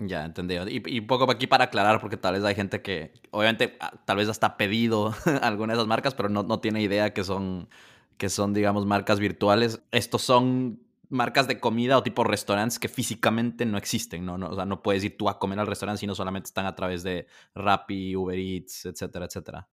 Ya, 0.02 0.24
entendido. 0.24 0.66
Y, 0.66 1.00
un 1.00 1.06
poco 1.06 1.30
aquí 1.30 1.46
para 1.46 1.64
aclarar, 1.64 2.00
porque 2.00 2.16
tal 2.16 2.32
vez 2.34 2.44
hay 2.44 2.54
gente 2.54 2.80
que, 2.80 3.12
obviamente, 3.32 3.76
ah, 3.80 3.92
tal 4.06 4.16
vez 4.16 4.28
hasta 4.28 4.46
ha 4.46 4.56
pedido 4.56 5.12
alguna 5.42 5.74
de 5.74 5.78
esas 5.78 5.86
marcas, 5.86 6.14
pero 6.14 6.30
no, 6.30 6.42
no 6.42 6.60
tiene 6.60 6.80
idea 6.80 7.12
que 7.12 7.22
son, 7.22 7.68
que 8.16 8.30
son, 8.30 8.54
digamos, 8.54 8.86
marcas 8.86 9.20
virtuales. 9.20 9.82
Estos 9.90 10.22
son 10.22 10.80
marcas 11.10 11.48
de 11.48 11.60
comida 11.60 11.98
o 11.98 12.02
tipo 12.02 12.24
restaurantes 12.24 12.78
que 12.78 12.88
físicamente 12.88 13.66
no 13.66 13.76
existen, 13.76 14.24
¿no? 14.24 14.38
no 14.38 14.48
o 14.50 14.54
sea, 14.54 14.64
no 14.64 14.82
puedes 14.82 15.04
ir 15.04 15.18
tú 15.18 15.28
a 15.28 15.38
comer 15.38 15.58
al 15.58 15.66
restaurante, 15.66 16.00
sino 16.00 16.14
solamente 16.14 16.46
están 16.46 16.66
a 16.66 16.74
través 16.74 17.02
de 17.02 17.26
Rappi, 17.54 18.16
Uber 18.16 18.38
Eats, 18.38 18.86
etcétera, 18.86 19.26
etcétera. 19.26 19.68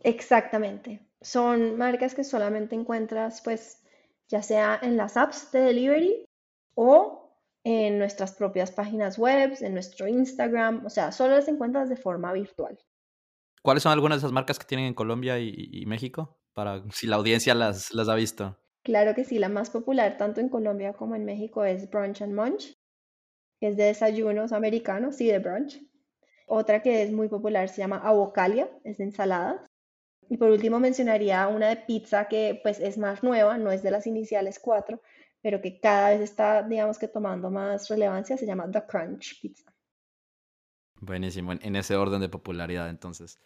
Exactamente. 0.00 1.06
Son 1.20 1.76
marcas 1.78 2.14
que 2.14 2.24
solamente 2.24 2.74
encuentras, 2.74 3.42
pues, 3.42 3.84
ya 4.28 4.42
sea 4.42 4.78
en 4.82 4.96
las 4.96 5.16
apps 5.16 5.52
de 5.52 5.60
delivery 5.60 6.24
o 6.74 7.19
en 7.64 7.98
nuestras 7.98 8.34
propias 8.34 8.70
páginas 8.70 9.18
web, 9.18 9.56
en 9.60 9.74
nuestro 9.74 10.08
Instagram, 10.08 10.84
o 10.86 10.90
sea, 10.90 11.12
solo 11.12 11.34
las 11.34 11.48
encuentras 11.48 11.88
de 11.88 11.96
forma 11.96 12.32
virtual. 12.32 12.78
¿Cuáles 13.62 13.82
son 13.82 13.92
algunas 13.92 14.16
de 14.16 14.20
esas 14.20 14.32
marcas 14.32 14.58
que 14.58 14.64
tienen 14.64 14.86
en 14.86 14.94
Colombia 14.94 15.38
y, 15.38 15.84
México? 15.86 16.38
Para 16.54 16.82
si 16.92 17.06
la 17.06 17.16
audiencia 17.16 17.54
las, 17.54 17.92
las 17.92 18.08
ha 18.08 18.14
visto. 18.14 18.56
Claro 18.82 19.14
que 19.14 19.24
sí, 19.24 19.38
la 19.38 19.50
más 19.50 19.68
popular 19.68 20.16
tanto 20.16 20.40
en 20.40 20.48
Colombia 20.48 20.94
como 20.94 21.14
en 21.14 21.24
México 21.26 21.64
es 21.64 21.90
Brunch 21.90 22.22
and 22.22 22.34
Munch, 22.34 22.78
que 23.60 23.68
es 23.68 23.76
de 23.76 23.84
desayunos 23.84 24.52
americanos, 24.52 25.16
sí, 25.16 25.26
de 25.26 25.38
brunch. 25.38 25.78
Otra 26.46 26.80
que 26.82 27.02
es 27.02 27.12
muy 27.12 27.28
popular 27.28 27.68
se 27.68 27.82
llama 27.82 27.98
Avocalia, 27.98 28.70
es 28.84 28.98
de 28.98 29.04
ensaladas. 29.04 29.60
Y 30.30 30.38
por 30.38 30.48
último 30.48 30.80
mencionaría 30.80 31.46
una 31.48 31.68
de 31.68 31.76
pizza 31.76 32.28
que 32.28 32.58
pues 32.62 32.80
es 32.80 32.96
más 32.96 33.22
nueva, 33.22 33.58
no 33.58 33.70
es 33.70 33.82
de 33.82 33.90
las 33.90 34.06
iniciales 34.06 34.58
cuatro, 34.58 35.02
pero 35.42 35.60
que 35.60 35.80
cada 35.80 36.10
vez 36.10 36.20
está, 36.20 36.62
digamos 36.62 36.98
que 36.98 37.08
tomando 37.08 37.50
más 37.50 37.88
relevancia, 37.88 38.36
se 38.36 38.46
llama 38.46 38.70
The 38.70 38.84
Crunch 38.86 39.40
Pizza. 39.40 39.72
Buenísimo, 41.00 41.52
en 41.52 41.76
ese 41.76 41.96
orden 41.96 42.20
de 42.20 42.28
popularidad 42.28 42.90
entonces. 42.90 43.40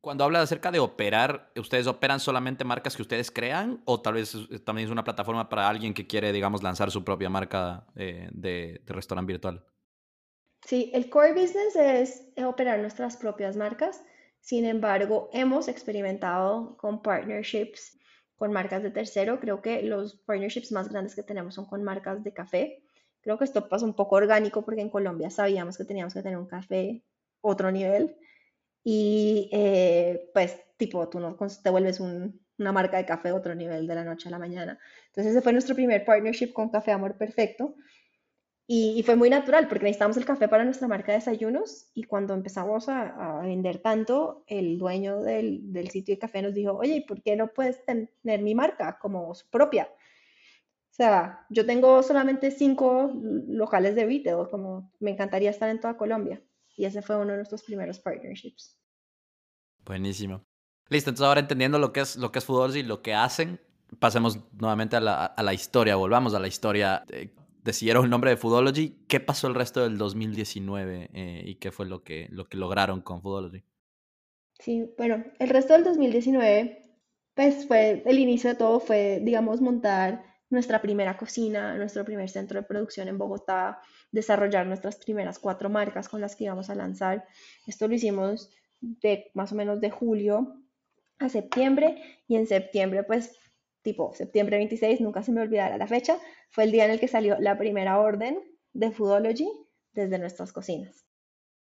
Cuando 0.00 0.24
habla 0.24 0.40
acerca 0.40 0.70
de 0.70 0.78
operar, 0.78 1.52
¿ustedes 1.56 1.86
operan 1.86 2.20
solamente 2.20 2.64
marcas 2.64 2.96
que 2.96 3.02
ustedes 3.02 3.30
crean 3.30 3.82
o 3.84 4.00
tal 4.00 4.14
vez 4.14 4.34
también 4.64 4.86
es 4.86 4.92
una 4.92 5.04
plataforma 5.04 5.48
para 5.48 5.68
alguien 5.68 5.92
que 5.92 6.06
quiere, 6.06 6.32
digamos, 6.32 6.62
lanzar 6.62 6.90
su 6.90 7.04
propia 7.04 7.28
marca 7.28 7.86
eh, 7.96 8.28
de, 8.32 8.80
de 8.84 8.92
restaurante 8.94 9.32
virtual? 9.32 9.62
Sí, 10.64 10.90
el 10.94 11.10
core 11.10 11.32
business 11.32 11.76
es 11.76 12.32
operar 12.42 12.78
nuestras 12.78 13.16
propias 13.16 13.56
marcas. 13.56 14.02
Sin 14.40 14.64
embargo, 14.64 15.28
hemos 15.32 15.68
experimentado 15.68 16.78
con 16.78 17.02
partnerships 17.02 17.99
con 18.40 18.54
marcas 18.54 18.82
de 18.82 18.90
tercero. 18.90 19.38
Creo 19.38 19.60
que 19.60 19.82
los 19.82 20.14
partnerships 20.24 20.72
más 20.72 20.88
grandes 20.88 21.14
que 21.14 21.22
tenemos 21.22 21.54
son 21.54 21.66
con 21.66 21.82
marcas 21.82 22.24
de 22.24 22.32
café. 22.32 22.82
Creo 23.20 23.36
que 23.36 23.44
esto 23.44 23.68
pasa 23.68 23.84
un 23.84 23.92
poco 23.92 24.16
orgánico 24.16 24.64
porque 24.64 24.80
en 24.80 24.88
Colombia 24.88 25.28
sabíamos 25.28 25.76
que 25.76 25.84
teníamos 25.84 26.14
que 26.14 26.22
tener 26.22 26.38
un 26.38 26.46
café 26.46 27.04
otro 27.42 27.70
nivel. 27.70 28.16
Y 28.82 29.50
eh, 29.52 30.30
pues 30.32 30.58
tipo, 30.78 31.06
tú 31.10 31.20
no 31.20 31.36
te 31.62 31.68
vuelves 31.68 32.00
una 32.00 32.72
marca 32.72 32.96
de 32.96 33.04
café 33.04 33.30
otro 33.30 33.54
nivel 33.54 33.86
de 33.86 33.94
la 33.94 34.04
noche 34.04 34.28
a 34.28 34.32
la 34.32 34.38
mañana. 34.38 34.78
Entonces 35.08 35.32
ese 35.34 35.42
fue 35.42 35.52
nuestro 35.52 35.74
primer 35.74 36.06
partnership 36.06 36.54
con 36.54 36.70
Café 36.70 36.92
Amor 36.92 37.18
Perfecto. 37.18 37.74
Y, 38.72 39.02
fue 39.02 39.16
muy 39.16 39.28
natural 39.30 39.66
porque 39.66 39.82
necesitábamos 39.82 40.16
el 40.16 40.24
café 40.24 40.46
para 40.46 40.64
nuestra 40.64 40.86
marca 40.86 41.10
de 41.10 41.18
desayunos 41.18 41.90
y 41.92 42.04
cuando 42.04 42.34
empezamos 42.34 42.88
a, 42.88 43.40
vender 43.42 43.78
tanto, 43.78 44.44
el 44.46 44.78
dueño 44.78 45.22
del, 45.22 45.90
sitio 45.90 46.14
de 46.14 46.20
café 46.20 46.40
nos 46.40 46.54
dijo, 46.54 46.74
oye, 46.74 47.04
¿por 47.04 47.20
qué 47.20 47.34
no 47.34 47.48
puedes 47.48 47.84
tener 47.84 48.42
mi 48.42 48.54
marca 48.54 48.96
como 49.00 49.34
su 49.34 49.50
propia? 49.50 49.88
O 49.92 50.94
sea, 50.94 51.44
yo 51.50 51.66
tengo 51.66 52.00
solamente 52.04 52.52
cinco 52.52 53.12
locales 53.48 53.96
de 53.96 54.06
retail, 54.06 54.48
como 54.48 54.92
me 55.00 55.10
encantaría 55.10 55.50
estar 55.50 55.68
en 55.68 55.80
toda 55.80 55.96
Colombia. 55.96 56.40
Y 56.76 56.84
ese 56.84 57.02
fue 57.02 57.16
uno 57.16 57.32
de 57.32 57.38
nuestros 57.38 57.64
primeros 57.64 57.98
partnerships. 57.98 58.78
Buenísimo. 59.84 60.44
Listo, 60.90 61.10
entonces 61.10 61.26
ahora 61.26 61.40
entendiendo 61.40 61.80
lo 61.80 61.92
que 61.92 62.02
es, 62.02 62.14
lo 62.14 62.30
que 62.30 62.38
es 62.38 62.76
y 62.76 62.84
lo 62.84 63.02
que 63.02 63.14
hacen, 63.14 63.60
pasemos 63.98 64.38
nuevamente 64.52 64.94
a 64.94 65.00
la, 65.00 65.26
a 65.26 65.42
la 65.42 65.54
historia, 65.54 65.96
volvamos 65.96 66.34
a 66.34 66.38
la 66.38 66.46
historia 66.46 67.04
decidieron 67.62 68.04
el 68.04 68.10
nombre 68.10 68.30
de 68.30 68.36
Foodology. 68.36 69.04
¿Qué 69.08 69.20
pasó 69.20 69.46
el 69.46 69.54
resto 69.54 69.82
del 69.82 69.98
2019 69.98 71.10
eh, 71.12 71.42
y 71.44 71.54
qué 71.56 71.70
fue 71.72 71.86
lo 71.86 72.02
que, 72.02 72.28
lo 72.30 72.48
que 72.48 72.56
lograron 72.56 73.00
con 73.00 73.22
Foodology? 73.22 73.62
Sí, 74.58 74.92
bueno, 74.98 75.24
el 75.38 75.48
resto 75.48 75.72
del 75.72 75.84
2019, 75.84 76.96
pues 77.34 77.66
fue 77.66 78.02
el 78.04 78.18
inicio 78.18 78.50
de 78.50 78.56
todo, 78.56 78.80
fue, 78.80 79.20
digamos, 79.22 79.60
montar 79.60 80.24
nuestra 80.50 80.82
primera 80.82 81.16
cocina, 81.16 81.76
nuestro 81.76 82.04
primer 82.04 82.28
centro 82.28 82.60
de 82.60 82.66
producción 82.66 83.08
en 83.08 83.16
Bogotá, 83.16 83.80
desarrollar 84.10 84.66
nuestras 84.66 84.96
primeras 84.96 85.38
cuatro 85.38 85.70
marcas 85.70 86.08
con 86.08 86.20
las 86.20 86.36
que 86.36 86.44
íbamos 86.44 86.68
a 86.68 86.74
lanzar. 86.74 87.24
Esto 87.66 87.88
lo 87.88 87.94
hicimos 87.94 88.50
de 88.80 89.30
más 89.34 89.52
o 89.52 89.54
menos 89.54 89.80
de 89.80 89.90
julio 89.90 90.56
a 91.18 91.28
septiembre 91.28 92.02
y 92.26 92.36
en 92.36 92.46
septiembre 92.46 93.04
pues 93.04 93.38
tipo 93.82 94.12
septiembre 94.14 94.58
26, 94.58 95.00
nunca 95.00 95.22
se 95.22 95.32
me 95.32 95.40
olvidará 95.40 95.76
la 95.78 95.86
fecha, 95.86 96.18
fue 96.50 96.64
el 96.64 96.72
día 96.72 96.84
en 96.84 96.92
el 96.92 97.00
que 97.00 97.08
salió 97.08 97.36
la 97.38 97.58
primera 97.58 97.98
orden 97.98 98.38
de 98.72 98.90
Foodology 98.90 99.48
desde 99.92 100.18
nuestras 100.18 100.52
cocinas. 100.52 101.06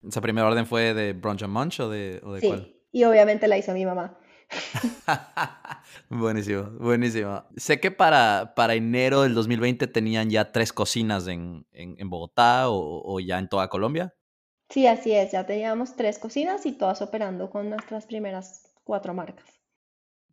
¿Esa 0.06 0.20
primera 0.20 0.46
orden 0.46 0.66
fue 0.66 0.94
de 0.94 1.12
Brunch 1.12 1.42
and 1.42 1.52
Munch 1.52 1.80
o 1.80 1.88
de, 1.88 2.20
sí, 2.40 2.78
y 2.92 3.04
obviamente 3.04 3.48
la 3.48 3.58
hizo 3.58 3.72
mi 3.72 3.84
mamá. 3.84 4.18
buenísimo, 6.08 6.70
buenísimo. 6.78 7.44
Sé 7.56 7.80
que 7.80 7.90
para, 7.90 8.54
para 8.54 8.74
enero 8.74 9.22
del 9.22 9.34
2020 9.34 9.86
tenían 9.88 10.30
ya 10.30 10.52
tres 10.52 10.72
cocinas 10.72 11.26
en, 11.26 11.66
en, 11.72 12.08
Bogotá 12.08 12.70
o, 12.70 13.02
o, 13.04 13.20
ya 13.20 13.38
en 13.38 13.48
toda 13.48 13.68
Colombia. 13.68 14.14
Sí, 14.70 14.86
así 14.86 15.12
es. 15.12 15.32
Ya 15.32 15.44
teníamos 15.44 15.96
tres 15.96 16.18
cocinas 16.18 16.64
y 16.64 16.72
todas 16.72 17.02
operando 17.02 17.50
con 17.50 17.68
nuestras 17.68 18.06
primeras 18.06 18.74
cuatro 18.84 19.12
marcas. 19.12 19.57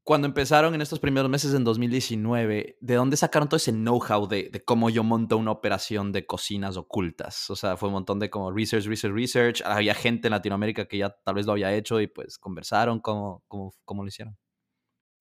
Cuando 0.06 0.28
empezaron 0.28 0.76
en 0.76 0.82
estos 0.82 1.00
primeros 1.00 1.32
meses 1.32 1.56
en 1.56 1.64
2019, 1.64 2.78
¿de 2.80 2.94
dónde 2.94 3.18
sacaron 3.18 3.50
todo 3.50 3.58
ese 3.58 3.72
know-how 3.72 4.28
de, 4.28 4.52
de, 4.52 4.64
cómo 4.64 4.92
yo 4.92 5.04
monto 5.04 5.36
una 5.36 5.50
operación 5.50 6.12
de 6.12 6.28
cocinas 6.28 6.78
ocultas? 6.78 7.50
O 7.50 7.56
sea, 7.56 7.76
fue 7.76 7.90
un 7.90 7.94
montón 7.94 8.20
de 8.20 8.30
como 8.30 8.52
research, 8.52 8.86
research, 8.86 9.16
research. 9.16 9.62
Había 9.66 9.96
gente 9.96 10.28
en 10.28 10.34
Latinoamérica 10.34 10.88
que 10.88 11.00
ya 11.00 11.10
tal 11.10 11.34
vez 11.34 11.48
lo 11.48 11.54
había 11.54 11.74
hecho 11.74 12.00
y 12.00 12.06
pues 12.06 12.38
conversaron 12.38 13.00
cómo, 13.00 13.44
cómo, 13.48 13.74
cómo 13.84 14.04
lo 14.04 14.10
hicieron. 14.10 14.38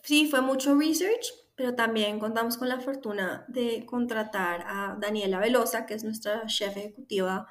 Sí, 0.03 0.28
fue 0.28 0.43
mucho 0.43 0.78
research, 0.78 1.32
pero 1.55 1.74
también 1.74 2.18
contamos 2.18 2.59
con 2.59 2.68
la 2.68 2.78
fortuna 2.78 3.47
de 3.49 3.87
contratar 3.87 4.66
a 4.66 4.99
Daniela 5.01 5.41
Velosa, 5.41 5.87
que 5.87 5.95
es 5.95 6.05
nuestra 6.05 6.45
chef 6.45 6.76
ejecutiva 6.76 7.47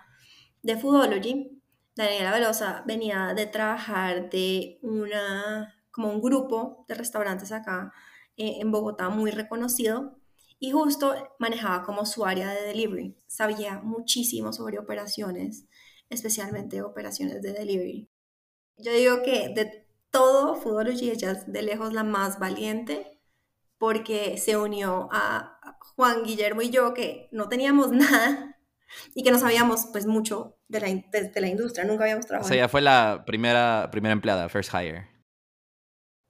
de 0.62 0.78
Foodology. 0.78 1.60
Daniela 1.96 2.32
Velosa 2.32 2.84
venía 2.86 3.34
de 3.34 3.48
trabajar 3.48 4.30
de 4.30 4.78
una, 4.84 5.74
como 5.94 6.10
un 6.10 6.22
grupo 6.22 6.86
de 6.90 6.96
restaurantes 6.96 7.54
acá 7.54 7.94
eh, 8.36 8.58
en 8.60 8.72
Bogotá 8.72 9.10
muy 9.10 9.32
reconocido 9.32 10.20
y 10.60 10.72
justo 10.72 11.14
manejaba 11.40 11.84
como 11.84 12.06
su 12.06 12.26
área 12.26 12.50
de 12.50 12.64
delivery. 12.64 13.16
Sabía 13.28 13.80
muchísimo 13.82 14.52
sobre 14.52 14.80
operaciones, 14.80 15.68
especialmente 16.10 16.82
operaciones 16.82 17.42
de 17.42 17.54
delivery. 17.54 18.10
Yo 18.78 18.92
digo 18.92 19.22
que 19.24 19.50
de 19.50 19.88
todo 20.10 20.56
Foodology, 20.56 21.12
ella 21.12 21.32
es 21.32 21.52
de 21.52 21.62
lejos 21.62 21.94
la 21.94 22.04
más 22.04 22.40
valiente 22.40 23.22
porque 23.78 24.38
se 24.38 24.58
unió 24.58 25.10
a 25.12 25.60
Juan 25.96 26.24
Guillermo 26.24 26.62
y 26.62 26.70
yo 26.70 26.94
que 26.94 27.30
no 27.32 27.50
teníamos 27.50 27.92
nada 27.92 28.58
y 29.14 29.24
que 29.24 29.32
no 29.32 29.40
sabíamos 29.40 29.88
pues 29.92 30.06
mucho 30.06 30.58
de 30.68 30.80
la, 30.80 30.88
de, 30.88 31.42
la 31.42 31.48
industria, 31.48 31.86
nunca 31.86 32.06
habíamos 32.06 32.26
trabajado. 32.26 32.48
O 32.48 32.50
sea, 32.50 32.58
ella 32.58 32.70
fue 32.70 32.82
la 32.82 33.24
primera, 33.26 33.90
primera 33.92 34.14
empleada, 34.14 34.50
first 34.50 34.72
hire. 34.74 35.13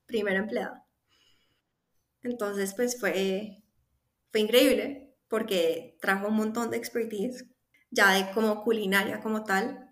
Primera 0.06 0.40
empleada. 0.40 0.86
Entonces 2.22 2.74
pues 2.76 3.00
fue, 3.00 3.64
fue 4.32 4.42
increíble 4.42 5.16
porque 5.28 5.98
trajo 6.02 6.28
un 6.28 6.36
montón 6.36 6.72
de 6.72 6.78
expertise 6.78 7.46
ya 7.90 8.12
de 8.12 8.32
como 8.32 8.64
culinaria 8.64 9.20
como 9.22 9.44
tal 9.44 9.90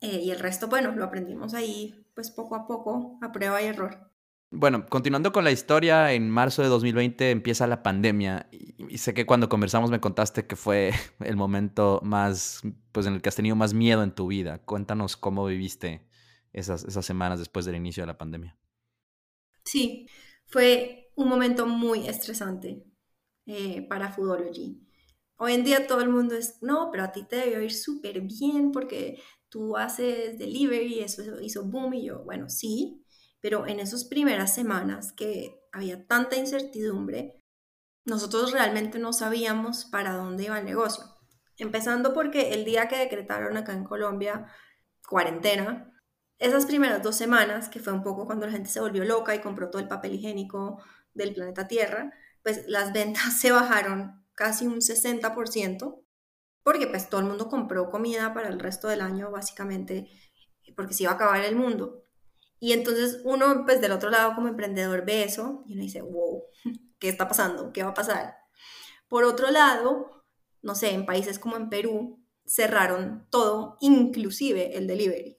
eh, 0.00 0.20
y 0.22 0.30
el 0.30 0.38
resto 0.38 0.68
bueno 0.68 0.92
lo 0.92 1.04
aprendimos 1.04 1.54
ahí 1.54 2.06
pues 2.14 2.30
poco 2.30 2.56
a 2.56 2.66
poco, 2.66 3.18
a 3.22 3.32
prueba 3.32 3.62
y 3.62 3.66
error. 3.66 4.10
Bueno, 4.50 4.86
continuando 4.86 5.32
con 5.32 5.44
la 5.44 5.50
historia, 5.50 6.12
en 6.12 6.30
marzo 6.30 6.62
de 6.62 6.68
2020 6.68 7.30
empieza 7.30 7.66
la 7.66 7.82
pandemia 7.82 8.48
y, 8.50 8.96
sé 8.98 9.12
que 9.12 9.26
cuando 9.26 9.48
conversamos 9.48 9.90
me 9.90 10.00
contaste 10.00 10.46
que 10.46 10.56
fue 10.56 10.92
el 11.20 11.36
momento 11.36 12.00
más, 12.02 12.62
pues 12.92 13.06
en 13.06 13.14
el 13.14 13.22
que 13.22 13.28
has 13.28 13.36
tenido 13.36 13.56
más 13.56 13.74
miedo 13.74 14.02
en 14.02 14.12
tu 14.12 14.28
vida. 14.28 14.58
Cuéntanos 14.58 15.16
cómo 15.16 15.44
viviste 15.46 16.06
esas, 16.52 16.84
esas 16.84 17.04
semanas 17.04 17.38
después 17.38 17.66
del 17.66 17.76
inicio 17.76 18.02
de 18.02 18.06
la 18.06 18.18
pandemia. 18.18 18.56
Sí, 19.66 20.08
fue 20.46 21.10
un 21.16 21.28
momento 21.28 21.66
muy 21.66 22.06
estresante 22.08 22.84
eh, 23.46 23.86
para 23.88 24.12
Foodology. 24.12 24.80
Hoy 25.38 25.54
en 25.54 25.64
día 25.64 25.86
todo 25.86 26.00
el 26.00 26.08
mundo 26.08 26.36
es, 26.36 26.62
no, 26.62 26.90
pero 26.92 27.04
a 27.04 27.12
ti 27.12 27.24
te 27.28 27.36
debe 27.36 27.64
ir 27.64 27.74
súper 27.74 28.20
bien 28.20 28.70
porque 28.72 29.20
tú 29.48 29.76
haces 29.76 30.38
delivery, 30.38 31.00
eso 31.00 31.40
hizo 31.40 31.64
boom 31.64 31.94
y 31.94 32.06
yo, 32.06 32.22
bueno, 32.24 32.48
sí, 32.48 33.04
pero 33.40 33.66
en 33.66 33.80
esas 33.80 34.04
primeras 34.04 34.54
semanas 34.54 35.12
que 35.12 35.60
había 35.72 36.06
tanta 36.06 36.36
incertidumbre, 36.36 37.42
nosotros 38.04 38.52
realmente 38.52 38.98
no 39.00 39.12
sabíamos 39.12 39.86
para 39.86 40.14
dónde 40.14 40.44
iba 40.44 40.58
el 40.58 40.64
negocio. 40.64 41.04
Empezando 41.58 42.14
porque 42.14 42.54
el 42.54 42.64
día 42.64 42.86
que 42.86 42.96
decretaron 42.96 43.56
acá 43.56 43.72
en 43.72 43.84
Colombia 43.84 44.46
cuarentena, 45.08 45.92
esas 46.38 46.66
primeras 46.66 47.02
dos 47.02 47.16
semanas, 47.16 47.68
que 47.68 47.80
fue 47.80 47.92
un 47.92 48.02
poco 48.02 48.26
cuando 48.26 48.46
la 48.46 48.52
gente 48.52 48.68
se 48.68 48.80
volvió 48.80 49.04
loca 49.04 49.34
y 49.34 49.40
compró 49.40 49.70
todo 49.70 49.80
el 49.80 49.88
papel 49.88 50.14
higiénico 50.14 50.82
del 51.14 51.34
planeta 51.34 51.66
Tierra, 51.66 52.12
pues 52.42 52.64
las 52.66 52.92
ventas 52.92 53.36
se 53.40 53.52
bajaron 53.52 54.24
casi 54.34 54.66
un 54.66 54.80
60%, 54.80 56.02
porque 56.62 56.86
pues 56.86 57.08
todo 57.08 57.20
el 57.20 57.26
mundo 57.26 57.48
compró 57.48 57.90
comida 57.90 58.34
para 58.34 58.48
el 58.48 58.58
resto 58.58 58.88
del 58.88 59.00
año, 59.00 59.30
básicamente, 59.30 60.10
porque 60.74 60.94
se 60.94 61.04
iba 61.04 61.12
a 61.12 61.14
acabar 61.14 61.44
el 61.44 61.56
mundo. 61.56 62.02
Y 62.58 62.72
entonces 62.72 63.20
uno, 63.24 63.64
pues 63.64 63.80
del 63.80 63.92
otro 63.92 64.10
lado 64.10 64.34
como 64.34 64.48
emprendedor 64.48 65.04
ve 65.04 65.22
eso 65.22 65.62
y 65.66 65.74
uno 65.74 65.82
dice, 65.82 66.02
wow, 66.02 66.42
¿qué 66.98 67.08
está 67.08 67.28
pasando? 67.28 67.72
¿Qué 67.72 67.82
va 67.82 67.90
a 67.90 67.94
pasar? 67.94 68.36
Por 69.08 69.24
otro 69.24 69.50
lado, 69.50 70.24
no 70.62 70.74
sé, 70.74 70.90
en 70.90 71.06
países 71.06 71.38
como 71.38 71.56
en 71.56 71.68
Perú, 71.68 72.22
cerraron 72.44 73.26
todo, 73.30 73.76
inclusive 73.80 74.76
el 74.76 74.86
delivery. 74.86 75.35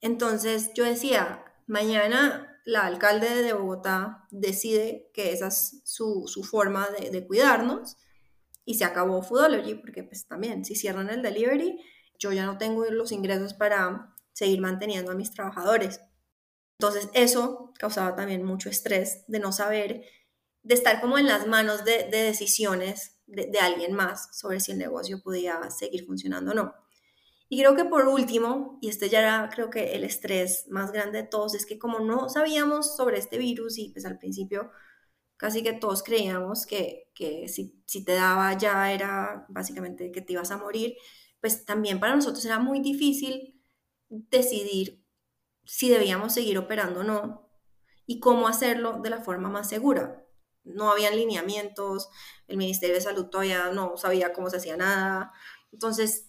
Entonces 0.00 0.70
yo 0.74 0.84
decía, 0.84 1.44
mañana 1.66 2.60
la 2.64 2.84
alcalde 2.84 3.42
de 3.42 3.52
Bogotá 3.52 4.26
decide 4.30 5.10
que 5.14 5.32
esa 5.32 5.48
es 5.48 5.80
su, 5.84 6.26
forma 6.48 6.88
de, 6.90 7.10
de 7.10 7.26
cuidarnos 7.26 7.96
y 8.64 8.74
se 8.74 8.84
acabó 8.84 9.22
Foodology, 9.22 9.76
porque 9.76 10.02
pues 10.02 10.26
también 10.26 10.64
si 10.64 10.74
cierran 10.74 11.08
el 11.08 11.22
delivery, 11.22 11.80
yo 12.18 12.32
ya 12.32 12.44
no 12.44 12.58
tengo 12.58 12.84
los 12.86 13.12
ingresos 13.12 13.54
para 13.54 14.14
seguir 14.32 14.60
manteniendo 14.60 15.12
a 15.12 15.14
mis 15.14 15.32
trabajadores. 15.32 16.00
Entonces 16.78 17.08
eso 17.14 17.72
causaba 17.78 18.16
también 18.16 18.42
mucho 18.42 18.68
estrés 18.68 19.24
de 19.28 19.38
no 19.38 19.52
saber, 19.52 20.02
de 20.62 20.74
estar 20.74 21.00
como 21.00 21.16
en 21.18 21.26
las 21.26 21.46
manos 21.46 21.84
de, 21.84 22.08
decisiones 22.10 23.20
de, 23.26 23.46
de, 23.46 23.60
alguien 23.60 23.94
más 23.94 24.36
sobre 24.36 24.60
si 24.60 24.72
el 24.72 24.78
negocio 24.78 25.22
podía 25.22 25.70
seguir 25.70 26.04
funcionando 26.04 26.50
o 26.50 26.54
no. 26.54 26.74
Y 27.48 27.60
creo 27.60 27.76
que 27.76 27.84
por 27.84 28.08
último, 28.08 28.78
y 28.80 28.88
este 28.88 29.08
ya 29.08 29.20
era 29.20 29.48
creo 29.52 29.70
que 29.70 29.94
el 29.94 30.04
estrés 30.04 30.66
más 30.68 30.92
grande 30.92 31.22
de 31.22 31.28
todos, 31.28 31.54
es 31.54 31.66
que 31.66 31.78
como 31.78 32.00
no 32.00 32.28
sabíamos 32.28 32.96
sobre 32.96 33.18
este 33.18 33.38
virus 33.38 33.78
y 33.78 33.90
pues 33.90 34.04
al 34.04 34.18
principio 34.18 34.70
casi 35.36 35.62
que 35.62 35.72
todos 35.74 36.02
creíamos 36.02 36.66
que, 36.66 37.10
que 37.14 37.48
si, 37.48 37.82
si, 37.86 38.04
te 38.04 38.14
daba 38.14 38.52
ya 38.54 38.92
era 38.92 39.46
básicamente 39.48 40.10
que 40.12 40.22
te 40.22 40.32
ibas 40.32 40.50
a 40.50 40.56
morir, 40.58 40.96
pues 41.40 41.64
también 41.64 42.00
para 42.00 42.16
nosotros 42.16 42.44
era 42.44 42.58
muy 42.58 42.80
difícil 42.80 43.60
decidir 44.08 45.04
si 45.64 45.90
debíamos 45.90 46.34
seguir 46.34 46.58
operando 46.58 47.00
o 47.00 47.04
no 47.04 47.50
y 48.06 48.20
cómo 48.20 48.48
hacerlo 48.48 49.00
de 49.02 49.10
la 49.10 49.22
forma 49.22 49.48
más 49.50 49.68
segura. 49.68 50.24
No 50.64 50.90
habían 50.90 51.16
lineamientos, 51.16 52.08
el 52.48 52.56
Ministerio 52.56 52.94
de 52.96 53.00
Salud 53.00 53.26
todavía 53.26 53.70
no 53.72 53.96
sabía 53.96 54.32
cómo 54.32 54.50
se 54.50 54.56
hacía 54.58 54.76
nada. 54.76 55.32
Entonces, 55.72 56.25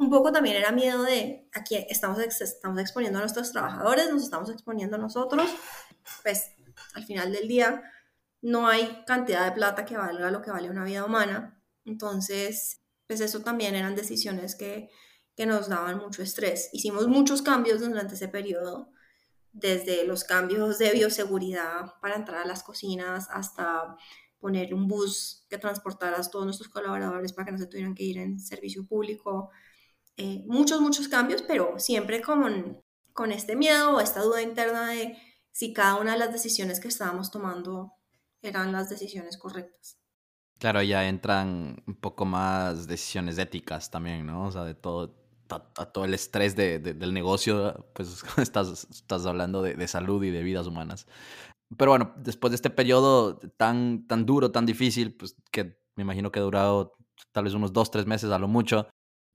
un 0.00 0.08
poco 0.08 0.32
también 0.32 0.56
era 0.56 0.72
miedo 0.72 1.02
de, 1.02 1.46
aquí 1.52 1.76
estamos, 1.90 2.18
estamos 2.18 2.80
exponiendo 2.80 3.18
a 3.18 3.22
nuestros 3.22 3.52
trabajadores, 3.52 4.10
nos 4.10 4.22
estamos 4.22 4.48
exponiendo 4.48 4.96
a 4.96 4.98
nosotros, 4.98 5.48
pues 6.22 6.52
al 6.94 7.04
final 7.04 7.30
del 7.32 7.46
día 7.46 7.82
no 8.40 8.66
hay 8.66 9.04
cantidad 9.06 9.44
de 9.44 9.52
plata 9.52 9.84
que 9.84 9.98
valga 9.98 10.30
lo 10.30 10.40
que 10.40 10.50
vale 10.50 10.70
una 10.70 10.84
vida 10.84 11.04
humana. 11.04 11.62
Entonces, 11.84 12.80
pues 13.06 13.20
eso 13.20 13.40
también 13.40 13.74
eran 13.74 13.94
decisiones 13.94 14.56
que, 14.56 14.88
que 15.36 15.44
nos 15.44 15.68
daban 15.68 15.98
mucho 15.98 16.22
estrés. 16.22 16.70
Hicimos 16.72 17.06
muchos 17.06 17.42
cambios 17.42 17.80
durante 17.80 18.14
ese 18.14 18.28
periodo, 18.28 18.90
desde 19.52 20.04
los 20.04 20.24
cambios 20.24 20.78
de 20.78 20.92
bioseguridad 20.92 21.92
para 22.00 22.16
entrar 22.16 22.40
a 22.40 22.46
las 22.46 22.62
cocinas 22.62 23.28
hasta 23.30 23.96
poner 24.38 24.72
un 24.72 24.88
bus 24.88 25.44
que 25.50 25.58
transportara 25.58 26.18
a 26.18 26.30
todos 26.30 26.46
nuestros 26.46 26.70
colaboradores 26.70 27.34
para 27.34 27.44
que 27.44 27.52
no 27.52 27.58
se 27.58 27.66
tuvieran 27.66 27.94
que 27.94 28.04
ir 28.04 28.16
en 28.16 28.40
servicio 28.40 28.86
público. 28.86 29.50
Eh, 30.20 30.44
muchos, 30.46 30.82
muchos 30.82 31.08
cambios, 31.08 31.40
pero 31.40 31.78
siempre 31.78 32.20
con, 32.20 32.78
con 33.14 33.32
este 33.32 33.56
miedo 33.56 33.96
o 33.96 34.00
esta 34.00 34.20
duda 34.20 34.42
interna 34.42 34.88
de 34.88 35.16
si 35.50 35.72
cada 35.72 35.94
una 35.96 36.12
de 36.12 36.18
las 36.18 36.30
decisiones 36.30 36.78
que 36.78 36.88
estábamos 36.88 37.30
tomando 37.30 37.94
eran 38.42 38.70
las 38.70 38.90
decisiones 38.90 39.38
correctas. 39.38 39.98
Claro, 40.58 40.82
ya 40.82 41.08
entran 41.08 41.82
un 41.86 41.94
poco 41.94 42.26
más 42.26 42.86
decisiones 42.86 43.38
éticas 43.38 43.90
también, 43.90 44.26
¿no? 44.26 44.48
O 44.48 44.52
sea, 44.52 44.64
de 44.64 44.74
todo, 44.74 45.16
a, 45.48 45.86
todo 45.86 46.04
el 46.04 46.12
estrés 46.12 46.54
de, 46.54 46.78
del 46.80 47.14
negocio, 47.14 47.88
pues 47.94 48.22
estás, 48.36 48.86
estás 48.90 49.24
hablando 49.24 49.62
de, 49.62 49.72
de, 49.72 49.88
salud 49.88 50.22
y 50.22 50.30
de 50.30 50.42
vidas 50.42 50.66
humanas. 50.66 51.06
Pero 51.78 51.92
bueno, 51.92 52.12
después 52.18 52.50
de 52.50 52.56
este 52.56 52.68
periodo 52.68 53.38
tan, 53.56 54.06
tan 54.06 54.26
duro, 54.26 54.52
tan 54.52 54.66
difícil, 54.66 55.16
pues 55.16 55.34
que 55.50 55.80
me 55.96 56.02
imagino 56.02 56.30
que 56.30 56.40
ha 56.40 56.42
durado 56.42 56.94
tal 57.32 57.44
vez 57.44 57.54
unos 57.54 57.72
dos, 57.72 57.90
tres 57.90 58.04
meses 58.04 58.30
a 58.30 58.38
lo 58.38 58.48
mucho, 58.48 58.86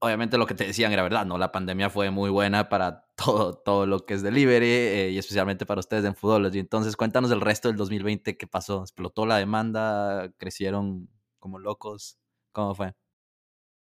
obviamente 0.06 0.38
lo 0.38 0.46
que 0.46 0.54
te 0.54 0.66
decían 0.66 0.92
era 0.92 1.04
verdad, 1.04 1.26
¿no? 1.26 1.38
La 1.38 1.52
pandemia 1.52 1.90
fue 1.90 2.12
muy 2.12 2.30
buena 2.30 2.70
para 2.70 3.06
todo, 3.16 3.58
todo 3.58 3.86
lo 3.86 4.06
que 4.06 4.14
es 4.14 4.22
delivery 4.24 4.68
eh, 4.68 5.10
y 5.12 5.18
especialmente 5.18 5.66
para 5.66 5.80
ustedes 5.80 6.06
en 6.06 6.16
Foodology. 6.16 6.60
Entonces, 6.60 6.96
cuéntanos 6.96 7.32
el 7.32 7.42
resto 7.42 7.68
del 7.68 7.78
2020, 7.78 8.38
¿qué 8.38 8.48
pasó? 8.48 8.82
¿Explotó 8.82 9.26
la 9.26 9.38
demanda? 9.38 10.32
¿Crecieron 10.38 11.10
como 11.40 11.60
locos? 11.60 12.18
¿Cómo 12.52 12.76
fue? 12.76 12.94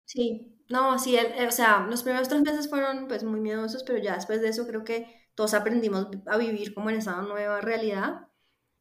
Sí, 0.04 0.60
no, 0.68 0.98
sí, 0.98 1.16
o 1.16 1.50
sea, 1.52 1.86
los 1.88 2.02
primeros 2.02 2.28
tres 2.28 2.42
meses 2.42 2.68
fueron 2.68 3.06
pues 3.06 3.22
muy 3.22 3.40
miedosos, 3.40 3.84
pero 3.84 3.98
ya 3.98 4.14
después 4.16 4.40
de 4.40 4.48
eso 4.48 4.66
creo 4.66 4.82
que 4.82 5.06
todos 5.36 5.54
aprendimos 5.54 6.08
a 6.26 6.36
vivir 6.36 6.74
como 6.74 6.90
en 6.90 6.96
esa 6.96 7.22
nueva 7.22 7.60
realidad 7.60 8.28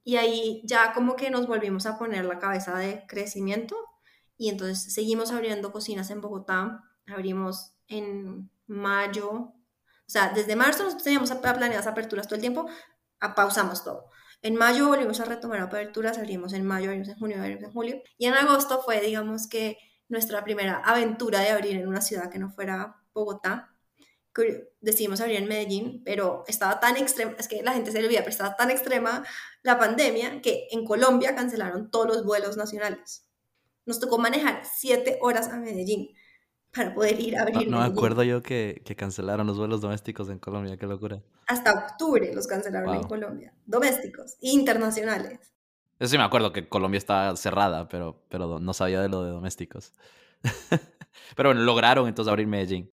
y 0.04 0.16
ahí 0.18 0.64
ya 0.66 0.92
como 0.94 1.16
que 1.16 1.30
nos 1.30 1.46
volvimos 1.48 1.86
a 1.86 2.00
poner 2.00 2.26
la 2.26 2.40
cabeza 2.40 2.76
de 2.78 3.06
crecimiento 3.08 3.76
y 4.38 4.50
entonces 4.50 4.92
seguimos 4.94 5.32
abriendo 5.32 5.72
cocinas 5.72 6.10
en 6.10 6.22
Bogotá, 6.22 6.84
abrimos 7.10 7.74
en 7.88 8.50
mayo, 8.68 9.30
o 9.32 10.12
sea, 10.12 10.30
desde 10.30 10.56
marzo 10.56 10.84
nosotros 10.84 11.04
teníamos 11.04 11.32
planeadas 11.32 11.88
aperturas 11.88 12.28
todo 12.28 12.36
el 12.36 12.42
tiempo, 12.42 12.68
pausamos 13.36 13.84
todo. 13.84 14.10
En 14.42 14.56
mayo 14.56 14.88
volvimos 14.88 15.20
a 15.20 15.26
retomar 15.26 15.60
aperturas, 15.60 16.18
abrimos 16.18 16.54
en 16.54 16.66
mayo, 16.66 16.90
abrimos 16.90 17.10
en 17.10 17.18
junio, 17.18 17.38
abrimos 17.40 17.64
en 17.66 17.72
julio. 17.74 18.02
Y 18.18 18.26
en 18.26 18.34
agosto 18.34 18.82
fue, 18.82 19.02
digamos 19.02 19.48
que, 19.48 19.78
nuestra 20.08 20.44
primera 20.44 20.82
aventura 20.84 21.42
de 21.42 21.50
abrir 21.50 21.78
en 21.78 21.88
una 21.88 22.02
ciudad 22.02 22.30
que 22.30 22.40
no 22.40 22.50
fuera 22.50 22.96
Bogotá. 23.14 23.76
Decidimos 24.82 25.22
abrir 25.22 25.38
en 25.38 25.48
Medellín, 25.48 26.02
pero 26.04 26.44
estaba 26.48 26.80
tan 26.80 26.98
extrema, 26.98 27.36
es 27.38 27.48
que 27.48 27.62
la 27.62 27.74
gente 27.74 27.92
se 27.92 28.00
olvida, 28.00 28.20
pero 28.20 28.32
estaba 28.32 28.56
tan 28.56 28.72
extrema 28.72 29.24
la 29.62 29.78
pandemia 29.78 30.42
que 30.42 30.68
en 30.72 30.86
Colombia 30.86 31.36
cancelaron 31.36 31.92
todos 31.92 32.08
los 32.08 32.26
vuelos 32.26 32.58
nacionales. 32.58 33.28
Nos 33.86 34.00
tocó 34.00 34.18
manejar 34.18 34.64
siete 34.66 35.20
horas 35.22 35.50
a 35.50 35.58
Medellín 35.58 36.10
para 36.74 36.94
poder 36.94 37.20
ir 37.20 37.38
a 37.38 37.44
abrir. 37.44 37.70
No, 37.70 37.80
me 37.80 37.86
acuerdo 37.86 38.24
yo 38.24 38.42
que, 38.42 38.82
que, 38.86 38.96
cancelaron 38.96 39.48
los 39.48 39.58
vuelos 39.58 39.82
domésticos 39.82 40.30
en 40.30 40.40
Colombia, 40.40 40.78
qué 40.78 40.86
locura. 40.86 41.22
Hasta 41.48 41.74
octubre 41.74 42.34
los 42.34 42.48
cancelaron 42.48 42.96
en 42.96 43.04
Colombia, 43.04 43.54
domésticos, 43.66 44.38
internacionales. 44.42 45.54
Eso 46.00 46.12
sí 46.12 46.18
me 46.18 46.24
acuerdo 46.24 46.54
que 46.54 46.70
Colombia 46.70 46.98
estaba 46.98 47.36
cerrada, 47.36 47.90
pero, 47.90 48.24
pero 48.30 48.60
no 48.60 48.74
sabía 48.74 49.02
de 49.02 49.10
lo 49.10 49.24
de 49.24 49.32
domésticos. 49.32 49.94
pero 51.36 51.50
bueno, 51.50 51.62
lograron 51.62 52.08
entonces 52.08 52.30
abrir 52.30 52.48
Medellín. 52.48 52.90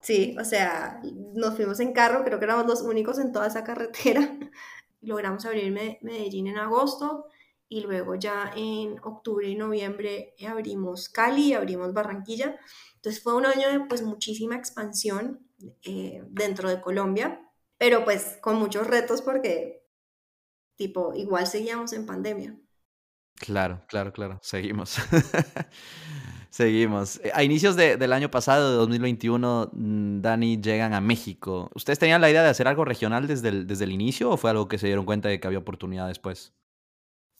Sí, 0.00 0.36
o 0.40 0.44
sea, 0.44 1.00
nos 1.34 1.54
fuimos 1.54 1.78
en 1.78 1.92
carro, 1.92 2.24
creo 2.24 2.40
que 2.40 2.44
éramos 2.44 2.66
los 2.66 2.82
únicos 2.82 3.20
en 3.20 3.30
toda 3.30 3.46
esa 3.46 3.62
carretera. 3.62 4.36
Logramos 5.00 5.44
abrir 5.46 5.72
Medellín 6.02 6.48
en 6.48 6.58
agosto 6.58 7.26
y 7.72 7.80
luego 7.80 8.16
ya 8.16 8.52
en 8.54 8.98
octubre 9.02 9.48
y 9.48 9.54
noviembre 9.54 10.34
abrimos 10.46 11.08
Cali, 11.08 11.54
abrimos 11.54 11.94
Barranquilla. 11.94 12.58
Entonces 12.96 13.22
fue 13.22 13.34
un 13.34 13.46
año 13.46 13.70
de 13.70 13.80
pues 13.80 14.02
muchísima 14.02 14.56
expansión 14.56 15.40
eh, 15.82 16.22
dentro 16.28 16.68
de 16.68 16.82
Colombia, 16.82 17.40
pero 17.78 18.04
pues 18.04 18.36
con 18.42 18.56
muchos 18.56 18.86
retos 18.86 19.22
porque 19.22 19.86
tipo 20.76 21.14
igual 21.14 21.46
seguíamos 21.46 21.94
en 21.94 22.04
pandemia. 22.04 22.54
Claro, 23.36 23.82
claro, 23.88 24.12
claro, 24.12 24.38
seguimos. 24.42 24.98
Seguimos. 26.50 27.18
Eh, 27.24 27.32
a 27.34 27.42
inicios 27.42 27.76
del 27.76 28.12
año 28.12 28.30
pasado, 28.30 28.72
de 28.72 28.76
2021, 28.76 29.70
mm, 29.72 30.20
Dani 30.20 30.60
llegan 30.60 30.92
a 30.92 31.00
México. 31.00 31.70
¿Ustedes 31.74 31.98
tenían 31.98 32.20
la 32.20 32.28
idea 32.28 32.42
de 32.42 32.50
hacer 32.50 32.68
algo 32.68 32.84
regional 32.84 33.26
desde 33.26 33.48
el, 33.48 33.66
desde 33.66 33.84
el 33.84 33.90
inicio 33.90 34.28
o 34.28 34.36
fue 34.36 34.50
algo 34.50 34.68
que 34.68 34.76
se 34.76 34.86
dieron 34.86 35.06
cuenta 35.06 35.30
de 35.30 35.40
que 35.40 35.46
había 35.46 35.60
oportunidad 35.60 36.08
después? 36.08 36.52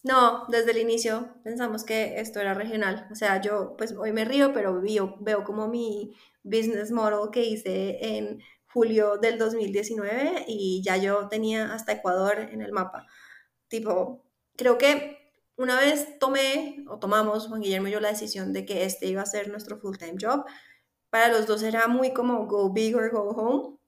No, 0.05 0.46
desde 0.48 0.72
el 0.72 0.78
inicio 0.78 1.32
pensamos 1.44 1.84
que 1.84 2.18
esto 2.20 2.40
era 2.40 2.55
regional. 2.55 3.07
O 3.12 3.14
sea, 3.14 3.40
yo 3.40 3.76
pues 3.76 3.92
hoy 3.92 4.12
me 4.12 4.24
río, 4.24 4.53
pero 4.53 4.80
veo, 4.80 5.16
veo 5.20 5.44
como 5.44 5.68
mi 5.68 6.12
business 6.42 6.90
model 6.90 7.30
que 7.30 7.44
hice 7.44 7.98
en 8.18 8.40
julio 8.66 9.18
del 9.18 9.38
2019 9.38 10.44
y 10.48 10.82
ya 10.84 10.96
yo 10.96 11.28
tenía 11.28 11.72
hasta 11.72 11.92
Ecuador 11.92 12.40
en 12.40 12.62
el 12.62 12.72
mapa. 12.72 13.07
Tipo, 13.68 14.24
creo 14.57 14.78
que 14.78 15.18
una 15.57 15.78
vez 15.80 16.18
tomé 16.18 16.84
o 16.88 16.98
tomamos, 16.98 17.48
Juan 17.48 17.61
Guillermo 17.62 17.88
y 17.88 17.92
yo, 17.92 18.00
la 18.00 18.11
decisión 18.11 18.53
de 18.53 18.66
que 18.66 18.84
este 18.84 19.07
iba 19.07 19.22
a 19.22 19.26
ser 19.26 19.48
nuestro 19.50 19.78
full-time 19.78 20.16
job, 20.20 20.44
para 21.11 21.28
los 21.28 21.46
dos 21.46 21.62
era 21.62 21.88
muy 21.88 22.12
como 22.14 22.46
go 22.46 22.72
big 22.72 22.96
or 22.96 23.11
go 23.12 23.30
home, 23.30 23.78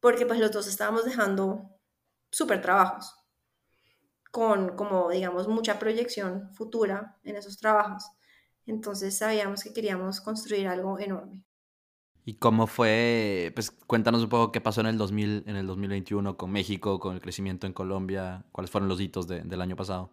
porque 0.00 0.26
pues 0.26 0.40
los 0.40 0.52
dos 0.52 0.68
estábamos 0.68 1.04
dejando 1.04 1.70
súper 2.30 2.62
trabajos 2.62 3.21
con 4.32 4.76
como, 4.76 5.10
digamos, 5.10 5.46
mucha 5.46 5.78
proyección 5.78 6.50
futura 6.54 7.18
en 7.22 7.36
esos 7.36 7.58
trabajos. 7.58 8.10
Entonces 8.66 9.16
sabíamos 9.16 9.62
que 9.62 9.72
queríamos 9.72 10.20
construir 10.20 10.66
algo 10.66 10.98
enorme. 10.98 11.44
¿Y 12.24 12.38
cómo 12.38 12.66
fue? 12.66 13.52
Pues 13.54 13.70
cuéntanos 13.70 14.22
un 14.22 14.28
poco 14.28 14.50
qué 14.50 14.60
pasó 14.60 14.80
en 14.80 14.86
el, 14.86 14.96
2000, 14.96 15.44
en 15.46 15.56
el 15.56 15.66
2021 15.66 16.36
con 16.36 16.50
México, 16.50 16.98
con 16.98 17.14
el 17.14 17.20
crecimiento 17.20 17.66
en 17.66 17.74
Colombia, 17.74 18.46
cuáles 18.52 18.70
fueron 18.70 18.88
los 18.88 19.00
hitos 19.00 19.28
del 19.28 19.60
año 19.60 19.76
pasado. 19.76 20.10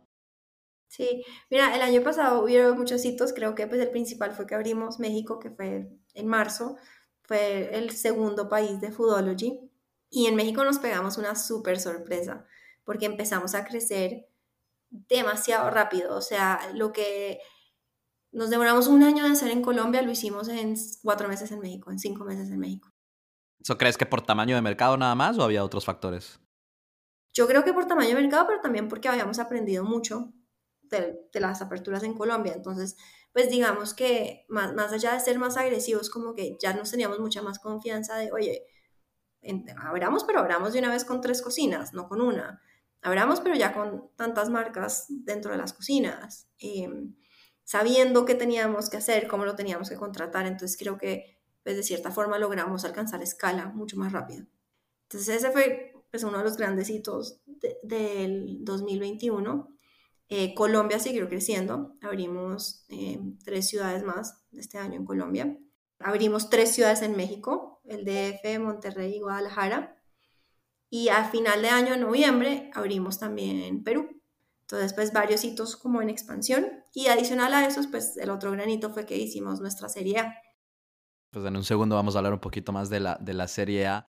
Sí, 0.88 1.24
mira, 1.50 1.74
el 1.76 1.82
año 1.82 2.04
pasado 2.04 2.44
hubieron 2.44 2.78
muchos 2.78 3.06
hitos, 3.06 3.32
creo 3.32 3.56
que 3.56 3.68
pues 3.68 3.80
el 3.80 3.92
principal 3.92 4.34
fue 4.34 4.48
que 4.48 4.56
abrimos 4.56 5.00
México, 5.00 5.40
que 5.40 5.52
fue 5.52 5.88
en 6.16 6.28
marzo, 6.28 6.78
fue 7.22 7.78
el 7.78 7.92
segundo 7.92 8.50
país 8.50 8.82
de 8.82 8.92
Foodology, 8.92 9.72
y 10.10 10.26
en 10.26 10.36
México 10.36 10.64
nos 10.66 10.80
pegamos 10.80 11.20
una 11.20 11.36
súper 11.36 11.80
sorpresa 11.80 12.48
porque 12.90 13.06
empezamos 13.06 13.54
a 13.54 13.66
crecer 13.66 14.26
demasiado 14.90 15.70
rápido. 15.70 16.16
O 16.16 16.22
sea, 16.22 16.72
lo 16.74 16.92
que 16.92 17.40
nos 18.32 18.50
demoramos 18.50 18.88
un 18.88 19.04
año 19.04 19.26
de 19.26 19.30
hacer 19.30 19.52
en 19.52 19.62
Colombia, 19.62 20.02
lo 20.02 20.10
hicimos 20.10 20.48
en 20.48 20.74
cuatro 21.04 21.28
meses 21.28 21.52
en 21.52 21.60
México, 21.60 21.92
en 21.92 22.00
cinco 22.00 22.26
meses 22.26 22.50
en 22.50 22.58
México. 22.58 22.90
¿Eso 23.60 23.78
crees 23.78 23.96
que 23.96 24.08
por 24.08 24.24
tamaño 24.24 24.56
de 24.56 24.64
mercado 24.64 24.98
nada 24.98 25.14
más 25.14 25.38
o 25.38 25.44
había 25.44 25.64
otros 25.64 25.86
factores? 25.86 26.40
Yo 27.32 27.46
creo 27.46 27.64
que 27.64 27.74
por 27.74 27.86
tamaño 27.86 28.10
de 28.16 28.24
mercado, 28.24 28.48
pero 28.48 28.60
también 28.60 28.88
porque 28.88 29.08
habíamos 29.08 29.38
aprendido 29.38 29.84
mucho 29.84 30.34
de, 30.82 31.30
las 31.34 31.62
aperturas 31.62 32.02
en 32.02 32.16
Colombia. 32.16 32.54
Entonces, 32.56 32.98
pues 33.34 33.52
digamos 33.52 33.94
que 33.94 34.48
más, 34.50 34.74
más 34.74 34.92
allá 34.94 35.14
de 35.14 35.20
ser 35.20 35.38
más 35.38 35.58
agresivos, 35.58 36.10
como 36.10 36.34
que 36.34 36.58
ya 36.60 36.74
nos 36.74 36.90
teníamos 36.90 37.20
mucha 37.20 37.44
más 37.44 37.60
confianza 37.60 38.18
de, 38.18 38.32
oye, 38.32 38.64
abramos, 39.78 40.24
pero 40.24 40.40
abramos 40.40 40.74
de 40.74 40.80
una 40.80 40.90
vez 40.90 41.06
con 41.06 41.22
tres 41.22 41.44
cocinas, 41.44 41.94
no 41.94 42.10
con 42.10 42.20
una 42.20 42.60
abramos, 43.02 43.42
pero 43.42 43.56
ya 43.56 43.74
con 43.74 44.10
tantas 44.16 44.50
marcas 44.50 45.06
dentro 45.10 45.52
de 45.52 45.58
las 45.58 45.74
cocinas, 45.74 46.50
em, 46.60 47.16
sabiendo 47.64 48.26
qué 48.26 48.36
teníamos 48.36 48.90
que 48.90 48.98
hacer, 48.98 49.28
cómo 49.28 49.46
lo 49.46 49.56
teníamos 49.56 49.90
que 49.90 49.96
contratar, 49.96 50.46
entonces 50.48 50.78
creo 50.78 50.98
que 50.98 51.40
pues, 51.64 51.78
de 51.78 51.84
cierta 51.84 52.12
forma 52.12 52.40
logramos 52.40 52.84
alcanzar 52.84 53.22
escala 53.22 53.68
mucho 53.68 53.96
más 53.98 54.12
rápido. 54.12 54.46
Entonces 55.04 55.36
ese 55.36 55.52
fue 55.52 55.94
pues, 56.10 56.24
uno 56.24 56.40
de 56.40 56.44
los 56.44 56.58
grandes 56.58 56.90
hitos 56.90 57.42
del 57.84 58.64
2021. 58.66 59.70
Eh, 60.30 60.54
Colombia 60.56 61.00
siguió 61.00 61.28
creciendo, 61.30 61.96
abrimos 62.02 62.86
em, 62.90 63.38
tres 63.40 63.68
ciudades 63.68 64.04
más 64.04 64.44
este 64.52 64.78
año 64.78 64.96
en 64.96 65.06
Colombia. 65.06 65.58
Abrimos 66.00 66.50
tres 66.50 66.74
ciudades 66.74 67.02
en 67.02 67.16
México, 67.16 67.82
el 67.84 68.06
DF, 68.06 68.60
Monterrey 68.60 69.18
y 69.18 69.20
Guadalajara. 69.20 69.99
Y 70.90 71.10
a 71.10 71.24
final 71.26 71.62
de 71.62 71.70
año, 71.70 71.94
en 71.94 72.02
noviembre, 72.02 72.72
abrimos 72.74 73.20
también 73.20 73.84
Perú. 73.84 74.20
Entonces, 74.62 74.94
pues 74.94 75.14
varios 75.14 75.44
hitos 75.44 75.76
como 75.76 76.02
en 76.02 76.10
expansión. 76.10 76.66
Y 76.94 77.08
adicional 77.08 77.54
a 77.54 77.66
esos, 77.66 77.88
pues 77.88 78.18
el 78.18 78.30
otro 78.30 78.52
granito 78.52 78.92
fue 78.92 79.06
que 79.06 79.18
hicimos 79.18 79.60
nuestra 79.60 79.90
Serie 79.90 80.20
A. 80.20 80.36
Pues 81.32 81.46
en 81.46 81.56
un 81.56 81.64
segundo 81.64 81.96
vamos 81.96 82.16
a 82.16 82.20
hablar 82.20 82.34
un 82.34 82.40
poquito 82.40 82.72
más 82.72 82.90
de 82.90 83.00
la, 83.00 83.18
de 83.20 83.34
la 83.34 83.48
Serie 83.48 83.88
A. 83.88 84.06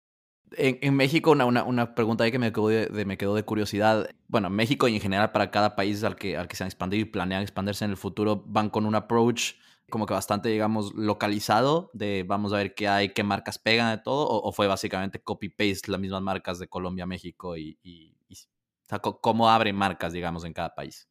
En, 0.57 0.79
en 0.83 0.95
México, 0.95 1.31
una, 1.31 1.45
una, 1.47 1.65
una, 1.65 1.95
pregunta 1.95 2.25
ahí 2.25 2.31
que 2.31 2.39
me 2.39 2.53
quedó 2.53 2.69
de, 2.69 3.05
me 3.05 3.17
quedó 3.17 3.35
de 3.35 3.45
curiosidad. 3.45 4.09
Bueno, 4.29 4.51
México 4.51 4.87
y 4.89 4.95
en 4.95 5.01
general 5.01 5.33
para 5.33 5.51
cada 5.51 5.75
país 5.75 6.05
al 6.05 6.17
que, 6.17 6.37
al 6.37 6.49
que 6.49 6.57
se 6.57 6.65
han 6.65 6.69
expandido 6.69 7.03
y 7.03 7.07
planean 7.07 7.43
expandirse 7.43 7.85
en 7.85 7.93
el 7.93 7.97
futuro, 7.97 8.45
van 8.47 8.71
con 8.71 8.87
un 8.87 8.95
approach 8.95 9.55
como 9.91 10.07
que 10.07 10.15
bastante, 10.15 10.49
digamos, 10.49 10.95
localizado 10.95 11.91
de 11.93 12.25
vamos 12.27 12.53
a 12.53 12.57
ver 12.57 12.75
qué 12.75 12.89
hay, 12.89 13.13
qué 13.13 13.23
marcas 13.23 13.59
pegan 13.59 13.97
de 13.97 14.03
todo, 14.03 14.27
o, 14.29 14.53
fue 14.53 14.67
básicamente 14.67 15.23
copy-paste 15.23 15.91
las 15.91 16.01
mismas 16.01 16.23
marcas 16.23 16.59
de 16.59 16.69
Colombia, 16.69 17.07
México 17.07 17.57
y, 17.57 17.79
y, 17.83 18.15
cómo 19.21 19.51
abren 19.51 19.77
marcas, 19.77 20.13
digamos, 20.13 20.45
en 20.45 20.53
cada 20.53 20.75
país? 20.75 21.09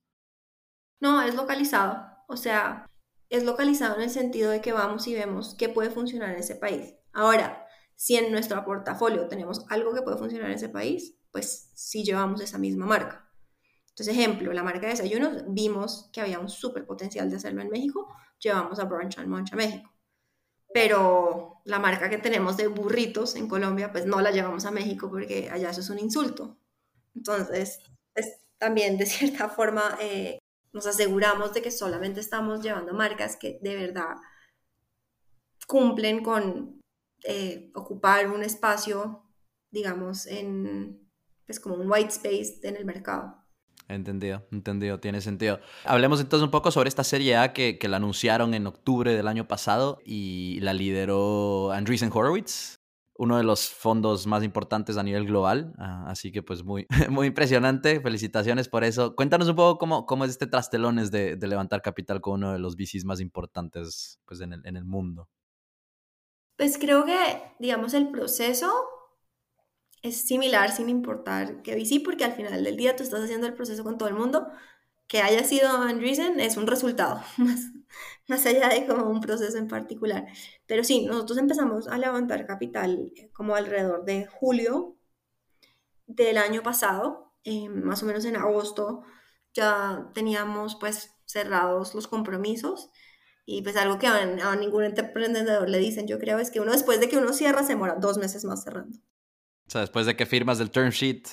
No, 1.00 1.22
es 1.22 1.36
localizado. 1.36 2.06
O 2.28 2.38
sea, 2.38 2.90
es 3.30 3.44
localizado 3.44 3.98
en 3.98 4.04
el 4.04 4.10
sentido 4.10 4.52
de 4.52 4.62
que 4.62 4.72
vamos 4.72 5.08
y 5.08 5.14
vemos 5.14 5.56
qué 5.56 5.70
puede 5.70 5.90
funcionar 5.90 6.32
en 6.32 6.40
ese 6.40 6.56
país. 6.56 6.96
Ahora, 7.12 7.68
si 7.96 8.16
en 8.16 8.32
nuestro 8.32 8.64
portafolio 8.64 9.28
tenemos 9.28 9.66
algo 9.70 9.94
que 9.94 10.02
puede 10.02 10.18
funcionar 10.18 10.50
en 10.50 10.56
ese 10.56 10.70
país, 10.70 11.18
pues 11.32 11.72
sí 11.74 12.04
llevamos 12.04 12.42
esa 12.42 12.58
misma 12.58 12.86
marca. 12.86 13.23
Entonces, 13.94 14.18
ejemplo, 14.18 14.52
la 14.54 14.64
marca 14.64 14.88
de 14.88 14.94
desayunos, 14.94 15.44
vimos 15.50 16.10
que 16.12 16.22
había 16.22 16.40
un 16.40 16.50
súper 16.50 16.86
potencial 16.86 17.30
de 17.30 17.36
hacerlo 17.36 17.62
en 17.62 17.70
México, 17.70 18.08
llevamos 18.40 18.80
a 18.80 18.86
Brunch 18.86 19.20
and 19.20 19.28
Munch 19.28 19.54
a 19.54 19.56
México. 19.56 19.94
Pero 20.74 21.62
la 21.66 21.78
marca 21.78 22.10
que 22.10 22.18
tenemos 22.18 22.58
de 22.58 22.68
burritos 22.68 23.36
en 23.36 23.48
Colombia, 23.48 23.92
pues 23.92 24.08
no 24.08 24.20
la 24.22 24.32
llevamos 24.32 24.66
a 24.66 24.72
México 24.72 25.10
porque 25.12 25.50
allá 25.52 25.70
eso 25.70 25.82
es 25.82 25.90
un 25.92 26.00
insulto. 26.00 26.58
Entonces, 27.16 27.80
pues, 28.14 28.40
también 28.58 28.98
de 28.98 29.06
cierta 29.06 29.48
forma 29.50 29.98
eh, 30.02 30.40
nos 30.72 30.88
aseguramos 30.88 31.54
de 31.54 31.62
que 31.62 31.70
solamente 31.70 32.20
estamos 32.20 32.64
llevando 32.64 32.94
marcas 32.94 33.36
que 33.36 33.60
de 33.62 33.76
verdad 33.76 34.16
cumplen 35.68 36.24
con 36.24 36.82
eh, 37.24 37.72
ocupar 37.76 38.30
un 38.32 38.44
espacio, 38.44 39.24
digamos, 39.70 40.26
en, 40.26 41.10
pues 41.46 41.60
como 41.60 41.76
un 41.76 41.92
white 41.92 42.10
space 42.10 42.60
en 42.64 42.76
el 42.76 42.86
mercado. 42.86 43.43
Entendido, 43.96 44.46
entendido, 44.52 45.00
tiene 45.00 45.22
sentido. 45.22 45.60
Hablemos 45.86 46.20
entonces 46.20 46.44
un 46.44 46.52
poco 46.52 46.72
sobre 46.72 46.90
esta 46.90 47.04
serie 47.04 47.38
A 47.38 47.54
que, 47.54 47.78
que 47.78 47.88
la 47.88 47.98
anunciaron 47.98 48.54
en 48.54 48.68
octubre 48.68 49.14
del 49.16 49.28
año 49.28 49.48
pasado 49.48 50.00
y 50.06 50.60
la 50.62 50.74
lideró 50.74 51.72
Andreessen 51.72 52.12
Horowitz. 52.14 52.80
uno 53.16 53.38
de 53.38 53.44
los 53.44 53.70
fondos 53.70 54.26
más 54.28 54.44
importantes 54.44 54.98
a 54.98 55.04
nivel 55.04 55.26
global. 55.26 55.74
Ah, 55.78 56.06
así 56.08 56.32
que 56.32 56.42
pues 56.42 56.64
muy, 56.64 56.88
muy 57.10 57.28
impresionante. 57.28 58.00
Felicitaciones 58.02 58.68
por 58.70 58.84
eso. 58.84 59.16
Cuéntanos 59.16 59.48
un 59.48 59.56
poco 59.56 59.78
cómo, 59.78 60.06
cómo 60.06 60.26
es 60.26 60.32
este 60.32 60.48
trastelones 60.48 61.12
de, 61.12 61.36
de 61.36 61.48
levantar 61.48 61.82
capital 61.82 62.22
con 62.22 62.36
uno 62.36 62.54
de 62.54 62.60
los 62.60 62.76
VCs 62.76 63.06
más 63.06 63.20
importantes 63.20 64.20
pues, 64.26 64.42
en, 64.42 64.54
el, 64.54 64.66
en 64.66 64.78
el 64.78 64.86
mundo. 64.86 65.30
Pues 66.58 66.78
creo 66.78 67.06
que, 67.06 67.16
digamos, 67.60 67.94
el 67.94 68.10
proceso 68.10 68.72
es 70.04 70.22
similar 70.22 70.72
sin 70.72 70.90
importar 70.90 71.62
qué 71.64 71.76
VC, 71.76 72.02
porque 72.04 72.26
al 72.26 72.34
final 72.34 72.64
del 72.64 72.78
día 72.78 72.96
tú 72.96 73.04
estás 73.04 73.24
haciendo 73.24 73.48
el 73.48 73.54
proceso 73.56 73.84
con 73.84 73.98
todo 73.98 74.10
el 74.10 74.16
mundo. 74.16 74.48
Que 75.08 75.22
haya 75.22 75.44
sido 75.44 75.70
Andreessen 75.70 76.40
es 76.40 76.58
un 76.58 76.68
resultado, 76.68 77.22
más, 77.38 77.72
más 78.28 78.46
allá 78.46 78.70
de 78.70 78.86
como 78.88 79.10
un 79.10 79.22
proceso 79.22 79.58
en 79.58 79.68
particular. 79.68 80.26
Pero 80.68 80.84
sí, 80.84 81.06
nosotros 81.06 81.38
empezamos 81.40 81.88
a 81.88 81.98
levantar 81.98 82.46
capital 82.46 83.12
eh, 83.16 83.32
como 83.34 83.56
alrededor 83.56 84.06
de 84.06 84.26
julio 84.28 84.98
del 86.08 86.38
año 86.38 86.64
pasado, 86.64 87.34
eh, 87.44 87.70
más 87.70 88.04
o 88.04 88.06
menos 88.06 88.26
en 88.26 88.36
agosto, 88.36 89.04
ya 89.54 90.12
teníamos 90.14 90.76
pues 90.76 91.16
cerrados 91.26 91.96
los 91.96 92.08
compromisos 92.08 92.90
y 93.46 93.62
pues 93.62 93.76
algo 93.78 94.00
que 94.00 94.08
a, 94.08 94.56
ningún 94.56 94.84
emprendedor 94.86 95.70
le 95.70 95.80
dicen, 95.80 96.08
yo 96.08 96.20
creo, 96.20 96.40
es 96.40 96.52
que 96.52 96.60
uno 96.62 96.72
después 96.72 97.00
de 97.00 97.10
que 97.10 97.18
uno 97.18 97.34
cierra 97.34 97.64
se 97.64 97.74
demora 97.74 97.96
dos 97.96 98.18
meses 98.18 98.46
más 98.46 98.64
cerrando. 98.64 99.00
O 99.68 99.72
sea, 99.72 99.82
después 99.82 100.06
de 100.06 100.16
que 100.16 100.26
firmas 100.26 100.60
el 100.60 100.72
term 100.72 100.90
sheet. 100.90 101.28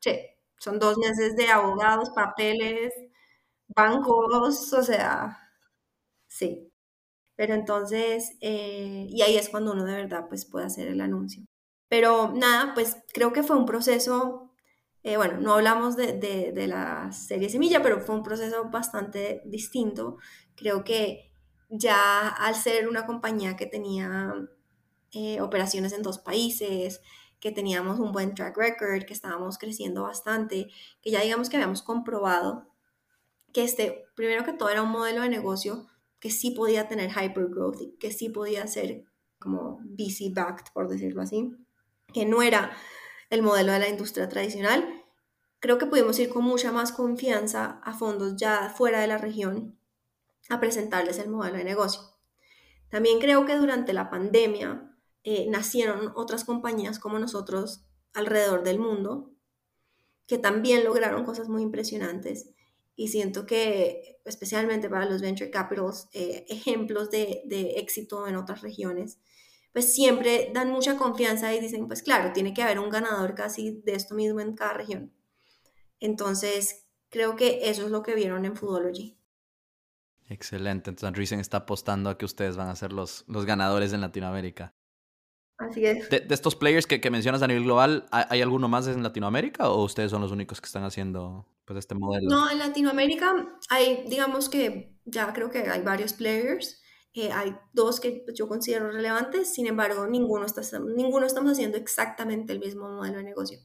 Sí, 0.00 0.18
son 0.58 0.78
dos 0.78 0.96
meses 0.98 1.36
de 1.36 1.48
abogados, 1.48 2.10
papeles, 2.14 2.92
bancos, 3.68 4.72
o 4.72 4.82
sea, 4.82 5.38
sí. 6.28 6.70
Pero 7.36 7.54
entonces, 7.54 8.36
eh, 8.40 9.06
y 9.08 9.22
ahí 9.22 9.36
es 9.36 9.48
cuando 9.48 9.72
uno 9.72 9.84
de 9.84 9.94
verdad 9.94 10.26
pues 10.28 10.46
puede 10.46 10.66
hacer 10.66 10.88
el 10.88 11.00
anuncio. 11.00 11.44
Pero 11.88 12.32
nada, 12.34 12.74
pues 12.74 12.96
creo 13.12 13.32
que 13.32 13.42
fue 13.42 13.56
un 13.56 13.66
proceso, 13.66 14.52
eh, 15.02 15.16
bueno, 15.16 15.40
no 15.40 15.54
hablamos 15.54 15.96
de, 15.96 16.12
de, 16.14 16.52
de, 16.52 16.66
la 16.68 17.12
serie 17.12 17.48
Semilla, 17.48 17.82
pero 17.82 18.00
fue 18.00 18.14
un 18.14 18.22
proceso 18.22 18.70
bastante 18.70 19.42
distinto. 19.46 20.18
Creo 20.56 20.84
que 20.84 21.32
ya 21.68 22.28
al 22.28 22.54
ser 22.54 22.88
una 22.88 23.06
compañía 23.06 23.56
que 23.56 23.66
tenía 23.66 24.32
eh, 25.12 25.40
operaciones 25.40 25.92
en 25.92 26.02
dos 26.02 26.18
países, 26.18 27.00
que 27.44 27.52
teníamos 27.52 28.00
un 28.00 28.10
buen 28.10 28.34
track 28.34 28.56
record, 28.56 29.04
que 29.04 29.12
estábamos 29.12 29.58
creciendo 29.58 30.04
bastante, 30.04 30.68
que 31.02 31.10
ya 31.10 31.20
digamos 31.20 31.50
que 31.50 31.58
habíamos 31.58 31.82
comprobado 31.82 32.70
que 33.52 33.64
este, 33.64 34.06
primero 34.14 34.46
que 34.46 34.54
todo 34.54 34.70
era 34.70 34.80
un 34.80 34.88
modelo 34.88 35.20
de 35.20 35.28
negocio 35.28 35.86
que 36.20 36.30
sí 36.30 36.52
podía 36.52 36.88
tener 36.88 37.10
hypergrowth 37.10 37.82
y 37.82 37.96
que 37.98 38.12
sí 38.12 38.30
podía 38.30 38.66
ser 38.66 39.04
como 39.38 39.78
VC 39.84 40.32
backed, 40.32 40.72
por 40.72 40.88
decirlo 40.88 41.20
así, 41.20 41.54
que 42.14 42.24
no 42.24 42.40
era 42.40 42.74
el 43.28 43.42
modelo 43.42 43.72
de 43.72 43.80
la 43.80 43.90
industria 43.90 44.26
tradicional. 44.26 45.04
Creo 45.60 45.76
que 45.76 45.84
pudimos 45.84 46.18
ir 46.18 46.30
con 46.30 46.44
mucha 46.44 46.72
más 46.72 46.92
confianza 46.92 47.78
a 47.84 47.92
fondos 47.92 48.36
ya 48.36 48.72
fuera 48.74 49.00
de 49.00 49.06
la 49.06 49.18
región 49.18 49.78
a 50.48 50.60
presentarles 50.60 51.18
el 51.18 51.28
modelo 51.28 51.58
de 51.58 51.64
negocio. 51.64 52.00
También 52.88 53.20
creo 53.20 53.44
que 53.44 53.56
durante 53.56 53.92
la 53.92 54.08
pandemia 54.08 54.93
eh, 55.24 55.46
nacieron 55.48 56.12
otras 56.14 56.44
compañías 56.44 56.98
como 56.98 57.18
nosotros 57.18 57.84
alrededor 58.12 58.62
del 58.62 58.78
mundo 58.78 59.32
que 60.26 60.38
también 60.38 60.84
lograron 60.84 61.24
cosas 61.24 61.48
muy 61.48 61.62
impresionantes 61.62 62.50
y 62.96 63.08
siento 63.08 63.44
que 63.46 64.20
especialmente 64.24 64.88
para 64.88 65.06
los 65.06 65.20
venture 65.20 65.50
capitals, 65.50 66.08
eh, 66.12 66.46
ejemplos 66.48 67.10
de, 67.10 67.42
de, 67.46 67.72
éxito 67.78 68.26
en 68.28 68.36
otras 68.36 68.62
regiones, 68.62 69.18
pues 69.72 69.92
siempre 69.92 70.50
dan 70.54 70.70
mucha 70.70 70.96
confianza 70.96 71.52
y 71.52 71.60
dicen, 71.60 71.88
pues 71.88 72.02
claro, 72.02 72.32
tiene 72.32 72.54
que 72.54 72.62
haber 72.62 72.78
un 72.78 72.90
ganador 72.90 73.34
casi 73.34 73.82
de 73.84 73.94
esto 73.94 74.14
mismo 74.14 74.40
en 74.40 74.54
cada 74.54 74.74
región. 74.74 75.12
Entonces, 75.98 76.86
creo 77.10 77.34
que 77.34 77.68
eso 77.68 77.84
es 77.84 77.90
lo 77.90 78.02
que 78.02 78.14
vieron 78.14 78.44
en 78.44 78.56
Foodology. 78.56 79.18
Excelente. 80.28 80.90
Entonces, 80.90 81.08
Andreessen 81.08 81.40
está 81.40 81.58
apostando 81.58 82.08
a 82.10 82.16
que 82.16 82.24
ustedes 82.24 82.56
van 82.56 82.68
a 82.68 82.76
ser 82.76 82.92
los, 82.92 83.24
los 83.26 83.44
ganadores 83.44 83.92
en 83.92 84.00
Latinoamérica. 84.00 84.74
Así 85.58 85.86
es. 85.86 86.10
De, 86.10 86.26
estos 86.30 86.56
players 86.56 86.86
que, 86.86 87.00
que, 87.00 87.10
mencionas 87.10 87.42
a 87.42 87.46
nivel 87.46 87.64
global, 87.64 88.06
¿hay, 88.10 88.42
alguno 88.42 88.68
más 88.68 88.88
en 88.88 89.02
Latinoamérica 89.02 89.70
o 89.70 89.84
ustedes 89.84 90.10
son 90.10 90.20
los 90.20 90.32
únicos 90.32 90.60
que 90.60 90.66
están 90.66 90.84
haciendo 90.84 91.46
pues, 91.64 91.78
este 91.78 91.94
modelo? 91.94 92.28
No, 92.28 92.50
en 92.50 92.58
Latinoamérica 92.58 93.58
hay, 93.70 94.04
digamos 94.08 94.48
que 94.48 94.96
ya 95.04 95.32
creo 95.32 95.50
que 95.50 95.58
hay 95.70 95.82
varios 95.82 96.12
players. 96.12 96.80
Eh, 97.16 97.30
hay 97.30 97.54
dos 97.72 98.00
que 98.00 98.24
yo 98.34 98.48
considero 98.48 98.90
relevantes, 98.90 99.54
sin 99.54 99.68
embargo, 99.68 100.04
ninguno, 100.08 100.46
está, 100.46 100.62
ninguno 100.80 101.26
estamos 101.26 101.52
haciendo 101.52 101.78
exactamente 101.78 102.52
el 102.52 102.58
mismo 102.58 102.88
modelo 102.88 103.18
de 103.18 103.24
negocio. 103.24 103.60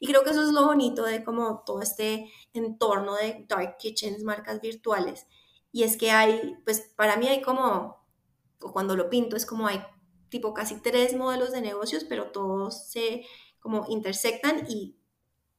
Y 0.00 0.06
creo 0.06 0.24
que 0.24 0.30
eso 0.30 0.42
es 0.42 0.52
lo 0.52 0.64
bonito 0.64 1.04
de 1.04 1.22
como 1.22 1.62
todo 1.66 1.82
este 1.82 2.32
entorno 2.54 3.14
de 3.14 3.44
dark 3.46 3.76
kitchens, 3.78 4.22
marcas 4.22 4.62
virtuales, 4.62 5.26
y 5.72 5.82
es 5.82 5.98
que 5.98 6.10
hay, 6.10 6.56
pues 6.64 6.90
para 6.96 7.18
mí 7.18 7.28
hay 7.28 7.42
como, 7.42 8.02
cuando 8.58 8.96
lo 8.96 9.10
pinto, 9.10 9.36
es 9.36 9.44
como 9.44 9.66
hay 9.66 9.84
tipo 10.28 10.54
casi 10.54 10.80
tres 10.80 11.16
modelos 11.16 11.52
de 11.52 11.60
negocios, 11.60 12.04
pero 12.04 12.30
todos 12.30 12.88
se 12.88 13.24
como 13.60 13.86
intersectan 13.88 14.66
y 14.68 14.96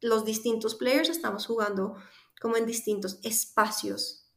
los 0.02 0.26
distintos 0.26 0.76
players 0.76 1.10
estamos 1.10 1.46
jugando 1.46 1.96
como 2.40 2.56
en 2.56 2.66
distintos 2.66 3.20
espacios 3.24 4.28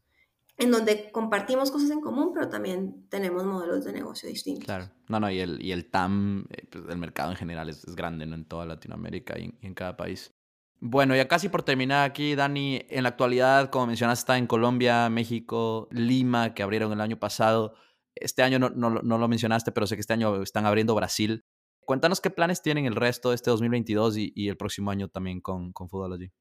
en 0.57 0.69
donde 0.69 1.11
compartimos 1.11 1.71
cosas 1.71 1.89
en 1.89 2.01
común, 2.01 2.31
pero 2.33 2.47
también 2.47 3.07
tenemos 3.09 3.43
modelos 3.45 3.83
de 3.83 3.93
negocio 3.93 4.29
distintos. 4.29 4.65
Claro, 4.65 4.91
no, 5.07 5.19
no, 5.19 5.31
y 5.31 5.39
el, 5.39 5.59
y 5.59 5.71
el 5.71 5.89
TAM, 5.89 6.45
eh, 6.51 6.67
pues, 6.69 6.83
el 6.87 6.97
mercado 6.97 7.31
en 7.31 7.37
general 7.37 7.67
es, 7.69 7.83
grande 7.95 8.27
¿no? 8.27 8.35
en 8.35 8.45
toda 8.45 8.65
Latinoamérica 8.65 9.39
y 9.39 9.55
en 9.61 9.73
cada 9.73 9.97
país. 9.97 10.31
Bueno, 10.79 11.15
ya 11.15 11.27
casi 11.27 11.49
por 11.49 11.63
terminar 11.63 12.07
aquí, 12.07 12.35
Dani, 12.35 12.81
en 12.89 13.03
la 13.03 13.09
actualidad, 13.09 13.69
como 13.69 13.87
mencionaste, 13.87 14.21
está 14.21 14.37
en 14.37 14.47
Colombia, 14.47 15.09
México, 15.09 15.87
Lima, 15.91 16.53
que 16.53 16.63
abrieron 16.63 16.91
el 16.91 17.01
año 17.01 17.17
pasado. 17.17 17.73
Este 18.15 18.43
año 18.43 18.59
no, 18.59 18.69
no, 18.69 19.17
lo 19.17 19.27
mencionaste, 19.27 19.71
pero 19.71 19.87
sé 19.87 19.95
que 19.95 20.01
este 20.01 20.13
año 20.13 20.41
están 20.41 20.65
abriendo 20.65 20.95
Brasil. 20.95 21.45
Cuéntanos 21.85 22.21
qué 22.21 22.29
planes 22.29 22.61
tienen 22.61 22.85
el 22.85 22.95
resto 22.95 23.29
de 23.29 23.35
este 23.35 23.49
2022 23.49 24.17
y, 24.17 24.31
y 24.35 24.49
el 24.49 24.57
próximo 24.57 24.91
año 24.91 25.07
también 25.07 25.41
con, 25.41 25.71
con 25.73 25.89
allí. 26.13 26.31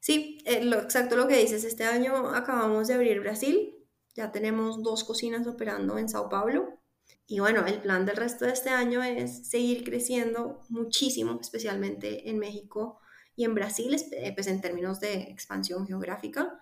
Sí, 0.00 0.38
eh, 0.44 0.62
lo, 0.64 0.80
exacto 0.80 1.16
lo 1.16 1.26
que 1.28 1.38
dices. 1.38 1.64
Este 1.64 1.84
año 1.84 2.28
acabamos 2.28 2.88
de 2.88 2.94
abrir 2.94 3.20
Brasil. 3.20 3.74
Ya 4.14 4.32
tenemos 4.32 4.82
dos 4.82 5.04
cocinas 5.04 5.46
operando 5.46 5.98
en 5.98 6.08
Sao 6.08 6.28
Paulo. 6.28 6.80
Y 7.26 7.40
bueno, 7.40 7.64
el 7.66 7.80
plan 7.80 8.04
del 8.04 8.16
resto 8.16 8.44
de 8.44 8.52
este 8.52 8.70
año 8.70 9.02
es 9.02 9.48
seguir 9.48 9.82
creciendo 9.82 10.60
muchísimo, 10.68 11.38
especialmente 11.40 12.28
en 12.28 12.38
México 12.38 13.00
y 13.34 13.44
en 13.44 13.54
Brasil, 13.54 13.96
eh, 14.12 14.32
pues 14.34 14.46
en 14.46 14.60
términos 14.60 15.00
de 15.00 15.14
expansión 15.22 15.86
geográfica, 15.86 16.60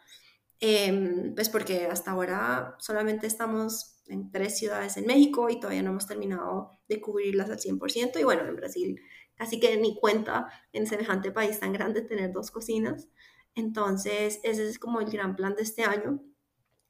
em, 0.60 1.34
pues 1.34 1.48
porque 1.48 1.86
hasta 1.86 2.12
ahora 2.12 2.76
solamente 2.78 3.26
estamos 3.26 3.91
en 4.12 4.30
tres 4.30 4.58
ciudades 4.58 4.96
en 4.96 5.06
México 5.06 5.48
y 5.50 5.58
todavía 5.58 5.82
no 5.82 5.90
hemos 5.90 6.06
terminado 6.06 6.70
de 6.88 7.00
cubrirlas 7.00 7.50
al 7.50 7.58
100%. 7.58 8.20
Y 8.20 8.24
bueno, 8.24 8.46
en 8.46 8.56
Brasil 8.56 9.00
casi 9.34 9.58
que 9.58 9.76
ni 9.78 9.98
cuenta 9.98 10.48
en 10.72 10.86
semejante 10.86 11.32
país 11.32 11.58
tan 11.58 11.72
grande 11.72 12.02
tener 12.02 12.32
dos 12.32 12.50
cocinas. 12.50 13.08
Entonces, 13.54 14.40
ese 14.44 14.68
es 14.68 14.78
como 14.78 15.00
el 15.00 15.10
gran 15.10 15.36
plan 15.36 15.54
de 15.54 15.62
este 15.62 15.84
año, 15.84 16.22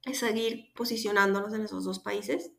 es 0.04 0.18
seguir 0.18 0.72
posicionándonos 0.74 1.54
en 1.54 1.62
esos 1.62 1.84
dos 1.84 2.00
países 2.00 2.52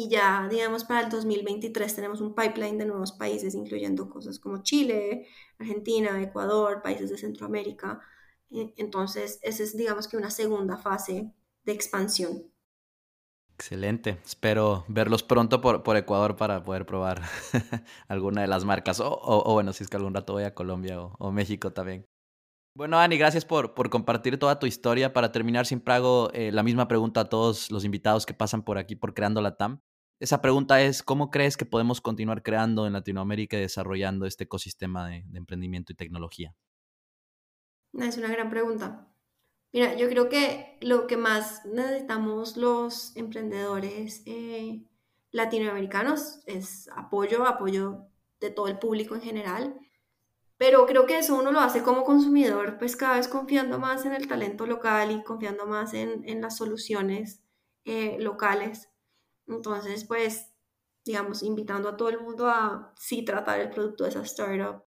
y 0.00 0.08
ya, 0.08 0.46
digamos, 0.48 0.84
para 0.84 1.00
el 1.00 1.10
2023 1.10 1.92
tenemos 1.92 2.20
un 2.20 2.32
pipeline 2.32 2.78
de 2.78 2.86
nuevos 2.86 3.10
países, 3.10 3.54
incluyendo 3.54 4.08
cosas 4.08 4.38
como 4.38 4.62
Chile, 4.62 5.26
Argentina, 5.58 6.22
Ecuador, 6.22 6.82
países 6.82 7.10
de 7.10 7.18
Centroamérica. 7.18 8.00
Eh, 8.52 8.72
entonces, 8.76 9.40
esa 9.42 9.62
es, 9.64 9.76
digamos 9.76 10.06
que 10.06 10.16
una 10.16 10.30
segunda 10.30 10.76
fase 10.76 11.32
de 11.64 11.72
expansión. 11.72 12.44
Excelente. 13.58 14.18
Espero 14.24 14.84
verlos 14.86 15.24
pronto 15.24 15.60
por, 15.60 15.82
por 15.82 15.96
Ecuador 15.96 16.36
para 16.36 16.62
poder 16.62 16.86
probar 16.86 17.22
alguna 18.08 18.42
de 18.42 18.46
las 18.46 18.64
marcas. 18.64 19.00
O, 19.00 19.18
o, 19.20 19.52
bueno, 19.52 19.72
si 19.72 19.82
es 19.82 19.90
que 19.90 19.96
algún 19.96 20.14
rato 20.14 20.34
voy 20.34 20.44
a 20.44 20.54
Colombia 20.54 21.00
o, 21.02 21.16
o 21.18 21.32
México 21.32 21.72
también. 21.72 22.06
Bueno, 22.76 23.00
Ani, 23.00 23.18
gracias 23.18 23.44
por, 23.44 23.74
por, 23.74 23.90
compartir 23.90 24.38
toda 24.38 24.60
tu 24.60 24.66
historia. 24.66 25.12
Para 25.12 25.32
terminar, 25.32 25.66
siempre 25.66 25.92
hago 25.94 26.30
eh, 26.34 26.52
la 26.52 26.62
misma 26.62 26.86
pregunta 26.86 27.22
a 27.22 27.28
todos 27.28 27.72
los 27.72 27.84
invitados 27.84 28.26
que 28.26 28.32
pasan 28.32 28.62
por 28.62 28.78
aquí 28.78 28.94
por 28.94 29.12
Creando 29.12 29.40
la 29.40 29.56
TAM. 29.56 29.80
Esa 30.20 30.40
pregunta 30.40 30.80
es, 30.80 31.02
¿cómo 31.02 31.32
crees 31.32 31.56
que 31.56 31.66
podemos 31.66 32.00
continuar 32.00 32.44
creando 32.44 32.86
en 32.86 32.92
Latinoamérica 32.92 33.56
y 33.56 33.62
desarrollando 33.62 34.24
este 34.24 34.44
ecosistema 34.44 35.08
de, 35.08 35.24
emprendimiento 35.34 35.92
y 35.92 35.96
tecnología? 35.96 36.54
Es 37.94 38.16
una 38.18 38.28
gran 38.28 38.50
pregunta. 38.50 39.07
Mira, 39.72 39.94
yo 39.94 40.08
creo 40.08 40.28
que 40.28 40.78
lo 40.80 41.06
que 41.06 41.16
más 41.16 41.64
necesitamos 41.66 42.56
los 42.56 43.14
emprendedores 43.16 44.22
eh, 44.26 44.82
latinoamericanos 45.30 46.40
es 46.46 46.88
apoyo, 46.96 47.46
apoyo 47.46 48.06
de 48.40 48.50
todo 48.50 48.68
el 48.68 48.78
público 48.78 49.14
en 49.14 49.22
general 49.22 49.78
pero 50.58 50.86
creo 50.86 51.06
que 51.06 51.18
eso 51.18 51.36
uno 51.38 51.52
lo 51.52 51.60
hace 51.60 51.82
como 51.84 52.02
consumidor, 52.02 52.78
pues 52.78 52.96
cada 52.96 53.16
vez 53.16 53.28
confiando 53.28 53.78
más 53.78 54.04
en 54.04 54.12
el 54.12 54.26
talento 54.26 54.66
local 54.66 55.12
y 55.12 55.22
confiando 55.22 55.66
más 55.66 55.94
en, 55.94 56.28
en 56.28 56.40
las 56.40 56.56
soluciones 56.56 57.40
eh, 57.84 58.16
locales. 58.18 58.90
Entonces, 59.46 60.04
pues 60.04 60.52
digamos, 61.04 61.42
invitando 61.44 61.88
a 61.88 61.96
todo 61.96 62.10
el 62.10 62.20
mundo 62.20 62.48
a 62.48 62.92
sí 62.98 63.24
tratar 63.24 63.60
el 63.60 63.70
producto 63.70 64.04
de 64.04 64.10
esa 64.10 64.22
startup, 64.22 64.84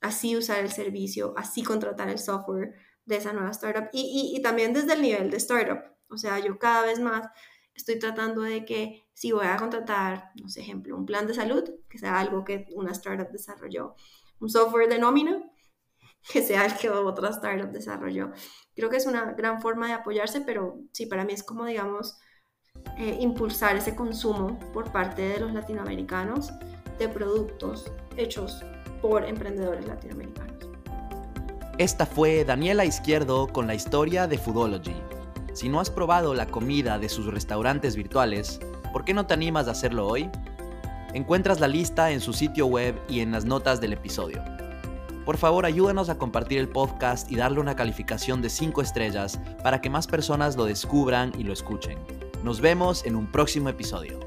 así 0.00 0.36
usar 0.36 0.60
el 0.60 0.72
servicio, 0.72 1.34
así 1.36 1.62
contratar 1.62 2.08
el 2.08 2.18
software 2.18 2.74
de 3.06 3.16
esa 3.16 3.32
nueva 3.32 3.50
startup 3.50 3.88
y, 3.92 4.32
y, 4.34 4.42
también 4.42 4.72
desde 4.72 4.94
el 4.94 5.02
nivel 5.02 5.30
de 5.30 5.36
startup. 5.36 5.94
O 6.08 6.16
sea, 6.16 6.38
yo 6.38 6.58
cada 6.58 6.82
vez 6.82 7.00
más 7.00 7.28
estoy 7.74 7.98
tratando 7.98 8.42
de 8.42 8.64
que 8.64 9.04
si 9.12 9.32
voy 9.32 9.46
a 9.46 9.56
contratar, 9.56 10.30
no 10.40 10.48
sé, 10.48 10.60
ejemplo, 10.60 10.96
un 10.96 11.06
plan 11.06 11.26
de 11.26 11.34
salud, 11.34 11.64
que 11.88 11.98
sea 11.98 12.18
algo 12.18 12.44
que 12.44 12.66
una 12.74 12.92
startup 12.92 13.30
desarrolló, 13.30 13.94
un 14.40 14.48
software 14.48 14.88
de 14.88 14.98
nómina, 14.98 15.42
que 16.32 16.42
sea 16.42 16.64
el 16.64 16.76
que 16.76 16.90
otra 16.90 17.30
startup 17.30 17.70
desarrolló. 17.70 18.32
Creo 18.74 18.90
que 18.90 18.96
es 18.96 19.06
una 19.06 19.32
gran 19.32 19.60
forma 19.60 19.86
de 19.86 19.92
apoyarse, 19.94 20.40
pero 20.40 20.80
sí, 20.92 21.06
para 21.06 21.24
mí 21.24 21.32
es 21.32 21.42
como, 21.42 21.64
digamos, 21.64 22.18
eh, 22.98 23.18
impulsar 23.20 23.76
ese 23.76 23.94
consumo 23.94 24.58
por 24.72 24.90
parte 24.90 25.22
de 25.22 25.40
los 25.40 25.52
latinoamericanos 25.52 26.52
de 26.98 27.08
productos 27.08 27.90
hechos 28.16 28.62
por 29.00 29.24
emprendedores 29.24 29.86
latinoamericanos. 29.86 30.73
Esta 31.76 32.06
fue 32.06 32.44
Daniela 32.44 32.84
Izquierdo 32.84 33.48
con 33.48 33.66
la 33.66 33.74
historia 33.74 34.28
de 34.28 34.38
Foodology. 34.38 34.94
Si 35.54 35.68
no 35.68 35.80
has 35.80 35.90
probado 35.90 36.32
la 36.32 36.46
comida 36.46 37.00
de 37.00 37.08
sus 37.08 37.26
restaurantes 37.26 37.96
virtuales, 37.96 38.60
¿por 38.92 39.04
qué 39.04 39.12
no 39.12 39.26
te 39.26 39.34
animas 39.34 39.66
a 39.66 39.72
hacerlo 39.72 40.06
hoy? 40.06 40.30
Encuentras 41.14 41.58
la 41.58 41.66
lista 41.66 42.12
en 42.12 42.20
su 42.20 42.32
sitio 42.32 42.66
web 42.66 42.94
y 43.08 43.20
en 43.20 43.32
las 43.32 43.44
notas 43.44 43.80
del 43.80 43.92
episodio. 43.92 44.40
Por 45.24 45.36
favor, 45.36 45.66
ayúdanos 45.66 46.10
a 46.10 46.16
compartir 46.16 46.58
el 46.58 46.68
podcast 46.68 47.28
y 47.32 47.34
darle 47.34 47.58
una 47.58 47.74
calificación 47.74 48.40
de 48.40 48.50
5 48.50 48.80
estrellas 48.80 49.40
para 49.64 49.80
que 49.80 49.90
más 49.90 50.06
personas 50.06 50.54
lo 50.54 50.66
descubran 50.66 51.32
y 51.36 51.42
lo 51.42 51.52
escuchen. 51.52 51.98
Nos 52.44 52.60
vemos 52.60 53.04
en 53.04 53.16
un 53.16 53.26
próximo 53.26 53.68
episodio. 53.68 54.23